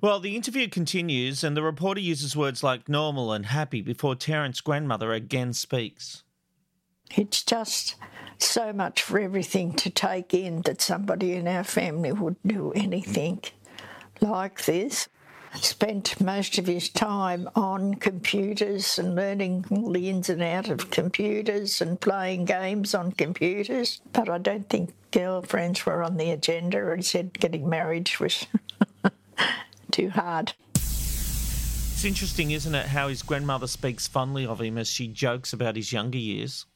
Well, 0.00 0.20
the 0.20 0.36
interview 0.36 0.68
continues, 0.68 1.44
and 1.44 1.56
the 1.56 1.62
reporter 1.62 2.00
uses 2.00 2.36
words 2.36 2.62
like 2.62 2.88
normal 2.88 3.32
and 3.32 3.46
happy 3.46 3.82
before 3.82 4.14
Tarrant's 4.14 4.60
grandmother 4.60 5.12
again 5.12 5.52
speaks. 5.52 6.24
It's 7.14 7.42
just 7.42 7.96
so 8.38 8.72
much 8.72 9.02
for 9.02 9.18
everything 9.18 9.74
to 9.74 9.90
take 9.90 10.34
in 10.34 10.62
that 10.62 10.80
somebody 10.80 11.32
in 11.32 11.46
our 11.46 11.64
family 11.64 12.12
would 12.12 12.36
do 12.44 12.72
anything 12.72 13.42
like 14.20 14.64
this 14.64 15.08
spent 15.54 16.20
most 16.20 16.58
of 16.58 16.66
his 16.66 16.88
time 16.88 17.48
on 17.54 17.94
computers 17.94 18.98
and 18.98 19.14
learning 19.14 19.64
all 19.70 19.92
the 19.92 20.08
ins 20.08 20.28
and 20.28 20.42
outs 20.42 20.70
of 20.70 20.90
computers 20.90 21.80
and 21.80 22.00
playing 22.00 22.46
games 22.46 22.94
on 22.94 23.12
computers. 23.12 24.00
But 24.12 24.28
I 24.28 24.38
don't 24.38 24.68
think 24.68 24.94
girlfriends 25.10 25.84
were 25.84 26.02
on 26.02 26.16
the 26.16 26.30
agenda. 26.30 26.94
He 26.96 27.02
said 27.02 27.38
getting 27.38 27.68
married 27.68 28.10
was 28.18 28.46
too 29.90 30.10
hard. 30.10 30.54
It's 30.74 32.04
interesting, 32.04 32.50
isn't 32.50 32.74
it, 32.74 32.86
how 32.86 33.08
his 33.08 33.22
grandmother 33.22 33.68
speaks 33.68 34.08
fondly 34.08 34.44
of 34.44 34.60
him 34.60 34.76
as 34.76 34.88
she 34.88 35.06
jokes 35.06 35.52
about 35.52 35.76
his 35.76 35.92
younger 35.92 36.18
years. 36.18 36.66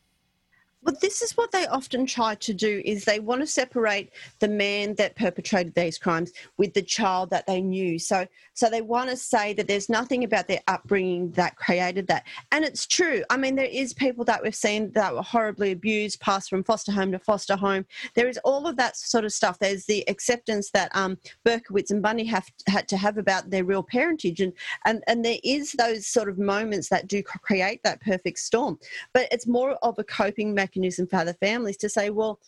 But 0.87 1.01
this 1.01 1.21
is 1.21 1.37
what 1.37 1.51
they 1.51 1.67
often 1.67 2.07
try 2.07 2.37
to 2.37 2.55
do 2.55 2.81
is 2.85 3.05
they 3.05 3.19
want 3.19 3.41
to 3.41 3.47
separate 3.47 4.13
the 4.39 4.47
man 4.47 4.95
that 4.95 5.17
perpetrated 5.17 5.75
these 5.75 5.99
crimes 5.99 6.33
with 6.59 6.75
the 6.75 6.83
child 6.83 7.31
that 7.31 7.45
they 7.49 7.61
knew. 7.61 7.99
So 7.99 8.25
so 8.55 8.71
they 8.71 8.83
want 8.83 9.11
to 9.11 9.17
say 9.17 9.53
that 9.55 9.67
there's 9.67 9.89
nothing 9.89 10.23
about 10.23 10.47
their 10.47 10.63
upbringing 10.69 11.33
that 11.33 11.57
created 11.57 12.07
that. 12.07 12.25
And 12.53 12.65
it's 12.65 12.87
true. 12.87 13.25
I 13.29 13.37
mean 13.37 13.57
there 13.57 13.65
is 13.65 13.95
people 13.95 14.25
that 14.27 14.41
we've 14.45 14.55
seen 14.55 14.93
that 14.93 15.13
were 15.13 15.23
horribly 15.23 15.73
abused, 15.73 16.21
passed 16.21 16.49
from 16.49 16.63
foster 16.63 16.93
home 16.93 17.11
to 17.11 17.19
foster 17.19 17.57
home. 17.57 17.85
There 18.15 18.29
is 18.29 18.39
all 18.45 18.69
of 18.69 18.77
that 18.77 18.97
sort 18.97 19.25
of 19.25 19.33
stuff. 19.33 19.59
There's 19.59 19.87
the 19.87 20.09
acceptance 20.09 20.71
that 20.71 20.95
um, 20.95 21.19
Berkowitz 21.45 21.91
and 21.91 22.01
Bundy 22.01 22.25
have 22.27 22.47
had 22.69 22.87
to 22.89 22.97
have 22.97 23.19
about 23.19 23.51
their 23.51 23.65
real 23.65 23.83
parentage 23.83 24.41
and, 24.41 24.53
and 24.85 25.03
and 25.09 25.25
there 25.25 25.39
is 25.43 25.73
those 25.73 26.07
sort 26.07 26.29
of 26.29 26.39
moments 26.39 26.89
that 26.91 27.09
do 27.09 27.25
create 27.25 27.81
that 27.83 28.01
perfect 28.03 28.39
storm. 28.39 28.79
But 29.13 29.27
it's 29.33 29.49
more 29.49 29.73
of 29.83 29.99
a 29.99 30.05
coping 30.05 30.55
mechanism 30.55 30.76
mechanism 30.77 31.07
for 31.07 31.17
other 31.17 31.35
families 31.35 31.77
to 31.79 31.89
say, 31.89 32.11
well, 32.11 32.39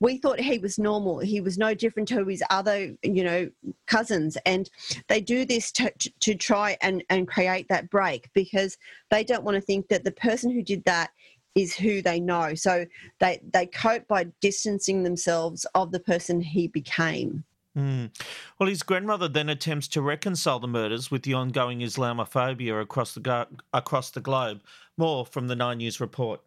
we 0.00 0.16
thought 0.16 0.40
he 0.40 0.58
was 0.58 0.78
normal. 0.78 1.18
He 1.18 1.40
was 1.40 1.58
no 1.58 1.74
different 1.74 2.08
to 2.08 2.24
his 2.24 2.42
other, 2.48 2.94
you 3.02 3.22
know, 3.22 3.50
cousins. 3.86 4.38
And 4.46 4.70
they 5.08 5.20
do 5.20 5.44
this 5.44 5.70
to, 5.72 5.92
to 6.20 6.34
try 6.34 6.78
and, 6.80 7.04
and 7.10 7.28
create 7.28 7.68
that 7.68 7.90
break 7.90 8.30
because 8.32 8.78
they 9.10 9.24
don't 9.24 9.44
want 9.44 9.56
to 9.56 9.60
think 9.60 9.88
that 9.88 10.04
the 10.04 10.12
person 10.12 10.50
who 10.50 10.62
did 10.62 10.84
that 10.84 11.10
is 11.54 11.76
who 11.76 12.00
they 12.00 12.18
know. 12.18 12.54
So 12.54 12.86
they, 13.18 13.40
they 13.52 13.66
cope 13.66 14.08
by 14.08 14.28
distancing 14.40 15.02
themselves 15.02 15.66
of 15.74 15.92
the 15.92 16.00
person 16.00 16.40
he 16.40 16.68
became. 16.68 17.44
Mm. 17.76 18.10
Well, 18.58 18.70
his 18.70 18.82
grandmother 18.82 19.28
then 19.28 19.50
attempts 19.50 19.86
to 19.88 20.02
reconcile 20.02 20.60
the 20.60 20.66
murders 20.66 21.10
with 21.10 21.22
the 21.22 21.34
ongoing 21.34 21.80
Islamophobia 21.80 22.80
across 22.80 23.14
the, 23.14 23.48
across 23.74 24.10
the 24.10 24.20
globe. 24.20 24.62
More 24.96 25.26
from 25.26 25.48
the 25.48 25.56
Nine 25.56 25.78
News 25.78 26.00
report. 26.00 26.40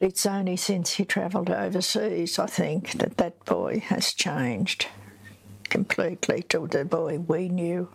It's 0.00 0.26
only 0.26 0.56
since 0.56 0.94
he 0.94 1.04
travelled 1.04 1.50
overseas, 1.50 2.38
I 2.38 2.46
think, 2.46 2.92
that 2.98 3.16
that 3.16 3.44
boy 3.44 3.80
has 3.80 4.12
changed 4.12 4.88
completely 5.70 6.42
to 6.42 6.66
the 6.66 6.84
boy 6.84 7.18
we 7.18 7.48
knew. 7.48 7.88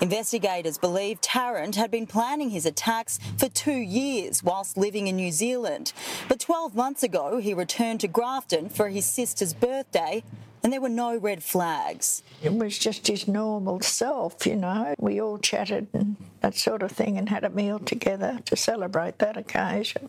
Investigators 0.00 0.78
believe 0.78 1.20
Tarrant 1.20 1.74
had 1.74 1.90
been 1.90 2.06
planning 2.06 2.50
his 2.50 2.64
attacks 2.64 3.18
for 3.36 3.48
two 3.48 3.72
years 3.72 4.44
whilst 4.44 4.76
living 4.76 5.08
in 5.08 5.16
New 5.16 5.32
Zealand. 5.32 5.92
But 6.28 6.38
12 6.38 6.74
months 6.76 7.02
ago, 7.02 7.38
he 7.38 7.52
returned 7.52 8.00
to 8.00 8.08
Grafton 8.08 8.68
for 8.68 8.88
his 8.88 9.06
sister's 9.06 9.52
birthday 9.52 10.22
and 10.62 10.72
there 10.72 10.80
were 10.80 10.88
no 10.88 11.16
red 11.16 11.42
flags. 11.42 12.22
It 12.42 12.54
was 12.54 12.78
just 12.78 13.06
his 13.06 13.28
normal 13.28 13.80
self, 13.80 14.46
you 14.46 14.56
know. 14.56 14.94
We 14.98 15.20
all 15.20 15.38
chatted 15.38 15.88
and 15.92 16.16
that 16.40 16.56
sort 16.56 16.82
of 16.82 16.90
thing 16.92 17.16
and 17.16 17.28
had 17.28 17.44
a 17.44 17.50
meal 17.50 17.78
together 17.78 18.40
to 18.46 18.56
celebrate 18.56 19.18
that 19.18 19.36
occasion. 19.36 20.08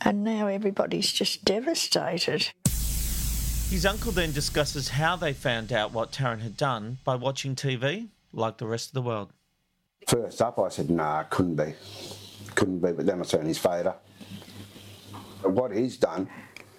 And 0.00 0.24
now 0.24 0.46
everybody's 0.46 1.12
just 1.12 1.44
devastated. 1.44 2.50
His 2.64 3.84
uncle 3.84 4.12
then 4.12 4.32
discusses 4.32 4.90
how 4.90 5.16
they 5.16 5.32
found 5.32 5.72
out 5.72 5.92
what 5.92 6.12
Tarrant 6.12 6.42
had 6.42 6.56
done 6.56 6.98
by 7.04 7.16
watching 7.16 7.56
TV, 7.56 8.08
like 8.32 8.58
the 8.58 8.66
rest 8.66 8.90
of 8.90 8.94
the 8.94 9.02
world. 9.02 9.32
First 10.06 10.40
up, 10.40 10.58
I 10.58 10.68
said, 10.68 10.88
nah, 10.88 11.24
couldn't 11.24 11.56
be. 11.56 11.74
Couldn't 12.54 12.78
be, 12.78 12.92
but 12.92 13.06
then 13.06 13.20
I 13.20 13.24
turned 13.24 13.48
his 13.48 13.58
favour. 13.58 13.96
What 15.42 15.74
he's 15.74 15.96
done 15.96 16.28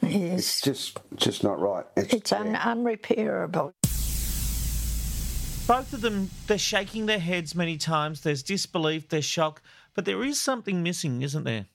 Yes. 0.01 0.39
It's 0.39 0.61
just 0.61 0.99
just 1.15 1.43
not 1.43 1.59
right. 1.59 1.85
It's, 1.95 2.13
it's 2.13 2.31
un- 2.31 2.55
unrepairable. 2.55 3.73
Both 5.67 5.91
of 5.91 5.99
them, 5.99 6.29
they're 6.47 6.57
shaking 6.57 7.07
their 7.07 7.19
heads 7.19 7.53
many 7.53 7.77
times. 7.77 8.21
There's 8.21 8.41
disbelief, 8.41 9.09
there's 9.09 9.25
shock, 9.25 9.61
but 9.95 10.05
there 10.05 10.23
is 10.23 10.39
something 10.39 10.81
missing, 10.81 11.23
isn't 11.23 11.43
there? 11.43 11.65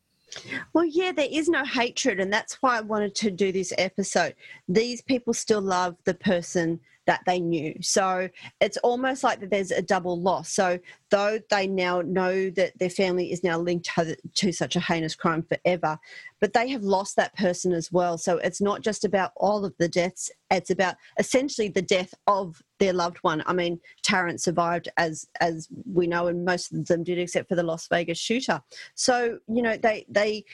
Well, 0.73 0.87
yeah, 0.87 1.13
there 1.13 1.29
is 1.31 1.51
no 1.51 1.63
hatred, 1.63 2.19
and 2.19 2.33
that's 2.33 2.55
why 2.63 2.79
I 2.79 2.81
wanted 2.81 3.15
to 3.17 3.31
do 3.31 3.53
this 3.53 3.73
episode. 3.77 4.35
These 4.67 5.03
people 5.03 5.35
still 5.35 5.61
love 5.61 5.97
the 6.05 6.15
person 6.15 6.81
that 7.07 7.23
they 7.27 7.41
knew. 7.41 7.75
So 7.81 8.29
it's 8.61 8.77
almost 8.79 9.25
like 9.25 9.41
that 9.41 9.51
there's 9.51 9.71
a 9.71 9.83
double 9.83 10.21
loss. 10.21 10.53
So 10.53 10.79
though 11.11 11.39
they 11.51 11.67
now 11.67 12.01
know 12.03 12.51
that 12.51 12.79
their 12.79 12.91
family 12.91 13.33
is 13.33 13.43
now 13.43 13.59
linked 13.59 13.91
to, 14.35 14.53
such 14.53 14.77
a 14.77 14.81
heinous 14.81 15.15
crime 15.15 15.43
forever, 15.43 15.99
but 16.41 16.53
they 16.53 16.69
have 16.69 16.83
lost 16.83 17.17
that 17.17 17.37
person 17.37 17.73
as 17.73 17.91
well. 17.93 18.19
So 18.19 18.39
it's 18.39 18.61
not 18.61 18.83
just 18.83 19.05
about 19.05 19.33
all 19.37 19.65
of 19.65 19.75
the 19.79 19.89
deaths, 19.89 20.31
it's 20.51 20.71
about 20.71 20.97
essentially 21.19 21.69
the 21.69 21.83
death 21.83 22.13
of 22.27 22.63
their 22.79 22.93
loved 22.93 23.19
one. 23.19 23.43
I 23.47 23.53
mean, 23.53 23.81
Tarrant 24.03 24.41
survived 24.41 24.89
as 24.97 25.27
as 25.41 25.69
we 25.91 26.07
know, 26.07 26.27
and 26.27 26.45
most 26.45 26.73
of 26.73 26.85
them 26.87 27.05
did, 27.05 27.19
except 27.19 27.49
for 27.49 27.55
the 27.55 27.63
Las 27.63 27.87
Vegas 27.89 28.19
shooter. 28.19 28.61
So, 28.95 29.39
you 29.49 29.63
know, 29.63 29.77
they 29.77 30.05
they 30.09 30.45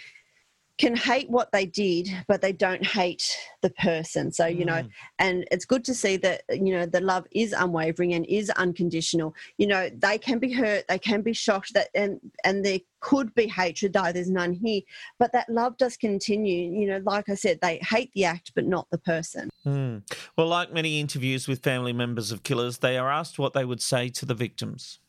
can 0.78 0.94
hate 0.94 1.28
what 1.28 1.50
they 1.52 1.66
did, 1.66 2.08
but 2.28 2.40
they 2.40 2.52
don't 2.52 2.86
hate 2.86 3.36
the 3.62 3.70
person. 3.70 4.32
So, 4.32 4.46
you 4.46 4.64
know, 4.64 4.82
mm. 4.82 4.90
and 5.18 5.44
it's 5.50 5.64
good 5.64 5.84
to 5.86 5.94
see 5.94 6.16
that, 6.18 6.42
you 6.48 6.72
know, 6.72 6.86
the 6.86 7.00
love 7.00 7.26
is 7.32 7.52
unwavering 7.52 8.14
and 8.14 8.24
is 8.26 8.48
unconditional. 8.50 9.34
You 9.58 9.66
know, 9.66 9.90
they 9.92 10.18
can 10.18 10.38
be 10.38 10.52
hurt, 10.52 10.86
they 10.88 10.98
can 10.98 11.22
be 11.22 11.32
shocked 11.32 11.74
that 11.74 11.88
and 11.94 12.20
and 12.44 12.64
there 12.64 12.78
could 13.00 13.34
be 13.34 13.46
hatred, 13.48 13.92
though 13.92 14.12
there's 14.12 14.30
none 14.30 14.52
here. 14.52 14.82
But 15.18 15.32
that 15.32 15.48
love 15.48 15.76
does 15.76 15.96
continue. 15.96 16.70
You 16.70 16.86
know, 16.88 17.02
like 17.04 17.28
I 17.28 17.34
said, 17.34 17.58
they 17.60 17.78
hate 17.78 18.12
the 18.14 18.24
act 18.24 18.52
but 18.54 18.64
not 18.64 18.86
the 18.90 18.98
person. 18.98 19.50
Mm. 19.66 20.02
Well, 20.36 20.46
like 20.46 20.72
many 20.72 21.00
interviews 21.00 21.48
with 21.48 21.62
family 21.62 21.92
members 21.92 22.30
of 22.30 22.44
killers, 22.44 22.78
they 22.78 22.96
are 22.96 23.10
asked 23.10 23.38
what 23.38 23.52
they 23.52 23.64
would 23.64 23.82
say 23.82 24.08
to 24.10 24.24
the 24.24 24.34
victims. 24.34 25.00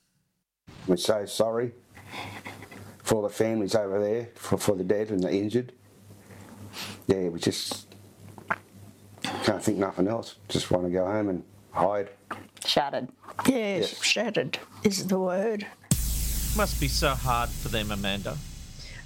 We 0.88 0.98
say 0.98 1.26
sorry 1.28 1.74
for 3.10 3.24
the 3.24 3.30
families 3.30 3.74
over 3.74 4.00
there, 4.00 4.30
for, 4.36 4.56
for 4.60 4.76
the 4.76 4.84
dead 4.84 5.10
and 5.10 5.24
the 5.24 5.32
injured. 5.32 5.72
Yeah, 7.08 7.30
we 7.30 7.40
just 7.40 7.88
can't 9.44 9.64
think 9.64 9.80
nothing 9.80 10.08
else. 10.08 10.36
Just 10.48 10.70
want 10.70 10.86
to 10.86 10.92
go 10.92 11.08
home 11.08 11.30
and 11.30 11.44
hide. 11.72 12.10
Shattered. 12.64 13.08
Yes, 13.48 14.00
shattered 14.04 14.60
is 14.84 15.08
the 15.08 15.18
word. 15.18 15.66
Must 16.56 16.80
be 16.80 16.88
so 16.88 17.10
hard 17.10 17.50
for 17.50 17.70
them, 17.70 17.90
Amanda. 17.90 18.38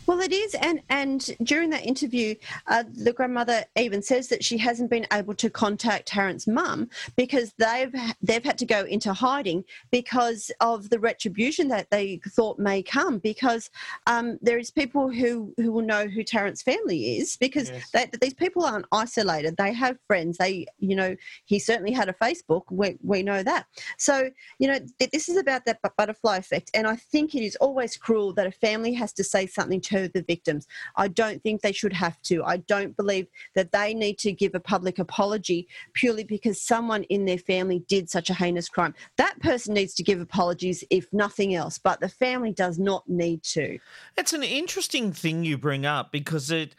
Well, 0.06 0.20
it 0.20 0.34
is, 0.34 0.54
and 0.56 0.82
and 0.90 1.30
during 1.44 1.70
that 1.70 1.86
interview, 1.86 2.36
uh, 2.68 2.84
the 2.94 3.14
grandmother 3.14 3.64
even 3.78 4.02
says 4.02 4.28
that 4.28 4.44
she 4.44 4.58
hasn't 4.58 4.90
been 4.90 5.08
able 5.14 5.34
to 5.36 5.50
contact 5.50 6.08
Tarrant's 6.08 6.46
mum 6.46 6.90
because 7.16 7.54
they've 7.58 7.94
they've 8.22 8.44
had 8.44 8.58
to 8.58 8.66
go 8.66 8.82
into 8.82 9.14
hiding 9.14 9.64
because 9.92 10.52
of 10.60 10.90
the 10.90 11.00
retribution 11.00 11.70
that 11.70 11.90
they 11.90 12.20
thought 12.36 12.60
may 12.60 12.84
come. 12.84 13.20
Because 13.20 13.70
um, 14.06 14.38
there 14.42 14.58
is 14.58 14.72
people 14.72 15.10
who 15.10 15.54
who 15.56 15.72
will 15.72 15.86
know 15.86 16.08
who 16.08 16.24
Tarrant's 16.24 16.62
family 16.62 17.18
is 17.18 17.38
because 17.38 17.70
Yes. 17.70 17.90
they, 17.92 18.10
these 18.22 18.34
people 18.34 18.66
aren't 18.66 18.86
isolated. 18.92 19.56
They 19.56 19.72
have 19.72 19.98
friends. 20.06 20.38
They 20.38 20.66
you 20.80 20.98
know 20.98 21.16
he 21.46 21.60
certainly 21.60 21.94
had 21.94 22.10
a 22.10 22.14
Facebook. 22.14 22.64
We 22.70 22.98
we 23.02 23.24
know 23.24 23.42
that. 23.42 23.68
So 23.98 24.30
you 24.60 24.68
know 24.68 24.80
this 25.00 25.30
is 25.30 25.38
about 25.38 25.64
that 25.66 25.80
butterfly 25.98 26.38
effect, 26.38 26.72
and 26.74 26.88
I 26.88 26.98
think 26.98 27.36
it 27.36 27.44
is 27.44 27.56
always 27.58 27.96
cruel 27.96 28.34
that 28.34 28.48
a 28.48 28.52
family 28.52 28.94
has 28.94 29.14
to 29.14 29.24
say 29.24 29.48
something 29.48 29.80
to 29.80 29.93
the 29.94 30.24
victims. 30.24 30.68
I 30.96 31.08
don't 31.08 31.42
think 31.44 31.62
they 31.62 31.72
should 31.72 31.94
have 31.94 32.22
to. 32.24 32.44
I 32.44 32.58
don't 32.58 32.96
believe 32.96 33.28
that 33.56 33.72
they 33.72 33.94
need 33.94 34.18
to 34.20 34.32
give 34.32 34.56
a 34.56 34.60
public 34.60 35.00
apology 35.00 35.68
purely 35.94 36.24
because 36.24 36.62
someone 36.62 37.04
in 37.04 37.26
their 37.26 37.38
family 37.38 37.84
did 37.88 38.10
such 38.10 38.30
a 38.30 38.34
heinous 38.34 38.70
crime. 38.70 38.94
That 39.18 39.40
person 39.40 39.74
needs 39.74 39.94
to 39.96 40.04
give 40.04 40.20
apologies, 40.20 40.84
if 40.90 41.12
nothing 41.14 41.56
else, 41.56 41.78
but 41.78 42.00
the 42.00 42.10
family 42.10 42.52
does 42.52 42.80
not 42.80 43.08
need 43.08 43.44
to. 43.44 43.80
It's 44.18 44.34
an 44.34 44.44
interesting 44.44 45.12
thing 45.12 45.44
you 45.44 45.58
bring 45.58 45.86
up 45.86 46.12
because 46.12 46.52
it 46.52 46.76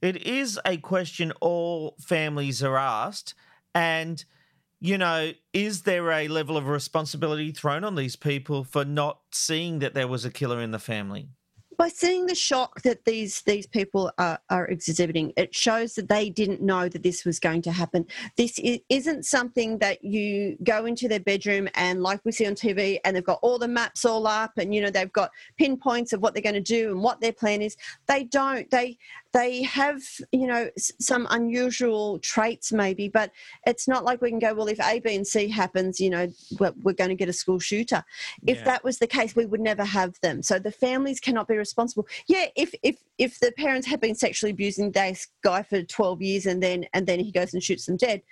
it 0.00 0.26
is 0.26 0.58
a 0.66 0.76
question 0.78 1.32
all 1.40 1.94
families 2.00 2.62
are 2.62 2.76
asked 2.76 3.34
and 3.74 4.24
you 4.80 4.98
know 4.98 5.32
is 5.52 5.82
there 5.82 6.10
a 6.10 6.28
level 6.28 6.56
of 6.56 6.66
responsibility 6.66 7.52
thrown 7.52 7.84
on 7.84 7.94
these 7.94 8.16
people 8.16 8.64
for 8.64 8.84
not 8.84 9.20
seeing 9.30 9.78
that 9.78 9.94
there 9.94 10.08
was 10.08 10.24
a 10.24 10.30
killer 10.30 10.60
in 10.60 10.72
the 10.72 10.78
family 10.78 11.28
by 11.78 11.88
seeing 11.88 12.26
the 12.26 12.34
shock 12.34 12.82
that 12.82 13.04
these 13.04 13.42
these 13.42 13.66
people 13.66 14.10
are, 14.18 14.38
are 14.50 14.66
exhibiting, 14.66 15.32
it 15.36 15.54
shows 15.54 15.94
that 15.94 16.08
they 16.08 16.30
didn't 16.30 16.60
know 16.62 16.88
that 16.88 17.02
this 17.02 17.24
was 17.24 17.38
going 17.38 17.62
to 17.62 17.72
happen. 17.72 18.06
This 18.36 18.60
i- 18.64 18.82
isn't 18.88 19.24
something 19.24 19.78
that 19.78 20.04
you 20.04 20.56
go 20.62 20.86
into 20.86 21.08
their 21.08 21.20
bedroom 21.20 21.68
and, 21.74 22.02
like 22.02 22.20
we 22.24 22.32
see 22.32 22.46
on 22.46 22.54
TV, 22.54 22.98
and 23.04 23.16
they've 23.16 23.24
got 23.24 23.38
all 23.42 23.58
the 23.58 23.68
maps 23.68 24.04
all 24.04 24.26
up, 24.26 24.52
and 24.58 24.74
you 24.74 24.80
know 24.80 24.90
they've 24.90 25.12
got 25.12 25.30
pinpoints 25.56 26.12
of 26.12 26.20
what 26.20 26.34
they're 26.34 26.42
going 26.42 26.54
to 26.54 26.60
do 26.60 26.90
and 26.90 27.02
what 27.02 27.20
their 27.20 27.32
plan 27.32 27.62
is. 27.62 27.76
They 28.06 28.24
don't. 28.24 28.70
They 28.70 28.98
they 29.32 29.62
have 29.62 30.02
you 30.30 30.46
know 30.46 30.68
some 30.76 31.26
unusual 31.30 32.18
traits 32.18 32.70
maybe, 32.72 33.08
but 33.08 33.30
it's 33.66 33.88
not 33.88 34.04
like 34.04 34.20
we 34.20 34.28
can 34.30 34.38
go 34.38 34.52
well 34.54 34.68
if 34.68 34.78
A, 34.80 35.00
B, 35.00 35.14
and 35.14 35.26
C 35.26 35.48
happens, 35.48 36.00
you 36.00 36.10
know 36.10 36.28
we're, 36.58 36.74
we're 36.82 36.92
going 36.92 37.10
to 37.10 37.16
get 37.16 37.28
a 37.28 37.32
school 37.32 37.58
shooter. 37.58 38.04
If 38.46 38.58
Yeah. 38.58 38.64
that 38.64 38.84
was 38.84 38.98
the 38.98 39.06
case, 39.06 39.34
we 39.34 39.46
would 39.46 39.60
never 39.60 39.84
have 39.84 40.20
them. 40.20 40.42
So 40.42 40.58
the 40.58 40.70
families 40.70 41.18
cannot 41.20 41.48
be 41.48 41.56
responsible. 41.62 42.06
Yeah, 42.26 42.46
if 42.56 42.70
if 42.82 42.96
if 43.18 43.38
the 43.40 43.52
parents 43.64 43.86
have 43.88 44.00
been 44.00 44.14
sexually 44.14 44.50
abusing 44.52 44.90
this 44.92 45.28
guy 45.42 45.62
for 45.62 45.82
twelve 45.82 46.20
years 46.22 46.46
and 46.46 46.62
then 46.62 46.84
and 46.94 47.06
then 47.06 47.18
he 47.20 47.30
goes 47.32 47.54
and 47.54 47.62
shoots 47.62 47.86
them 47.86 47.96
dead. 47.96 48.22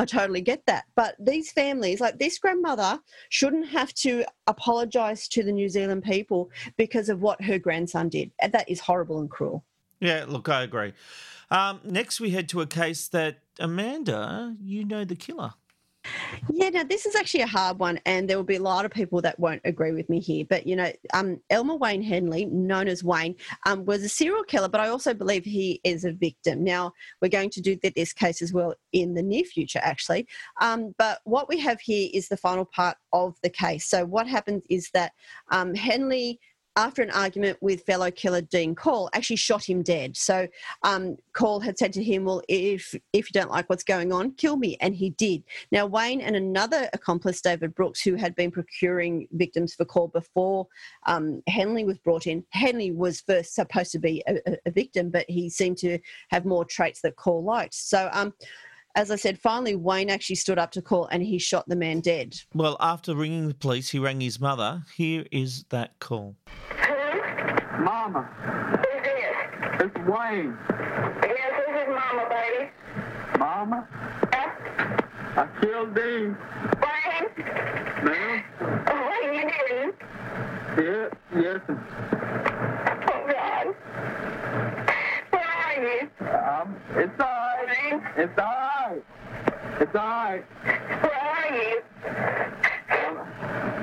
I 0.00 0.04
totally 0.04 0.42
get 0.42 0.62
that. 0.66 0.84
But 0.94 1.16
these 1.18 1.50
families, 1.50 2.00
like 2.00 2.20
this 2.20 2.38
grandmother, 2.38 3.00
shouldn't 3.30 3.66
have 3.78 3.92
to 3.94 4.24
apologise 4.46 5.26
to 5.34 5.42
the 5.42 5.50
New 5.50 5.68
Zealand 5.68 6.04
people 6.04 6.50
because 6.76 7.08
of 7.08 7.20
what 7.20 7.42
her 7.42 7.58
grandson 7.58 8.08
did. 8.08 8.30
And 8.40 8.52
That 8.52 8.68
is 8.70 8.78
horrible 8.78 9.18
and 9.20 9.28
cruel. 9.28 9.64
yeah 10.00 10.24
look 10.28 10.48
i 10.48 10.62
agree 10.62 10.92
um, 11.50 11.80
next 11.84 12.20
we 12.20 12.30
head 12.30 12.48
to 12.50 12.60
a 12.60 12.66
case 12.66 13.08
that 13.08 13.34
amanda 13.58 14.54
you 14.62 14.84
know 14.84 15.04
the 15.04 15.16
killer 15.16 15.52
Yeah, 16.50 16.70
now 16.70 16.84
this 16.84 17.06
is 17.06 17.14
actually 17.14 17.42
a 17.42 17.46
hard 17.46 17.78
one, 17.78 18.00
and 18.06 18.28
there 18.28 18.36
will 18.36 18.44
be 18.44 18.56
a 18.56 18.62
lot 18.62 18.84
of 18.84 18.90
people 18.90 19.20
that 19.22 19.38
won't 19.38 19.60
agree 19.64 19.92
with 19.92 20.08
me 20.08 20.20
here. 20.20 20.44
But 20.48 20.66
you 20.66 20.76
know, 20.76 20.90
um, 21.12 21.40
Elmer 21.50 21.76
Wayne 21.76 22.02
Henley, 22.02 22.46
known 22.46 22.88
as 22.88 23.04
Wayne, 23.04 23.34
um, 23.66 23.84
was 23.84 24.02
a 24.02 24.08
serial 24.08 24.44
killer, 24.44 24.68
but 24.68 24.80
I 24.80 24.88
also 24.88 25.14
believe 25.14 25.44
he 25.44 25.80
is 25.84 26.04
a 26.04 26.12
victim. 26.12 26.64
Now 26.64 26.92
we're 27.20 27.28
going 27.28 27.50
to 27.50 27.60
do 27.60 27.76
this 27.82 28.12
case 28.12 28.42
as 28.42 28.52
well 28.52 28.74
in 28.92 29.14
the 29.14 29.22
near 29.22 29.44
future, 29.44 29.80
actually. 29.82 30.26
Um, 30.60 30.94
but 30.98 31.20
what 31.24 31.48
we 31.48 31.58
have 31.60 31.80
here 31.80 32.08
is 32.12 32.28
the 32.28 32.36
final 32.36 32.64
part 32.64 32.96
of 33.12 33.36
the 33.42 33.50
case. 33.50 33.86
So 33.86 34.04
what 34.04 34.26
happened 34.26 34.62
is 34.68 34.90
that 34.94 35.12
um, 35.50 35.74
Henley 35.74 36.40
after 36.78 37.02
an 37.02 37.10
argument 37.10 37.58
with 37.60 37.82
fellow 37.82 38.10
killer 38.10 38.40
Dean 38.40 38.74
Corll, 38.74 39.10
actually 39.12 39.36
shot 39.36 39.68
him 39.68 39.82
dead. 39.82 40.16
So 40.16 40.46
um, 40.84 41.16
Corll 41.32 41.58
had 41.58 41.76
said 41.76 41.92
to 41.94 42.02
him, 42.02 42.24
"Well, 42.24 42.40
if 42.48 42.94
if 43.12 43.28
you 43.28 43.32
don't 43.32 43.50
like 43.50 43.68
what's 43.68 43.82
going 43.82 44.12
on, 44.12 44.32
kill 44.32 44.56
me," 44.56 44.76
and 44.80 44.94
he 44.94 45.10
did. 45.10 45.42
Now 45.72 45.86
Wayne 45.86 46.20
and 46.20 46.36
another 46.36 46.88
accomplice, 46.92 47.40
David 47.40 47.74
Brooks, 47.74 48.00
who 48.00 48.14
had 48.14 48.34
been 48.36 48.52
procuring 48.52 49.26
victims 49.32 49.74
for 49.74 49.84
Corll 49.84 50.08
before 50.08 50.68
um, 51.06 51.42
Henley 51.48 51.84
was 51.84 51.98
brought 51.98 52.28
in. 52.28 52.44
Henley 52.50 52.92
was 52.92 53.20
first 53.22 53.54
supposed 53.54 53.90
to 53.92 53.98
be 53.98 54.22
a, 54.28 54.38
a- 54.46 54.70
victim, 54.70 55.10
but 55.10 55.28
he 55.28 55.50
seemed 55.50 55.78
to 55.78 55.98
have 56.30 56.44
more 56.44 56.64
traits 56.64 57.00
that 57.02 57.16
Corll 57.16 57.42
liked. 57.42 57.74
So. 57.74 58.08
Um, 58.12 58.32
as 58.98 59.12
I 59.12 59.16
said, 59.16 59.38
finally, 59.38 59.76
Wayne 59.76 60.10
actually 60.10 60.34
stood 60.36 60.58
up 60.58 60.72
to 60.72 60.82
Corll 60.82 61.06
and 61.12 61.22
he 61.22 61.38
shot 61.38 61.64
the 61.68 61.76
man 61.76 62.00
dead. 62.00 62.34
well 62.52 62.76
after 62.80 63.14
ringing 63.14 63.46
the 63.46 63.54
police 63.54 63.88
he 63.90 63.98
rang 64.00 64.20
his 64.20 64.40
mother 64.40 64.82
here 64.96 65.24
is 65.30 65.64
that 65.70 65.96
call 66.00 66.34
Mama. 67.78 68.22
Who's 68.82 69.02
this? 69.04 69.36
It's 69.84 69.96
Wayne. 70.08 70.56
Yes, 71.22 71.52
this 71.58 71.74
is 71.82 71.88
Mama, 71.88 72.24
baby. 72.28 72.70
Mama? 73.38 73.88
I 75.36 75.46
killed 75.60 75.94
Dean. 75.94 76.36
Wayne? 76.82 77.28
Ma'am? 78.04 78.42
Wayne, 78.90 79.32
you 79.32 79.44
didn't? 79.68 79.94
Yeah, 80.76 81.06
yes. 81.40 81.60
Oh, 83.10 83.20
God. 83.30 83.66
Where 85.30 85.52
are 85.64 85.76
you? 85.80 85.98
Um, 86.26 86.76
it's 86.96 87.20
all 87.20 87.47
It's 87.90 88.38
all 88.38 88.44
right. 88.44 89.02
It's 89.80 89.94
all 89.94 90.04
right. 90.04 90.44
Where 91.02 91.14
are 91.14 91.56
you? 91.56 91.82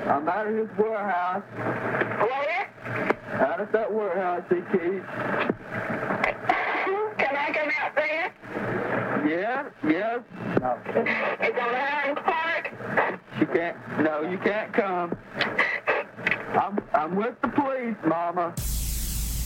I'm 0.10 0.30
out 0.30 0.48
of 0.48 0.56
his 0.56 0.70
warehouse. 0.78 1.44
Where? 1.58 2.70
Out 3.42 3.60
of 3.60 3.72
that 3.72 3.92
warehouse 3.92 4.44
he 4.50 4.58
keeps. 4.72 5.06
Can 7.18 7.36
I 7.36 7.52
come 7.52 7.72
out 7.82 7.96
there? 7.96 8.32
Yeah, 9.28 9.70
yes. 9.88 10.20
No. 10.62 10.78
It's 10.86 11.60
on 11.60 11.74
Highland 11.74 12.20
Park? 12.24 13.20
You 13.40 13.48
can't, 13.48 13.78
no, 14.04 14.22
you 14.22 14.38
can't 14.38 14.72
come. 14.72 15.18
I'm, 16.56 16.80
I'm 16.94 17.16
with 17.16 17.42
the 17.42 17.48
police, 17.48 17.96
Mama. 18.06 18.54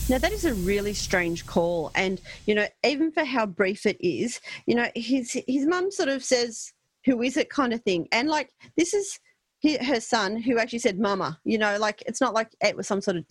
Now, 0.09 0.17
that 0.17 0.31
is 0.31 0.43
a 0.43 0.55
really 0.55 0.93
strange 0.93 1.45
call. 1.45 1.91
And, 1.93 2.19
you 2.47 2.55
know, 2.55 2.67
even 2.83 3.11
for 3.11 3.23
how 3.23 3.45
brief 3.45 3.85
it 3.85 3.97
is, 4.05 4.41
you 4.65 4.73
know, 4.73 4.87
his, 4.95 5.39
his 5.47 5.67
mum 5.67 5.91
sort 5.91 6.09
of 6.09 6.23
says, 6.23 6.73
Who 7.05 7.21
is 7.21 7.37
it 7.37 7.51
kind 7.51 7.73
of 7.73 7.83
thing. 7.83 8.07
And, 8.11 8.27
like, 8.27 8.49
this 8.75 8.93
is 8.93 9.19
her 9.81 9.99
son 9.99 10.37
who 10.37 10.57
actually 10.57 10.79
said 10.79 10.97
mama 10.97 11.37
you 11.43 11.57
know 11.57 11.77
like 11.79 12.01
it's 12.05 12.21
not 12.21 12.33
like 12.33 12.47
it 12.63 12.77
was 12.77 12.87
some 12.87 13.01
sort 13.01 13.17
of 13.17 13.25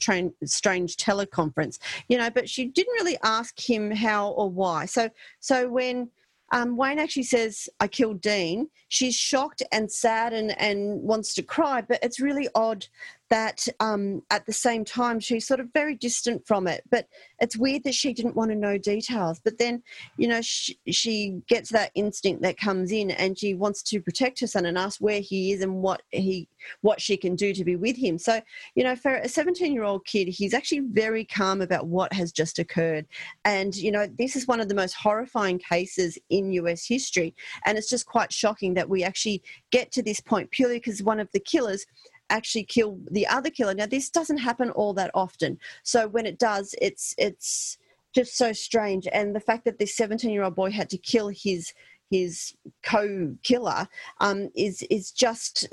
strange 0.45 0.97
teleconference 0.99 1.79
you 2.11 2.18
know 2.18 2.29
but 2.29 2.47
she 2.47 2.66
didn't 2.66 2.93
really 2.93 3.16
ask 3.22 3.59
him 3.59 3.91
how 3.91 4.29
or 4.33 4.51
why 4.51 4.85
so 4.85 5.09
so 5.41 5.66
when 5.70 6.11
um, 6.51 6.76
Wayne 6.76 6.99
actually 6.99 7.24
says, 7.24 7.68
I 7.79 7.89
killed 7.89 8.20
Dean. 8.20 8.68
She's 8.89 9.14
shocked 9.14 9.62
and 9.70 9.91
sad 9.91 10.33
and, 10.33 10.59
and 10.59 11.03
wants 11.03 11.35
to 11.35 11.43
cry, 11.43 11.83
but 11.83 11.99
it's 12.03 12.20
really 12.20 12.49
odd 12.55 12.87
that 13.31 13.66
um, 13.81 14.22
at 14.31 14.47
the 14.47 14.53
same 14.53 14.85
time 14.85 15.20
she's 15.20 15.47
sort 15.47 15.61
of 15.61 15.68
very 15.72 15.95
distant 15.95 16.47
from 16.47 16.66
it. 16.66 16.83
But 16.91 17.07
it's 17.41 17.57
weird 17.57 17.85
that 17.85 17.95
she 17.95 18.12
didn't 18.12 18.37
want 18.37 18.51
to 18.51 18.57
know 18.57 18.79
details. 18.79 19.41
But 19.43 19.59
then, 19.59 19.83
you 20.16 20.29
know, 20.29 20.41
she, 20.43 20.79
she 20.89 21.41
gets 21.49 21.70
that 21.70 21.91
instinct 21.95 22.43
that 22.43 22.59
comes 22.59 22.93
in 22.93 23.11
and 23.11 23.39
she 23.39 23.55
wants 23.55 23.83
to 23.85 24.01
protect 24.01 24.41
her 24.41 24.47
son 24.47 24.66
and 24.66 24.79
ask 24.79 25.01
where 25.01 25.20
he 25.20 25.53
is 25.53 25.62
and 25.62 25.76
what 25.76 26.03
he 26.11 26.49
what 26.81 27.01
she 27.01 27.16
can 27.16 27.37
do 27.37 27.53
to 27.53 27.64
be 27.64 27.76
with 27.76 27.97
him. 27.97 28.18
So, 28.18 28.41
you 28.74 28.85
know, 28.85 28.97
for 28.97 29.16
a 29.16 29.29
17 29.29 29.72
year 29.72 29.85
old 29.85 30.05
kid, 30.07 30.29
he's 30.29 30.55
actually 30.55 30.81
very 30.81 31.24
calm 31.24 31.61
about 31.61 31.87
what 31.87 32.12
has 32.12 32.33
just 32.33 32.59
occurred. 32.59 33.07
And, 33.45 33.74
you 33.76 33.93
know, 33.93 34.07
this 34.18 34.37
is 34.37 34.47
one 34.47 34.61
of 34.61 34.68
the 34.68 34.74
most 34.74 34.95
horrifying 34.95 35.59
cases 35.59 36.18
in 36.31 36.53
US 36.53 36.87
history. 36.87 37.35
And 37.66 37.79
it's 37.79 37.91
just 37.91 38.07
quite 38.07 38.33
shocking 38.33 38.74
that 38.74 38.89
we 38.89 39.05
actually 39.05 39.43
get 39.70 39.93
to 39.93 40.03
this 40.03 40.20
point 40.20 40.51
purely 40.51 40.76
because 40.76 41.03
one 41.03 41.20
of 41.20 41.31
the 41.33 41.41
killers 41.41 41.87
actually 42.31 42.64
kill 42.64 42.99
the 43.11 43.26
other 43.26 43.51
killer. 43.51 43.74
Now, 43.74 43.87
this 43.87 44.11
doesn't 44.11 44.39
happen 44.39 44.70
all 44.70 44.95
that 44.95 45.11
often. 45.14 45.59
So 45.83 46.09
when 46.09 46.26
it 46.26 46.39
does, 46.39 46.74
it's, 46.81 47.14
it's, 47.18 47.79
just 48.14 48.37
so 48.37 48.53
strange 48.53 49.07
and 49.12 49.35
the 49.37 49.41
fact 49.41 49.64
that 49.64 49.79
this 49.79 49.95
17 49.95 50.31
year 50.31 50.43
old 50.43 50.55
boy 50.55 50.70
had 50.70 50.89
to 50.91 50.99
kill 50.99 51.29
his 51.29 51.72
his 52.11 52.55
co-killer 52.83 53.87
um, 54.20 54.51
is 54.55 54.83
is 54.91 55.12
just 55.12 55.68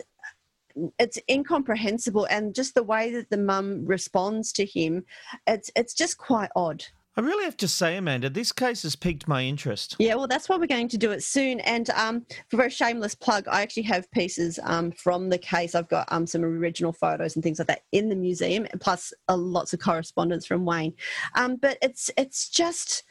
it's 0.99 1.17
incomprehensible 1.29 2.25
and 2.25 2.53
just 2.53 2.75
the 2.75 2.83
way 2.83 3.11
that 3.11 3.29
the 3.29 3.37
mum 3.37 3.85
responds 3.85 4.51
to 4.51 4.65
him 4.65 5.05
it's 5.47 5.71
it's 5.75 5.93
just 5.93 6.17
quite 6.17 6.49
odd 6.55 6.83
I 7.17 7.21
really 7.21 7.45
have 7.45 7.55
to 7.57 7.67
say, 7.67 7.95
Amanda, 7.95 8.29
this 8.29 8.51
case 8.51 8.83
has 8.83 8.95
piqued 8.95 9.25
my 9.27 9.41
interest. 9.43 9.95
Yeah, 9.99 10.15
well, 10.15 10.27
that's 10.27 10.49
why 10.49 10.57
we're 10.57 10.67
going 10.67 10.89
to 10.89 10.97
do 10.97 11.11
it 11.11 11.23
soon. 11.23 11.61
And 11.61 11.89
um, 11.91 12.25
for 12.49 12.65
a 12.65 12.69
shameless 12.69 13.15
plug, 13.15 13.47
I 13.47 13.61
actually 13.61 13.83
have 13.83 14.11
pieces 14.11 14.59
um, 14.63 14.91
from 14.91 15.29
the 15.29 15.37
case. 15.37 15.75
I've 15.75 15.87
got 15.87 16.07
um, 16.11 16.27
some 16.27 16.43
original 16.43 16.91
photos 16.91 17.35
and 17.35 17.43
things 17.43 17.59
like 17.59 17.69
that 17.69 17.83
in 17.93 18.09
the 18.09 18.15
museum, 18.17 18.67
plus 18.81 19.13
uh, 19.29 19.37
lots 19.37 19.71
of 19.73 19.79
correspondence 19.79 20.45
from 20.45 20.65
Wayne. 20.65 20.93
Um, 21.35 21.55
but 21.55 21.77
it's 21.81 22.11
it's 22.17 22.49
just 22.49 23.03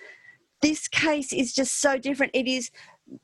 this 0.60 0.86
case 0.86 1.32
is 1.32 1.54
just 1.54 1.80
so 1.80 1.96
different. 1.96 2.32
It 2.34 2.46
is 2.46 2.70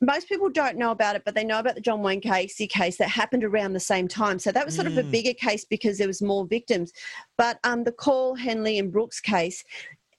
most 0.00 0.28
people 0.28 0.50
don't 0.50 0.76
know 0.76 0.90
about 0.90 1.16
it, 1.16 1.22
but 1.24 1.34
they 1.34 1.44
know 1.44 1.58
about 1.58 1.74
the 1.74 1.80
John 1.80 2.02
Wayne 2.02 2.20
Gacy 2.20 2.68
case 2.68 2.96
that 2.98 3.08
happened 3.08 3.44
around 3.44 3.72
the 3.72 3.80
same 3.80 4.08
time. 4.08 4.38
So 4.38 4.52
that 4.52 4.64
was 4.64 4.74
sort 4.74 4.86
of 4.86 4.96
a 4.96 5.02
Mm. 5.02 5.10
bigger 5.10 5.34
case 5.34 5.64
because 5.64 5.96
there 5.98 6.06
was 6.06 6.20
more 6.20 6.46
victims. 6.46 6.92
But 7.38 7.58
um, 7.64 7.84
the 7.84 7.92
Corll, 7.92 8.34
Henley, 8.34 8.78
and 8.78 8.92
Brooks 8.92 9.20
case, 9.20 9.64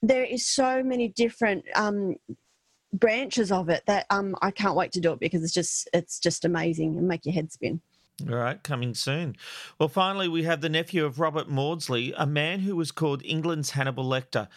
there 0.01 0.23
is 0.23 0.47
so 0.47 0.83
many 0.83 1.09
different 1.09 1.65
um, 1.75 2.15
branches 2.93 3.51
of 3.51 3.69
it 3.69 3.83
that 3.87 4.05
um, 4.09 4.35
I 4.41 4.51
can't 4.51 4.75
wait 4.75 4.91
to 4.93 5.01
do 5.01 5.13
it 5.13 5.19
because 5.19 5.43
it's 5.43 5.53
just 5.53 5.89
it's 5.93 6.19
just 6.19 6.45
amazing 6.45 6.97
and 6.97 7.07
make 7.07 7.25
your 7.25 7.33
head 7.33 7.51
spin. 7.51 7.81
All 8.29 8.35
right, 8.35 8.61
coming 8.61 8.93
soon. 8.93 9.35
Well, 9.79 9.89
finally, 9.89 10.27
we 10.27 10.43
have 10.43 10.61
the 10.61 10.69
nephew 10.69 11.05
of 11.05 11.19
Robert 11.19 11.49
Maudsley, 11.49 12.13
a 12.15 12.27
man 12.27 12.59
who 12.59 12.75
was 12.75 12.91
called 12.91 13.23
England's 13.25 13.71
Hannibal 13.71 14.05
Lecter, 14.05 14.47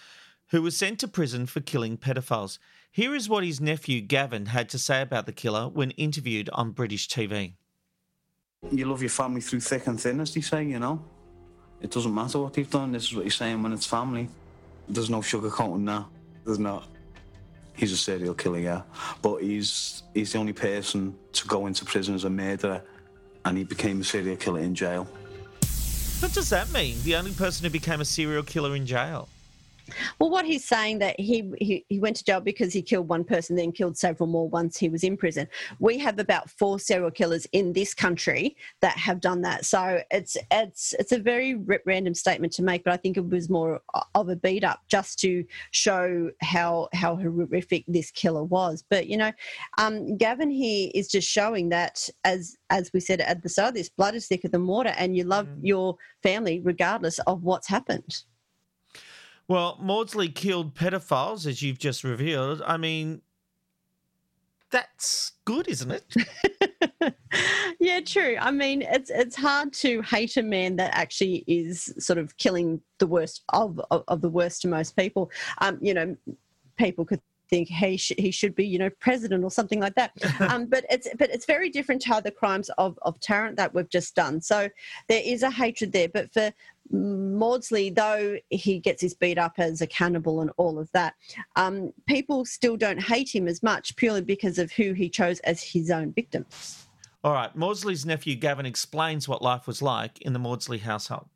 who 0.49 0.61
was 0.61 0.77
sent 0.77 0.99
to 1.01 1.09
prison 1.09 1.47
for 1.47 1.61
killing 1.61 1.97
pedophiles. 1.97 2.59
Here 2.91 3.15
is 3.15 3.29
what 3.29 3.43
his 3.43 3.61
nephew 3.61 4.03
Gavin 4.03 4.47
had 4.47 4.69
to 4.71 4.79
say 4.79 5.01
about 5.01 5.27
the 5.27 5.33
killer 5.33 5.69
when 5.69 5.93
interviewed 5.93 6.51
on 6.53 6.73
British 6.73 7.09
TV. 7.09 7.55
You 8.71 8.87
love 8.87 9.03
your 9.03 9.11
family 9.11 9.41
through 9.41 9.61
thick 9.61 9.87
and 9.87 10.01
thin, 10.01 10.21
as 10.21 10.35
they 10.35 10.41
say, 10.41 10.65
you 10.65 10.79
know. 10.79 11.03
It 11.81 11.91
doesn't 11.91 12.15
matter 12.15 12.39
what 12.39 12.55
they've 12.55 12.71
done. 12.71 12.93
This 12.93 13.05
is 13.05 13.15
what 13.15 13.25
you're 13.25 13.31
saying 13.31 13.63
when 13.63 13.73
it's 13.73 13.87
family. 13.87 14.29
There's 14.89 15.11
no 15.11 15.21
sugarcoating 15.21 15.87
that. 15.87 16.05
There's 16.45 16.59
not. 16.59 16.89
He's 17.77 17.93
a 17.93 17.97
serial 17.97 18.35
killer, 18.35 18.59
yeah. 18.59 18.83
But 19.23 19.43
he's 19.43 20.03
he's 20.13 20.33
the 20.33 20.39
only 20.39 20.53
person 20.53 21.17
to 21.33 21.47
go 21.49 21.67
into 21.67 21.85
prison 21.85 22.15
as 22.15 22.25
a 22.25 22.31
murderer, 22.31 22.83
and 23.45 23.59
he 23.59 23.65
became 23.65 24.01
a 24.01 24.05
serial 24.05 24.37
killer 24.37 24.61
in 24.61 24.75
jail. 24.75 25.09
What 26.21 26.33
does 26.33 26.51
that 26.51 26.73
mean? 26.73 26.97
The 27.03 27.17
only 27.17 27.33
person 27.33 27.65
who 27.65 27.71
became 27.71 28.01
a 28.01 28.05
serial 28.05 28.43
killer 28.43 28.77
in 28.77 28.87
jail? 28.87 29.29
Well, 30.19 30.31
what 30.31 30.45
he's 30.45 30.65
saying 30.65 30.99
that 31.01 31.19
he, 31.19 31.53
he 31.59 31.85
he 31.89 31.99
went 31.99 32.17
to 32.17 32.25
jail 32.25 32.41
because 32.41 32.73
he 32.73 32.83
killed 32.83 33.09
one 33.09 33.25
person, 33.25 33.57
then 33.57 33.73
killed 33.73 33.97
several 33.97 34.27
more 34.29 34.49
once 34.49 34.79
he 34.79 34.89
was 34.89 35.05
in 35.05 35.17
prison. 35.17 35.47
We 35.79 35.99
have 35.99 36.19
about 36.19 36.51
four 36.51 36.79
serial 36.79 37.11
killers 37.11 37.47
in 37.53 37.73
this 37.73 37.93
country 37.93 38.57
that 38.81 38.97
have 38.97 39.21
done 39.21 39.43
that. 39.43 39.65
So 39.65 40.03
it's 40.11 40.37
it's 40.51 40.95
it's 40.99 41.13
a 41.13 41.19
very 41.19 41.57
random 41.85 42.15
statement 42.15 42.53
to 42.55 42.63
make, 42.63 42.85
but 42.85 42.93
I 42.93 42.97
think 42.97 43.17
it 43.17 43.29
was 43.29 43.51
more 43.51 43.83
of 44.15 44.29
a 44.29 44.37
beat 44.37 44.65
up 44.65 44.81
just 44.89 45.19
to 45.21 45.45
show 45.71 46.31
how 46.41 46.89
how 46.95 47.17
horrific 47.17 47.85
this 47.87 48.11
killer 48.11 48.45
was. 48.45 48.85
But 48.89 49.07
you 49.07 49.17
know, 49.17 49.33
um, 49.79 50.17
Gavin 50.17 50.51
here 50.51 50.91
is 50.95 51.09
just 51.09 51.29
showing 51.29 51.69
that 51.71 52.09
as 52.25 52.57
as 52.71 52.91
we 52.95 53.01
said 53.01 53.21
at 53.21 53.43
the 53.43 53.49
start 53.49 53.69
of 53.69 53.75
this, 53.75 53.89
blood 53.91 54.15
is 54.15 54.27
thicker 54.27 54.49
than 54.49 54.67
water, 54.67 54.95
and 54.97 55.17
you 55.17 55.25
love 55.25 55.49
your 55.63 55.97
family 56.23 56.61
regardless 56.61 57.19
of 57.21 57.43
what's 57.43 57.69
happened. 57.69 58.25
Well, 59.47 59.79
Maudsley 59.81 60.29
killed 60.29 60.75
pedophiles, 60.75 61.47
as 61.47 61.63
you've 61.63 61.79
just 61.79 62.03
revealed. 62.03 62.63
I 62.67 62.77
mean, 62.77 63.21
that's 64.71 65.33
good, 65.45 65.69
isn't 65.69 65.91
it? 65.91 67.17
Yeah, 67.85 68.01
true. 68.01 68.37
I 68.41 68.51
mean, 68.51 68.81
it's 68.81 69.11
it's 69.11 69.37
hard 69.37 69.75
to 69.75 70.01
hate 70.03 70.39
a 70.39 70.43
man 70.43 70.77
that 70.77 70.95
actually 70.95 71.45
is 71.47 71.93
sort 71.99 72.19
of 72.19 72.35
killing 72.39 72.81
the 72.99 73.07
worst 73.07 73.43
of 73.51 73.79
of, 73.91 74.05
of 74.09 74.23
the 74.23 74.31
worst 74.31 74.63
to 74.63 74.69
most 74.69 74.97
people. 74.97 75.31
Um, 75.59 75.79
you 75.83 75.93
know, 75.93 76.17
people 76.77 77.05
could 77.05 77.21
think 77.51 77.69
he 77.69 77.99
sh- 77.99 78.13
he 78.17 78.31
should 78.31 78.55
be 78.55 78.67
you 78.67 78.79
know 78.79 78.89
president 79.01 79.45
or 79.45 79.51
something 79.51 79.81
like 79.81 79.95
that. 79.97 80.13
um, 80.41 80.65
but 80.65 80.87
it's 80.89 81.07
but 81.19 81.29
it's 81.29 81.45
very 81.45 81.69
different 81.69 82.01
to 82.03 82.23
the 82.25 82.31
crimes 82.31 82.71
of 82.79 82.99
of 83.03 83.21
Tarrant 83.21 83.57
that 83.57 83.75
we've 83.75 83.91
just 83.91 84.15
done. 84.15 84.41
So 84.41 84.71
there 85.09 85.23
is 85.23 85.43
a 85.43 85.51
hatred 85.51 85.93
there. 85.93 86.09
But 86.09 86.33
for 86.33 86.53
Maudsley, 86.91 87.91
though 87.91 88.37
he 88.51 88.79
gets 88.79 89.01
his 89.01 89.15
beat 89.15 89.39
up 89.39 89.55
as 89.59 89.81
a 89.81 89.87
cannibal 89.87 90.41
and 90.41 90.51
all 90.57 90.79
of 90.79 90.91
that, 90.93 91.15
um, 91.57 91.93
people 92.07 92.45
still 92.45 92.77
don't 92.77 93.03
hate 93.03 93.35
him 93.35 93.49
as 93.49 93.63
much 93.63 93.97
purely 93.97 94.21
because 94.21 94.59
of 94.59 94.71
who 94.73 94.93
he 94.93 95.09
chose 95.09 95.41
as 95.41 95.63
his 95.63 95.91
own 95.91 96.13
victims. 96.13 96.87
All 97.23 97.33
right, 97.33 97.55
Maudsley's 97.57 98.05
nephew 98.05 98.37
Gavin 98.37 98.67
explains 98.67 99.27
what 99.27 99.41
life 99.41 99.67
was 99.67 99.81
like 99.81 100.21
in 100.21 100.35
the 100.35 100.39
Maudsley 100.39 100.79
household. 100.79 101.27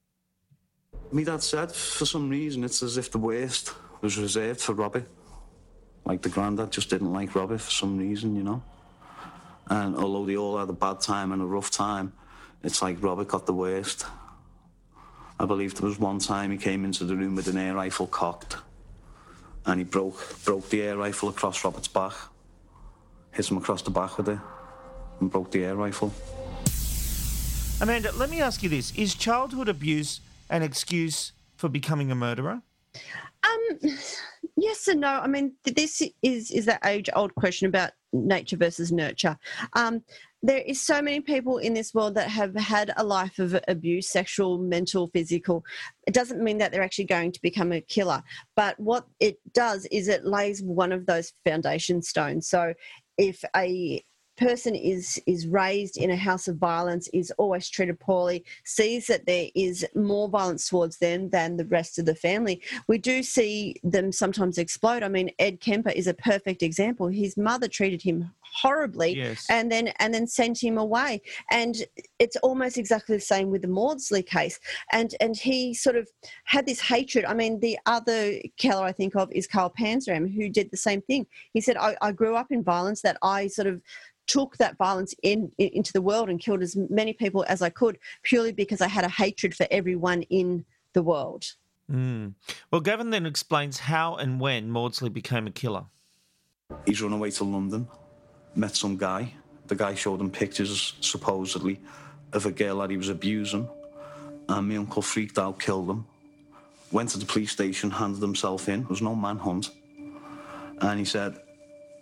Me 1.10 1.24
dad 1.24 1.42
said, 1.42 1.72
for 1.72 2.04
some 2.04 2.28
reason, 2.28 2.62
it's 2.62 2.82
as 2.82 2.98
if 2.98 3.10
the 3.10 3.18
worst 3.18 3.72
was 4.02 4.18
reserved 4.18 4.60
for 4.60 4.74
Robbie. 4.74 5.04
Like 6.04 6.20
the 6.20 6.28
granddad 6.28 6.70
just 6.70 6.90
didn't 6.90 7.12
like 7.12 7.34
Robbie 7.34 7.56
for 7.56 7.70
some 7.70 7.96
reason, 7.96 8.36
you 8.36 8.42
know. 8.42 8.62
And 9.68 9.96
although 9.96 10.26
they 10.26 10.36
all 10.36 10.58
had 10.58 10.68
a 10.68 10.74
bad 10.74 11.00
time 11.00 11.32
and 11.32 11.40
a 11.40 11.46
rough 11.46 11.70
time, 11.70 12.12
it's 12.62 12.82
like 12.82 13.02
Robbie 13.02 13.24
got 13.24 13.46
the 13.46 13.54
worst. 13.54 14.04
I 15.40 15.46
believe 15.46 15.74
there 15.74 15.88
was 15.88 15.98
one 15.98 16.18
time 16.18 16.50
he 16.50 16.56
came 16.56 16.84
into 16.84 17.04
the 17.04 17.14
room 17.14 17.36
with 17.36 17.46
an 17.48 17.56
air 17.56 17.74
rifle 17.74 18.06
cocked, 18.06 18.56
and 19.66 19.78
he 19.78 19.84
broke 19.84 20.44
broke 20.44 20.68
the 20.68 20.82
air 20.82 20.96
rifle 20.96 21.28
across 21.28 21.62
Robert's 21.64 21.88
back, 21.88 22.14
hit 23.30 23.50
him 23.50 23.56
across 23.56 23.82
the 23.82 23.90
back 23.90 24.18
with 24.18 24.28
it, 24.28 24.38
and 25.20 25.30
broke 25.30 25.50
the 25.52 25.64
air 25.64 25.76
rifle. 25.76 26.12
Amanda, 27.80 28.10
let 28.12 28.28
me 28.30 28.40
ask 28.40 28.62
you 28.62 28.68
this 28.68 28.92
Is 28.96 29.14
childhood 29.14 29.68
abuse 29.68 30.20
an 30.50 30.62
excuse 30.62 31.32
for 31.56 31.68
becoming 31.68 32.10
a 32.10 32.14
murderer? 32.16 32.60
Um, 33.44 33.78
yes 34.56 34.88
and 34.88 35.00
no. 35.00 35.08
I 35.08 35.28
mean, 35.28 35.52
this 35.62 36.02
is 36.22 36.50
is 36.50 36.64
that 36.66 36.84
age 36.84 37.08
old 37.14 37.34
question 37.36 37.68
about 37.68 37.92
nature 38.12 38.56
versus 38.56 38.90
nurture. 38.90 39.38
Um, 39.74 40.02
there 40.42 40.58
is 40.58 40.80
so 40.80 41.02
many 41.02 41.20
people 41.20 41.58
in 41.58 41.74
this 41.74 41.92
world 41.92 42.14
that 42.14 42.28
have 42.28 42.54
had 42.54 42.92
a 42.96 43.04
life 43.04 43.38
of 43.38 43.58
abuse, 43.66 44.08
sexual, 44.08 44.58
mental, 44.58 45.08
physical. 45.08 45.64
It 46.06 46.14
doesn't 46.14 46.42
mean 46.42 46.58
that 46.58 46.70
they're 46.70 46.82
actually 46.82 47.06
going 47.06 47.32
to 47.32 47.42
become 47.42 47.72
a 47.72 47.80
killer, 47.80 48.22
but 48.54 48.78
what 48.78 49.06
it 49.20 49.38
does 49.52 49.86
is 49.86 50.08
it 50.08 50.24
lays 50.24 50.62
one 50.62 50.92
of 50.92 51.06
those 51.06 51.32
foundation 51.44 52.02
stones. 52.02 52.48
So, 52.48 52.74
if 53.16 53.44
a 53.56 54.02
person 54.38 54.74
is 54.74 55.20
is 55.26 55.46
raised 55.48 55.96
in 55.96 56.10
a 56.10 56.16
house 56.16 56.46
of 56.46 56.56
violence 56.56 57.08
is 57.12 57.32
always 57.38 57.68
treated 57.68 57.98
poorly 57.98 58.44
sees 58.64 59.08
that 59.08 59.26
there 59.26 59.48
is 59.56 59.84
more 59.96 60.28
violence 60.28 60.68
towards 60.68 60.98
them 60.98 61.28
than 61.30 61.56
the 61.56 61.64
rest 61.64 61.98
of 61.98 62.06
the 62.06 62.14
family 62.14 62.62
we 62.86 62.96
do 62.96 63.20
see 63.22 63.74
them 63.82 64.12
sometimes 64.12 64.56
explode 64.56 65.02
i 65.02 65.08
mean 65.08 65.28
ed 65.40 65.60
kemper 65.60 65.90
is 65.90 66.06
a 66.06 66.14
perfect 66.14 66.62
example 66.62 67.08
his 67.08 67.36
mother 67.36 67.66
treated 67.66 68.00
him 68.00 68.30
horribly 68.62 69.16
Yes. 69.16 69.46
and 69.48 69.70
then 69.70 69.88
and 69.98 70.12
then 70.12 70.26
sent 70.26 70.62
him 70.62 70.78
away 70.78 71.20
and 71.50 71.84
it's 72.18 72.36
almost 72.36 72.78
exactly 72.78 73.16
the 73.16 73.20
same 73.20 73.50
with 73.50 73.62
the 73.62 73.68
maudsley 73.68 74.22
case 74.22 74.58
and 74.92 75.14
and 75.20 75.36
he 75.36 75.74
sort 75.74 75.96
of 75.96 76.08
had 76.44 76.66
this 76.66 76.80
hatred 76.80 77.24
i 77.24 77.34
mean 77.34 77.60
the 77.60 77.78
other 77.86 78.32
killer 78.56 78.84
i 78.84 78.92
think 78.92 79.14
of 79.16 79.30
is 79.32 79.46
carl 79.46 79.72
panzram 79.78 80.32
who 80.32 80.48
did 80.48 80.70
the 80.70 80.76
same 80.76 81.00
thing 81.02 81.26
he 81.52 81.60
said 81.60 81.76
i, 81.76 81.96
I 82.02 82.12
grew 82.12 82.34
up 82.34 82.50
in 82.50 82.62
violence 82.64 83.02
that 83.02 83.16
i 83.22 83.46
sort 83.46 83.68
of 83.68 83.80
took 84.26 84.56
that 84.58 84.76
violence 84.76 85.14
in, 85.22 85.50
in 85.58 85.68
into 85.68 85.92
the 85.92 86.02
world 86.02 86.28
and 86.28 86.38
killed 86.38 86.62
as 86.62 86.76
many 86.90 87.14
people 87.14 87.44
as 87.48 87.62
I 87.62 87.70
could 87.70 87.98
purely 88.22 88.52
because 88.52 88.80
I 88.82 88.88
had 88.88 89.04
a 89.04 89.08
hatred 89.08 89.54
for 89.54 89.66
everyone 89.70 90.20
in 90.22 90.66
the 90.92 91.02
world. 91.02 91.46
Mm. 91.90 92.34
Well, 92.70 92.82
Gavin 92.82 93.08
then 93.08 93.24
explains 93.24 93.78
how 93.78 94.16
and 94.16 94.38
when 94.38 94.68
Maudsley 94.68 95.08
became 95.08 95.46
a 95.46 95.50
killer. 95.50 95.86
He's 96.84 97.00
run 97.00 97.14
away 97.14 97.30
to 97.32 97.44
London, 97.44 97.88
met 98.58 98.76
some 98.76 98.96
guy. 98.96 99.32
The 99.68 99.76
guy 99.76 99.94
showed 99.94 100.20
him 100.20 100.30
pictures, 100.30 100.94
supposedly, 101.00 101.80
of 102.32 102.44
a 102.44 102.50
girl 102.50 102.78
that 102.78 102.90
he 102.90 102.96
was 102.96 103.08
abusing. 103.08 103.68
And 104.48 104.68
my 104.68 104.76
uncle 104.76 105.02
freaked 105.02 105.38
out, 105.38 105.60
killed 105.60 105.88
him. 105.88 106.06
Went 106.90 107.10
to 107.10 107.18
the 107.18 107.26
police 107.26 107.52
station, 107.52 107.90
handed 107.90 108.20
himself 108.20 108.68
in. 108.68 108.80
There 108.80 108.88
was 108.88 109.02
no 109.02 109.14
manhunt. 109.14 109.70
And 110.80 110.98
he 110.98 111.04
said, 111.04 111.38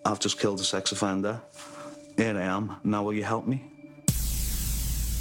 I've 0.04 0.20
just 0.20 0.38
killed 0.38 0.61
a 0.61 0.64
sex 0.64 0.92
offender. 0.92 1.40
Here 2.16 2.36
I 2.36 2.42
am. 2.42 2.76
Now 2.84 3.02
will 3.02 3.12
you 3.12 3.24
help 3.24 3.46
me? 3.46 3.64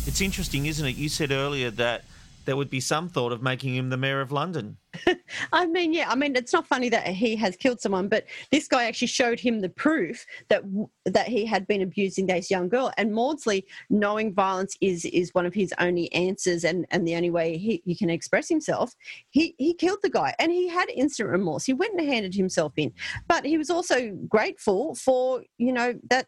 It's 0.08 0.22
interesting, 0.22 0.68
isn't 0.68 0.86
it? 0.86 0.96
You 0.96 1.10
said 1.10 1.32
earlier 1.32 1.72
that 1.72 2.06
there 2.46 2.56
would 2.56 2.70
be 2.70 2.80
some 2.80 3.10
thought 3.10 3.32
of 3.32 3.42
making 3.42 3.76
him 3.76 3.90
the 3.90 3.98
mayor 3.98 4.22
of 4.22 4.32
London. 4.32 4.78
I 5.54 5.66
mean, 5.66 5.94
yeah, 5.94 6.10
I 6.10 6.16
mean, 6.16 6.36
it's 6.36 6.54
not 6.54 6.68
funny 6.68 6.90
that 6.90 7.08
he 7.08 7.36
has 7.36 7.56
killed 7.56 7.82
someone, 7.82 8.08
but 8.08 8.26
this 8.52 8.68
guy 8.68 8.86
actually 8.86 9.08
showed 9.08 9.40
him 9.40 9.62
the 9.62 9.70
proof 9.70 10.26
that 10.50 10.64
that 11.06 11.28
he 11.28 11.46
had 11.46 11.68
been 11.68 11.82
abusing 11.82 12.28
this 12.28 12.50
young 12.50 12.70
girl. 12.70 12.92
And 12.98 13.14
Maudsley, 13.14 13.66
knowing 13.90 14.34
violence 14.34 14.78
is 14.82 15.06
is 15.06 15.34
one 15.34 15.46
of 15.46 15.54
his 15.54 15.74
only 15.80 16.12
answers 16.14 16.64
and, 16.64 16.86
and 16.92 17.08
the 17.08 17.16
only 17.16 17.32
way 17.32 17.58
he, 17.58 17.82
he 17.86 17.96
can 17.96 18.10
express 18.10 18.48
himself, 18.48 18.94
he, 19.30 19.56
he 19.58 19.74
killed 19.74 20.00
the 20.02 20.10
guy 20.10 20.34
and 20.40 20.52
he 20.52 20.68
had 20.68 20.90
instant 20.90 21.30
remorse. 21.30 21.66
He 21.66 21.74
went 21.74 22.00
and 22.00 22.08
handed 22.08 22.34
himself 22.34 22.74
in. 22.78 22.94
But 23.28 23.46
he 23.46 23.58
was 23.58 23.70
also 23.70 24.12
grateful 24.28 24.96
for, 24.96 25.44
you 25.58 25.74
know, 25.74 25.94
that 26.10 26.28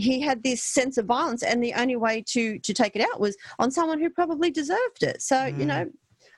he 0.00 0.20
had 0.20 0.42
this 0.42 0.62
sense 0.62 0.96
of 0.98 1.06
violence 1.06 1.42
and 1.42 1.62
the 1.62 1.74
only 1.74 1.96
way 1.96 2.22
to 2.26 2.58
to 2.60 2.72
take 2.72 2.96
it 2.96 3.02
out 3.02 3.20
was 3.20 3.36
on 3.58 3.70
someone 3.70 4.00
who 4.00 4.10
probably 4.10 4.50
deserved 4.50 5.02
it 5.02 5.20
so 5.20 5.46
you 5.46 5.64
know 5.64 5.86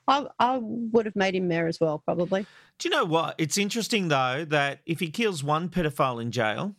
I, 0.08 0.26
I 0.38 0.58
would 0.60 1.06
have 1.06 1.16
made 1.16 1.34
him 1.34 1.48
mayor 1.48 1.66
as 1.66 1.80
well, 1.80 1.98
probably. 1.98 2.46
Do 2.78 2.88
you 2.88 2.90
know 2.90 3.04
what? 3.04 3.36
It's 3.38 3.56
interesting 3.56 4.08
though 4.08 4.44
that 4.48 4.80
if 4.86 5.00
he 5.00 5.10
kills 5.10 5.44
one 5.44 5.68
pedophile 5.68 6.20
in 6.20 6.32
jail, 6.32 6.74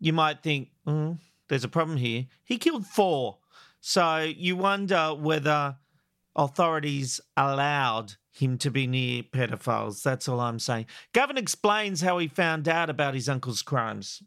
you 0.00 0.12
might 0.12 0.42
think, 0.42 0.70
mm, 0.86 1.18
there's 1.48 1.64
a 1.64 1.68
problem 1.68 1.96
here. 1.96 2.26
He 2.44 2.58
killed 2.58 2.86
four. 2.86 3.38
So 3.80 4.18
you 4.18 4.56
wonder 4.56 5.14
whether 5.14 5.76
authorities 6.34 7.20
allowed 7.36 8.14
him 8.32 8.58
to 8.58 8.70
be 8.70 8.86
near 8.86 9.22
pedophiles. 9.22 10.02
That's 10.02 10.28
all 10.28 10.40
I'm 10.40 10.58
saying. 10.58 10.86
Gavin 11.12 11.38
explains 11.38 12.00
how 12.00 12.18
he 12.18 12.28
found 12.28 12.68
out 12.68 12.90
about 12.90 13.14
his 13.14 13.28
uncle's 13.28 13.62
crimes. 13.62 14.22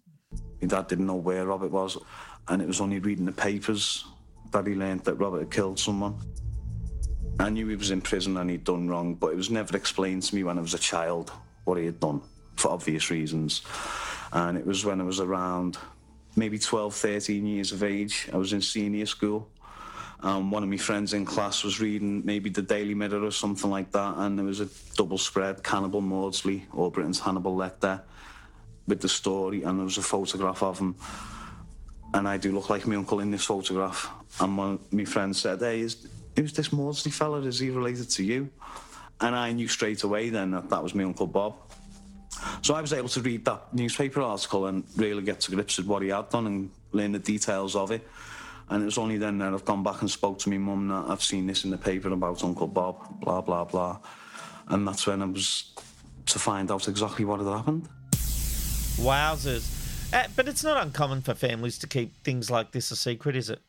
My 0.61 0.67
dad 0.67 0.87
didn't 0.87 1.07
know 1.07 1.15
where 1.15 1.47
Robert 1.47 1.71
was, 1.71 1.97
and 2.47 2.61
it 2.61 2.67
was 2.67 2.81
only 2.81 2.99
reading 2.99 3.25
the 3.25 3.31
papers 3.31 4.05
that 4.51 4.67
he 4.67 4.75
learned 4.75 5.03
that 5.05 5.15
Robert 5.15 5.39
had 5.39 5.51
killed 5.51 5.79
someone. 5.79 6.15
I 7.39 7.49
knew 7.49 7.67
he 7.67 7.75
was 7.75 7.91
in 7.91 8.01
prison 8.01 8.37
and 8.37 8.49
he'd 8.49 8.63
done 8.63 8.87
wrong, 8.87 9.15
but 9.15 9.27
it 9.27 9.35
was 9.35 9.49
never 9.49 9.75
explained 9.75 10.23
to 10.23 10.35
me 10.35 10.43
when 10.43 10.57
I 10.57 10.61
was 10.61 10.73
a 10.73 10.79
child 10.79 11.31
what 11.63 11.77
he 11.77 11.85
had 11.85 11.99
done, 11.99 12.21
for 12.55 12.69
obvious 12.69 13.09
reasons. 13.09 13.61
And 14.33 14.57
it 14.57 14.65
was 14.65 14.85
when 14.85 15.01
I 15.01 15.03
was 15.03 15.19
around 15.19 15.77
maybe 16.35 16.59
12, 16.59 16.93
13 16.93 17.45
years 17.45 17.71
of 17.71 17.83
age. 17.83 18.29
I 18.31 18.37
was 18.37 18.53
in 18.53 18.61
senior 18.61 19.05
school. 19.05 19.49
Um, 20.23 20.51
one 20.51 20.61
of 20.61 20.69
my 20.69 20.77
friends 20.77 21.13
in 21.13 21.25
class 21.25 21.63
was 21.63 21.79
reading 21.79 22.21
maybe 22.23 22.51
the 22.51 22.61
Daily 22.61 22.93
Mirror 22.93 23.23
or 23.23 23.31
something 23.31 23.71
like 23.71 23.91
that, 23.91 24.17
and 24.17 24.37
there 24.37 24.45
was 24.45 24.59
a 24.59 24.67
double 24.95 25.17
spread, 25.17 25.63
Cannibal 25.63 26.01
Maudsley, 26.01 26.67
or 26.73 26.91
Britain's 26.91 27.19
Hannibal 27.19 27.55
Lecter, 27.55 28.01
with 28.91 28.99
the 28.99 29.09
story, 29.09 29.63
and 29.63 29.79
there 29.79 29.85
was 29.85 29.97
a 29.97 30.01
photograph 30.01 30.61
of 30.61 30.77
him. 30.77 30.95
And 32.13 32.27
I 32.27 32.35
do 32.35 32.51
look 32.51 32.69
like 32.69 32.85
my 32.85 32.97
uncle 32.97 33.21
in 33.21 33.31
this 33.31 33.45
photograph. 33.45 34.09
And 34.41 34.57
one, 34.57 34.79
my 34.91 35.05
friend 35.05 35.33
said, 35.33 35.59
Hey, 35.59 35.79
is, 35.79 36.07
who's 36.35 36.51
this 36.51 36.73
Maudsley 36.73 37.09
fella? 37.09 37.39
Is 37.39 37.59
he 37.59 37.69
related 37.69 38.09
to 38.09 38.23
you? 38.23 38.49
And 39.21 39.33
I 39.33 39.53
knew 39.53 39.69
straight 39.69 40.03
away 40.03 40.29
then 40.29 40.51
that 40.51 40.69
that 40.69 40.83
was 40.83 40.93
my 40.93 41.05
Uncle 41.05 41.25
Bob. 41.25 41.55
So 42.61 42.73
I 42.73 42.81
was 42.81 42.91
able 42.91 43.07
to 43.09 43.21
read 43.21 43.45
that 43.45 43.73
newspaper 43.73 44.21
article 44.21 44.65
and 44.65 44.83
really 44.97 45.23
get 45.23 45.39
to 45.41 45.51
grips 45.51 45.77
with 45.77 45.87
what 45.87 46.01
he 46.01 46.09
had 46.09 46.29
done 46.29 46.47
and 46.47 46.69
learn 46.91 47.13
the 47.13 47.19
details 47.19 47.77
of 47.77 47.91
it. 47.91 48.05
And 48.69 48.81
it 48.81 48.85
was 48.85 48.97
only 48.97 49.17
then 49.17 49.37
that 49.37 49.53
I've 49.53 49.63
gone 49.63 49.83
back 49.83 50.01
and 50.01 50.11
spoke 50.11 50.37
to 50.39 50.49
my 50.49 50.57
mum 50.57 50.89
that 50.89 51.05
I've 51.07 51.23
seen 51.23 51.47
this 51.47 51.63
in 51.63 51.71
the 51.71 51.77
paper 51.77 52.09
about 52.09 52.43
Uncle 52.43 52.67
Bob, 52.67 53.21
blah, 53.21 53.39
blah, 53.39 53.63
blah. 53.63 53.99
And 54.67 54.85
that's 54.85 55.07
when 55.07 55.21
I 55.21 55.25
was 55.25 55.71
to 56.25 56.39
find 56.39 56.69
out 56.71 56.89
exactly 56.89 57.23
what 57.23 57.39
had 57.39 57.47
happened. 57.47 57.87
Wowzers. 58.97 60.13
Uh, 60.13 60.27
but 60.35 60.47
it's 60.47 60.63
not 60.63 60.81
uncommon 60.81 61.21
for 61.21 61.33
families 61.33 61.77
to 61.79 61.87
keep 61.87 62.15
things 62.23 62.51
like 62.51 62.71
this 62.71 62.91
a 62.91 62.95
secret, 62.95 63.35
is 63.35 63.49
it? 63.49 63.59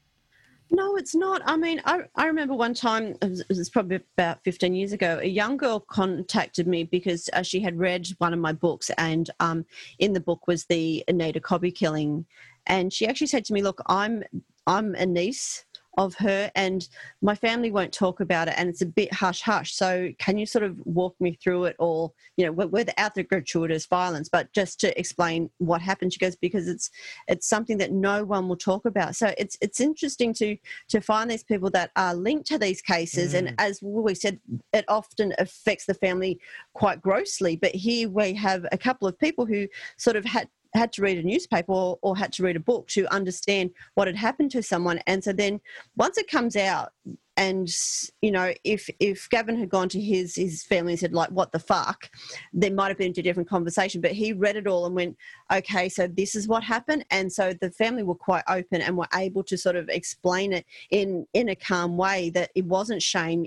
No, 0.70 0.97
it's 0.97 1.14
not. 1.14 1.43
I 1.45 1.57
mean, 1.57 1.83
I, 1.85 2.01
I 2.16 2.27
remember 2.27 2.55
one 2.55 2.73
time, 2.73 3.14
it 3.20 3.47
was, 3.49 3.68
probably 3.68 4.01
about 4.16 4.43
15 4.43 4.75
years 4.75 4.93
ago, 4.93 5.18
a 5.20 5.29
young 5.29 5.59
girl 5.59 5.81
contacted 5.81 6.66
me 6.66 6.85
because 6.85 7.29
uh, 7.35 7.43
she 7.43 7.61
had 7.61 7.79
read 7.79 8.09
one 8.18 8.33
of 8.33 8.39
my 8.39 8.53
books, 8.53 8.91
and 8.97 9.29
um, 9.39 9.66
in 9.99 10.14
the 10.14 10.20
book 10.20 10.47
was 10.47 10.64
the 10.64 11.05
Anita 11.09 11.41
Cobby 11.41 11.70
killing. 11.70 12.25
And 12.66 12.91
she 12.91 13.07
actually 13.07 13.27
said 13.27 13.45
to 13.47 13.53
me, 13.53 13.62
Look, 13.62 13.83
I'm 13.87 14.25
I'm 14.66 14.95
a 14.95 15.05
niece 15.05 15.64
of 15.99 16.14
her 16.14 16.51
and 16.55 16.88
my 17.20 17.34
family 17.34 17.70
won't 17.70 17.93
talk 17.93 18.20
about 18.20 18.49
it 18.49 18.55
and 18.57 18.68
it's 18.68 18.80
a 18.80 18.86
bit 18.86 19.12
hush 19.12 19.43
hush 19.43 19.74
so 19.74 20.09
can 20.18 20.38
you 20.38 20.47
sort 20.47 20.64
of 20.64 20.76
walk 20.84 21.14
me 21.20 21.38
through 21.43 21.64
it 21.64 21.76
all? 21.78 22.14
You 22.36 22.47
know 22.47 22.53
without 22.53 23.14
the 23.14 23.22
gratuitous 23.22 23.86
violence 23.86 24.28
but 24.28 24.53
just 24.53 24.80
to 24.80 24.99
explain 24.99 25.51
what 25.59 25.82
happened 25.82 26.12
she 26.12 26.18
goes 26.18 26.36
because 26.36 26.66
it's 26.66 26.90
it's 27.28 27.47
something 27.49 27.76
that 27.78 27.93
no 27.93 28.24
one 28.24 28.49
will 28.49 28.57
talk 28.57 28.86
about. 28.86 29.16
So 29.16 29.34
it's 29.36 29.59
it's 29.61 29.80
interesting 29.80 30.32
to 30.34 30.57
to 30.88 31.01
find 31.01 31.30
these 31.30 31.45
people 31.45 31.70
that 31.70 31.90
are 31.97 32.14
linked 32.14 32.47
to 32.49 32.59
these 32.59 32.80
cases 32.80 33.34
mm. 33.34 33.38
and 33.38 33.55
as 33.59 33.80
we 33.82 34.14
said 34.14 34.40
it 34.72 34.84
often 34.88 35.34
affects 35.38 35.84
the 35.86 35.95
family 35.95 36.40
quite 36.72 37.03
grossly. 37.03 37.57
But 37.57 37.74
here 37.74 38.09
we 38.09 38.32
have 38.34 38.64
a 38.72 38.78
couple 38.78 39.07
of 39.07 39.18
people 39.18 39.45
who 39.45 39.68
sort 39.99 40.16
of 40.16 40.24
had 40.24 40.49
had 40.75 40.93
to 40.95 41.03
read 41.03 41.18
a 41.18 41.23
newspaper 41.23 41.73
or, 41.73 41.99
or, 42.03 42.16
had 42.16 42.33
to 42.35 42.43
read 42.43 42.57
a 42.57 42.61
book 42.61 42.87
to 42.89 43.12
understand 43.12 43.70
what 43.95 44.07
had 44.07 44.16
happened 44.16 44.51
to 44.53 44.62
someone. 44.62 44.99
And 45.07 45.23
so 45.23 45.33
then 45.33 45.61
once 45.97 46.18
it 46.18 46.29
comes 46.29 46.57
out, 46.57 46.93
and 47.39 47.75
you 48.20 48.31
know, 48.31 48.53
if 48.62 48.91
if 49.01 49.29
Gavin 49.31 49.59
had 49.59 49.70
gone 49.70 49.89
to 49.91 50.01
his 50.01 50.35
his 50.37 50.64
family 50.64 50.93
and 50.93 51.01
said 51.01 51.14
like, 51.14 51.31
"What 51.31 51.51
the 51.51 51.59
fuck," 51.59 52.11
there 52.53 52.73
might 52.73 52.89
have 52.89 52.99
been 52.99 53.14
a 53.16 53.23
different 53.23 53.49
conversation. 53.49 54.03
But 54.03 54.12
he 54.12 54.35
read 54.35 54.57
it 54.57 54.66
all 54.66 54.85
and 54.85 54.95
went, 54.95 55.16
"Okay, 55.51 55.89
so 55.89 56.07
this 56.07 56.35
is 56.35 56.47
what 56.47 56.62
happened." 56.62 57.07
And 57.11 57.33
so 57.33 57.55
the 57.55 57.70
family 57.70 58.03
were 58.03 58.14
quite 58.14 58.45
open 58.49 58.83
and 58.83 58.99
were 58.99 59.09
able 59.14 59.43
to 59.45 59.57
sort 59.57 59.77
of 59.77 59.89
explain 59.89 60.53
it 60.53 60.66
in 60.91 61.27
in 61.33 61.49
a 61.49 61.57
calm 61.57 61.97
way 61.97 62.29
that 62.31 62.51
it 62.55 62.66
wasn't 62.66 63.03
shame, 63.03 63.47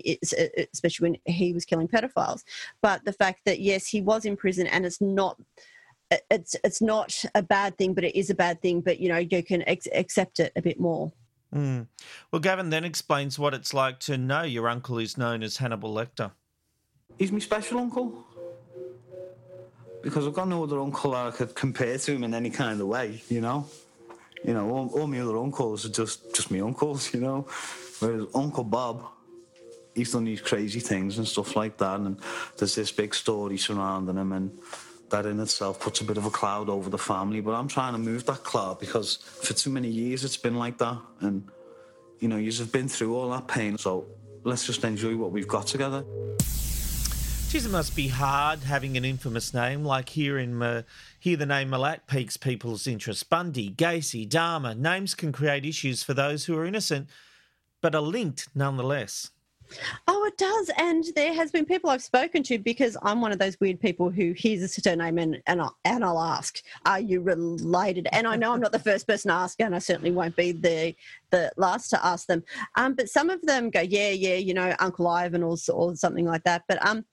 especially 0.73 1.11
when 1.11 1.17
he 1.33 1.53
was 1.53 1.63
killing 1.63 1.87
pedophiles, 1.87 2.43
but 2.81 3.05
the 3.05 3.13
fact 3.13 3.41
that 3.45 3.59
yes, 3.59 3.85
he 3.85 4.01
was 4.01 4.25
in 4.25 4.35
prison 4.35 4.65
and 4.65 4.85
it's 4.85 4.99
not 4.99 5.37
it's 6.29 6.55
it's 6.63 6.81
not 6.81 7.23
a 7.33 7.41
bad 7.41 7.77
thing, 7.77 7.93
but 7.93 8.03
it 8.03 8.17
is 8.17 8.29
a 8.29 8.35
bad 8.35 8.61
thing. 8.61 8.81
But 8.81 8.99
you 8.99 9.09
know, 9.09 9.17
you 9.17 9.43
can 9.43 9.67
ex- 9.67 9.87
accept 9.93 10.39
it 10.39 10.51
a 10.55 10.61
bit 10.61 10.79
more. 10.79 11.11
Mm. 11.53 11.87
Well, 12.31 12.39
Gavin 12.39 12.69
then 12.69 12.83
explains 12.83 13.39
what 13.39 13.53
it's 13.53 13.73
like 13.73 13.99
to 14.01 14.17
know 14.17 14.43
your 14.43 14.67
uncle 14.67 14.97
is 14.97 15.17
known 15.17 15.41
as 15.41 15.57
Hannibal 15.57 15.93
Lecter. 15.93 16.31
He's 17.17 17.31
my 17.31 17.39
special 17.39 17.79
uncle 17.79 18.25
because 20.03 20.27
I've 20.27 20.33
got 20.33 20.47
no 20.47 20.63
other 20.63 20.79
uncle 20.79 21.11
that 21.11 21.27
I 21.27 21.31
could 21.31 21.55
compare 21.55 21.97
to 21.97 22.11
him 22.11 22.23
in 22.23 22.33
any 22.33 22.49
kind 22.49 22.79
of 22.81 22.87
way. 22.87 23.21
You 23.29 23.41
know, 23.41 23.67
you 24.43 24.53
know, 24.53 24.69
all, 24.69 24.87
all 24.89 25.07
my 25.07 25.19
other 25.19 25.37
uncles 25.37 25.85
are 25.85 25.89
just 25.89 26.35
just 26.35 26.51
my 26.51 26.59
uncles. 26.59 27.13
You 27.13 27.21
know, 27.21 27.47
whereas 27.99 28.25
Uncle 28.33 28.63
Bob. 28.63 29.05
He's 29.93 30.11
done 30.11 30.25
these 30.25 30.41
crazy 30.41 30.81
things 30.81 31.17
and 31.19 31.25
stuff 31.25 31.55
like 31.55 31.77
that, 31.77 32.01
and 32.01 32.19
there's 32.57 32.75
this 32.75 32.91
big 32.91 33.15
story 33.15 33.57
surrounding 33.57 34.17
him, 34.17 34.33
and 34.33 34.51
that 35.09 35.25
in 35.25 35.39
itself 35.39 35.79
puts 35.79 36.01
a 36.01 36.03
bit 36.03 36.17
of 36.17 36.25
a 36.25 36.29
cloud 36.29 36.69
over 36.69 36.89
the 36.89 36.97
family. 36.97 37.41
But 37.41 37.51
I'm 37.51 37.67
trying 37.67 37.93
to 37.93 37.99
move 37.99 38.25
that 38.25 38.43
cloud 38.43 38.79
because 38.79 39.17
for 39.17 39.53
too 39.53 39.69
many 39.69 39.89
years 39.89 40.23
it's 40.23 40.37
been 40.37 40.55
like 40.55 40.77
that. 40.79 40.97
And, 41.21 41.47
you 42.19 42.27
know, 42.27 42.37
you've 42.37 42.71
been 42.71 42.87
through 42.87 43.15
all 43.15 43.29
that 43.31 43.47
pain. 43.47 43.77
So 43.77 44.05
let's 44.43 44.65
just 44.65 44.83
enjoy 44.83 45.15
what 45.15 45.31
we've 45.31 45.47
got 45.47 45.67
together. 45.67 46.03
Geez, 47.49 47.65
it 47.65 47.71
must 47.71 47.95
be 47.95 48.09
hard 48.09 48.59
having 48.59 48.97
an 48.97 49.05
infamous 49.05 49.53
name 49.53 49.85
like 49.85 50.09
here 50.09 50.37
in 50.37 50.61
uh, 50.61 50.81
here. 51.19 51.37
The 51.37 51.45
name 51.45 51.69
Milat 51.69 52.01
piques 52.07 52.35
people's 52.35 52.85
interest. 52.85 53.29
Bundy, 53.29 53.69
Gacy, 53.69 54.27
Dahmer, 54.27 54.75
Names 54.75 55.13
can 55.13 55.31
create 55.31 55.65
issues 55.65 56.03
for 56.03 56.13
those 56.13 56.45
who 56.45 56.57
are 56.57 56.65
innocent, 56.65 57.07
but 57.81 57.95
are 57.95 58.01
linked 58.01 58.49
nonetheless. 58.55 59.29
Oh, 60.07 60.25
it 60.25 60.37
does. 60.37 60.71
And 60.77 61.03
there 61.15 61.33
has 61.33 61.51
been 61.51 61.65
people 61.65 61.89
I've 61.89 62.03
spoken 62.03 62.43
to 62.43 62.57
because 62.57 62.97
I'm 63.01 63.21
one 63.21 63.31
of 63.31 63.39
those 63.39 63.59
weird 63.59 63.79
people 63.79 64.09
who 64.09 64.33
hears 64.33 64.61
a 64.61 64.67
surname 64.67 65.17
and, 65.17 65.41
and, 65.47 65.61
I'll, 65.61 65.75
and 65.85 66.03
I'll 66.03 66.19
ask, 66.19 66.61
are 66.85 66.99
you 66.99 67.21
related? 67.21 68.07
And 68.11 68.27
I 68.27 68.35
know 68.35 68.53
I'm 68.53 68.61
not 68.61 68.71
the 68.71 68.79
first 68.79 69.07
person 69.07 69.29
to 69.29 69.35
ask, 69.35 69.59
and 69.59 69.75
I 69.75 69.79
certainly 69.79 70.11
won't 70.11 70.35
be 70.35 70.51
the, 70.51 70.95
the 71.31 71.51
last 71.57 71.89
to 71.89 72.05
ask 72.05 72.27
them. 72.27 72.43
Um, 72.75 72.93
but 72.93 73.09
some 73.09 73.29
of 73.29 73.41
them 73.41 73.69
go, 73.69 73.81
yeah, 73.81 74.09
yeah, 74.09 74.35
you 74.35 74.53
know, 74.53 74.75
Uncle 74.79 75.07
Ivan 75.07 75.43
or, 75.43 75.57
or 75.73 75.95
something 75.95 76.25
like 76.25 76.43
that. 76.43 76.63
But 76.67 76.85
um, 76.85 77.05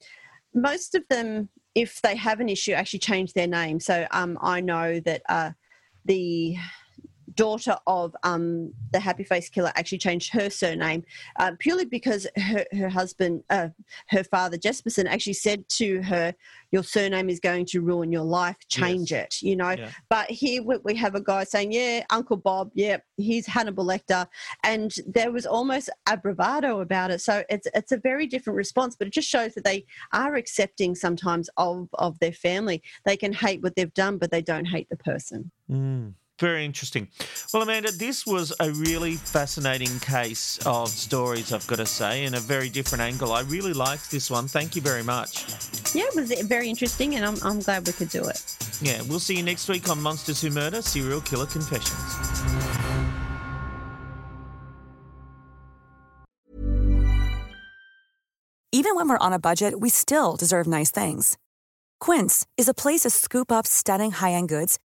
most 0.54 0.94
of 0.94 1.04
them, 1.08 1.48
if 1.74 2.02
they 2.02 2.16
have 2.16 2.40
an 2.40 2.48
issue, 2.48 2.72
actually 2.72 2.98
change 3.00 3.32
their 3.32 3.46
name. 3.46 3.80
So 3.80 4.06
um, 4.10 4.38
I 4.40 4.60
know 4.60 5.00
that 5.00 5.22
uh, 5.28 5.50
the 6.04 6.56
daughter 7.34 7.76
of 7.86 8.14
um, 8.22 8.72
the 8.92 9.00
Happy 9.00 9.24
Face 9.24 9.48
Killer 9.48 9.72
actually 9.74 9.98
changed 9.98 10.32
her 10.32 10.50
surname 10.50 11.04
uh, 11.38 11.52
purely 11.58 11.84
because 11.84 12.26
her, 12.36 12.64
her 12.72 12.88
husband, 12.88 13.42
uh, 13.50 13.68
her 14.08 14.24
father 14.24 14.56
Jesperson, 14.58 15.06
actually 15.06 15.32
said 15.34 15.68
to 15.70 16.02
her, 16.02 16.34
"Your 16.70 16.82
surname 16.82 17.28
is 17.28 17.40
going 17.40 17.66
to 17.66 17.80
ruin 17.80 18.12
your 18.12 18.24
life. 18.24 18.56
Change 18.68 19.12
yes. 19.12 19.24
it." 19.24 19.42
You 19.42 19.56
know. 19.56 19.70
Yeah. 19.70 19.90
But 20.08 20.30
here 20.30 20.62
we 20.62 20.94
have 20.96 21.14
a 21.14 21.20
guy 21.20 21.44
saying, 21.44 21.72
"Yeah, 21.72 22.04
Uncle 22.10 22.36
Bob. 22.36 22.70
Yeah, 22.74 22.98
he's 23.16 23.46
Hannibal 23.46 23.84
Lecter," 23.84 24.26
and 24.64 24.92
there 25.06 25.32
was 25.32 25.46
almost 25.46 25.90
a 26.08 26.16
bravado 26.16 26.80
about 26.80 27.10
it. 27.10 27.20
So 27.20 27.44
it's 27.48 27.66
it's 27.74 27.92
a 27.92 27.98
very 27.98 28.26
different 28.26 28.56
response, 28.56 28.96
but 28.96 29.06
it 29.06 29.12
just 29.12 29.28
shows 29.28 29.54
that 29.54 29.64
they 29.64 29.84
are 30.12 30.34
accepting 30.34 30.94
sometimes 30.94 31.48
of 31.56 31.88
of 31.94 32.18
their 32.18 32.32
family. 32.32 32.82
They 33.04 33.16
can 33.16 33.32
hate 33.32 33.62
what 33.62 33.76
they've 33.76 33.94
done, 33.94 34.18
but 34.18 34.30
they 34.30 34.42
don't 34.42 34.66
hate 34.66 34.88
the 34.90 34.96
person. 34.96 35.50
Mm. 35.70 36.14
Very 36.42 36.64
interesting. 36.64 37.06
Well, 37.54 37.62
Amanda, 37.62 37.92
this 37.92 38.26
was 38.26 38.52
a 38.58 38.72
really 38.72 39.14
fascinating 39.14 40.00
case 40.00 40.58
of 40.66 40.88
stories, 40.88 41.52
I've 41.52 41.64
got 41.68 41.76
to 41.76 41.86
say, 41.86 42.24
in 42.24 42.34
a 42.34 42.40
very 42.40 42.68
different 42.68 43.00
angle. 43.00 43.30
I 43.32 43.42
really 43.42 43.72
liked 43.72 44.10
this 44.10 44.28
one. 44.28 44.48
Thank 44.48 44.74
you 44.74 44.82
very 44.82 45.04
much. 45.04 45.46
Yeah, 45.94 46.02
it 46.06 46.16
was 46.16 46.32
very 46.48 46.68
interesting, 46.68 47.14
and 47.14 47.24
I'm, 47.24 47.36
I'm 47.44 47.60
glad 47.60 47.86
we 47.86 47.92
could 47.92 48.08
do 48.08 48.24
it. 48.24 48.42
Yeah, 48.80 49.02
we'll 49.02 49.20
see 49.20 49.36
you 49.36 49.44
next 49.44 49.68
week 49.68 49.88
on 49.88 50.02
Monsters 50.02 50.42
Who 50.42 50.50
Murder 50.50 50.82
Serial 50.82 51.20
Killer 51.20 51.46
Confessions. 51.46 51.94
Even 58.72 58.96
when 58.96 59.08
we're 59.08 59.16
on 59.18 59.32
a 59.32 59.38
budget, 59.38 59.78
we 59.78 59.90
still 59.90 60.34
deserve 60.34 60.66
nice 60.66 60.90
things. 60.90 61.38
Quince 62.00 62.44
is 62.58 62.66
a 62.66 62.74
place 62.74 63.02
to 63.02 63.10
scoop 63.10 63.52
up 63.52 63.64
stunning 63.64 64.10
high 64.10 64.32
end 64.32 64.48
goods 64.48 64.80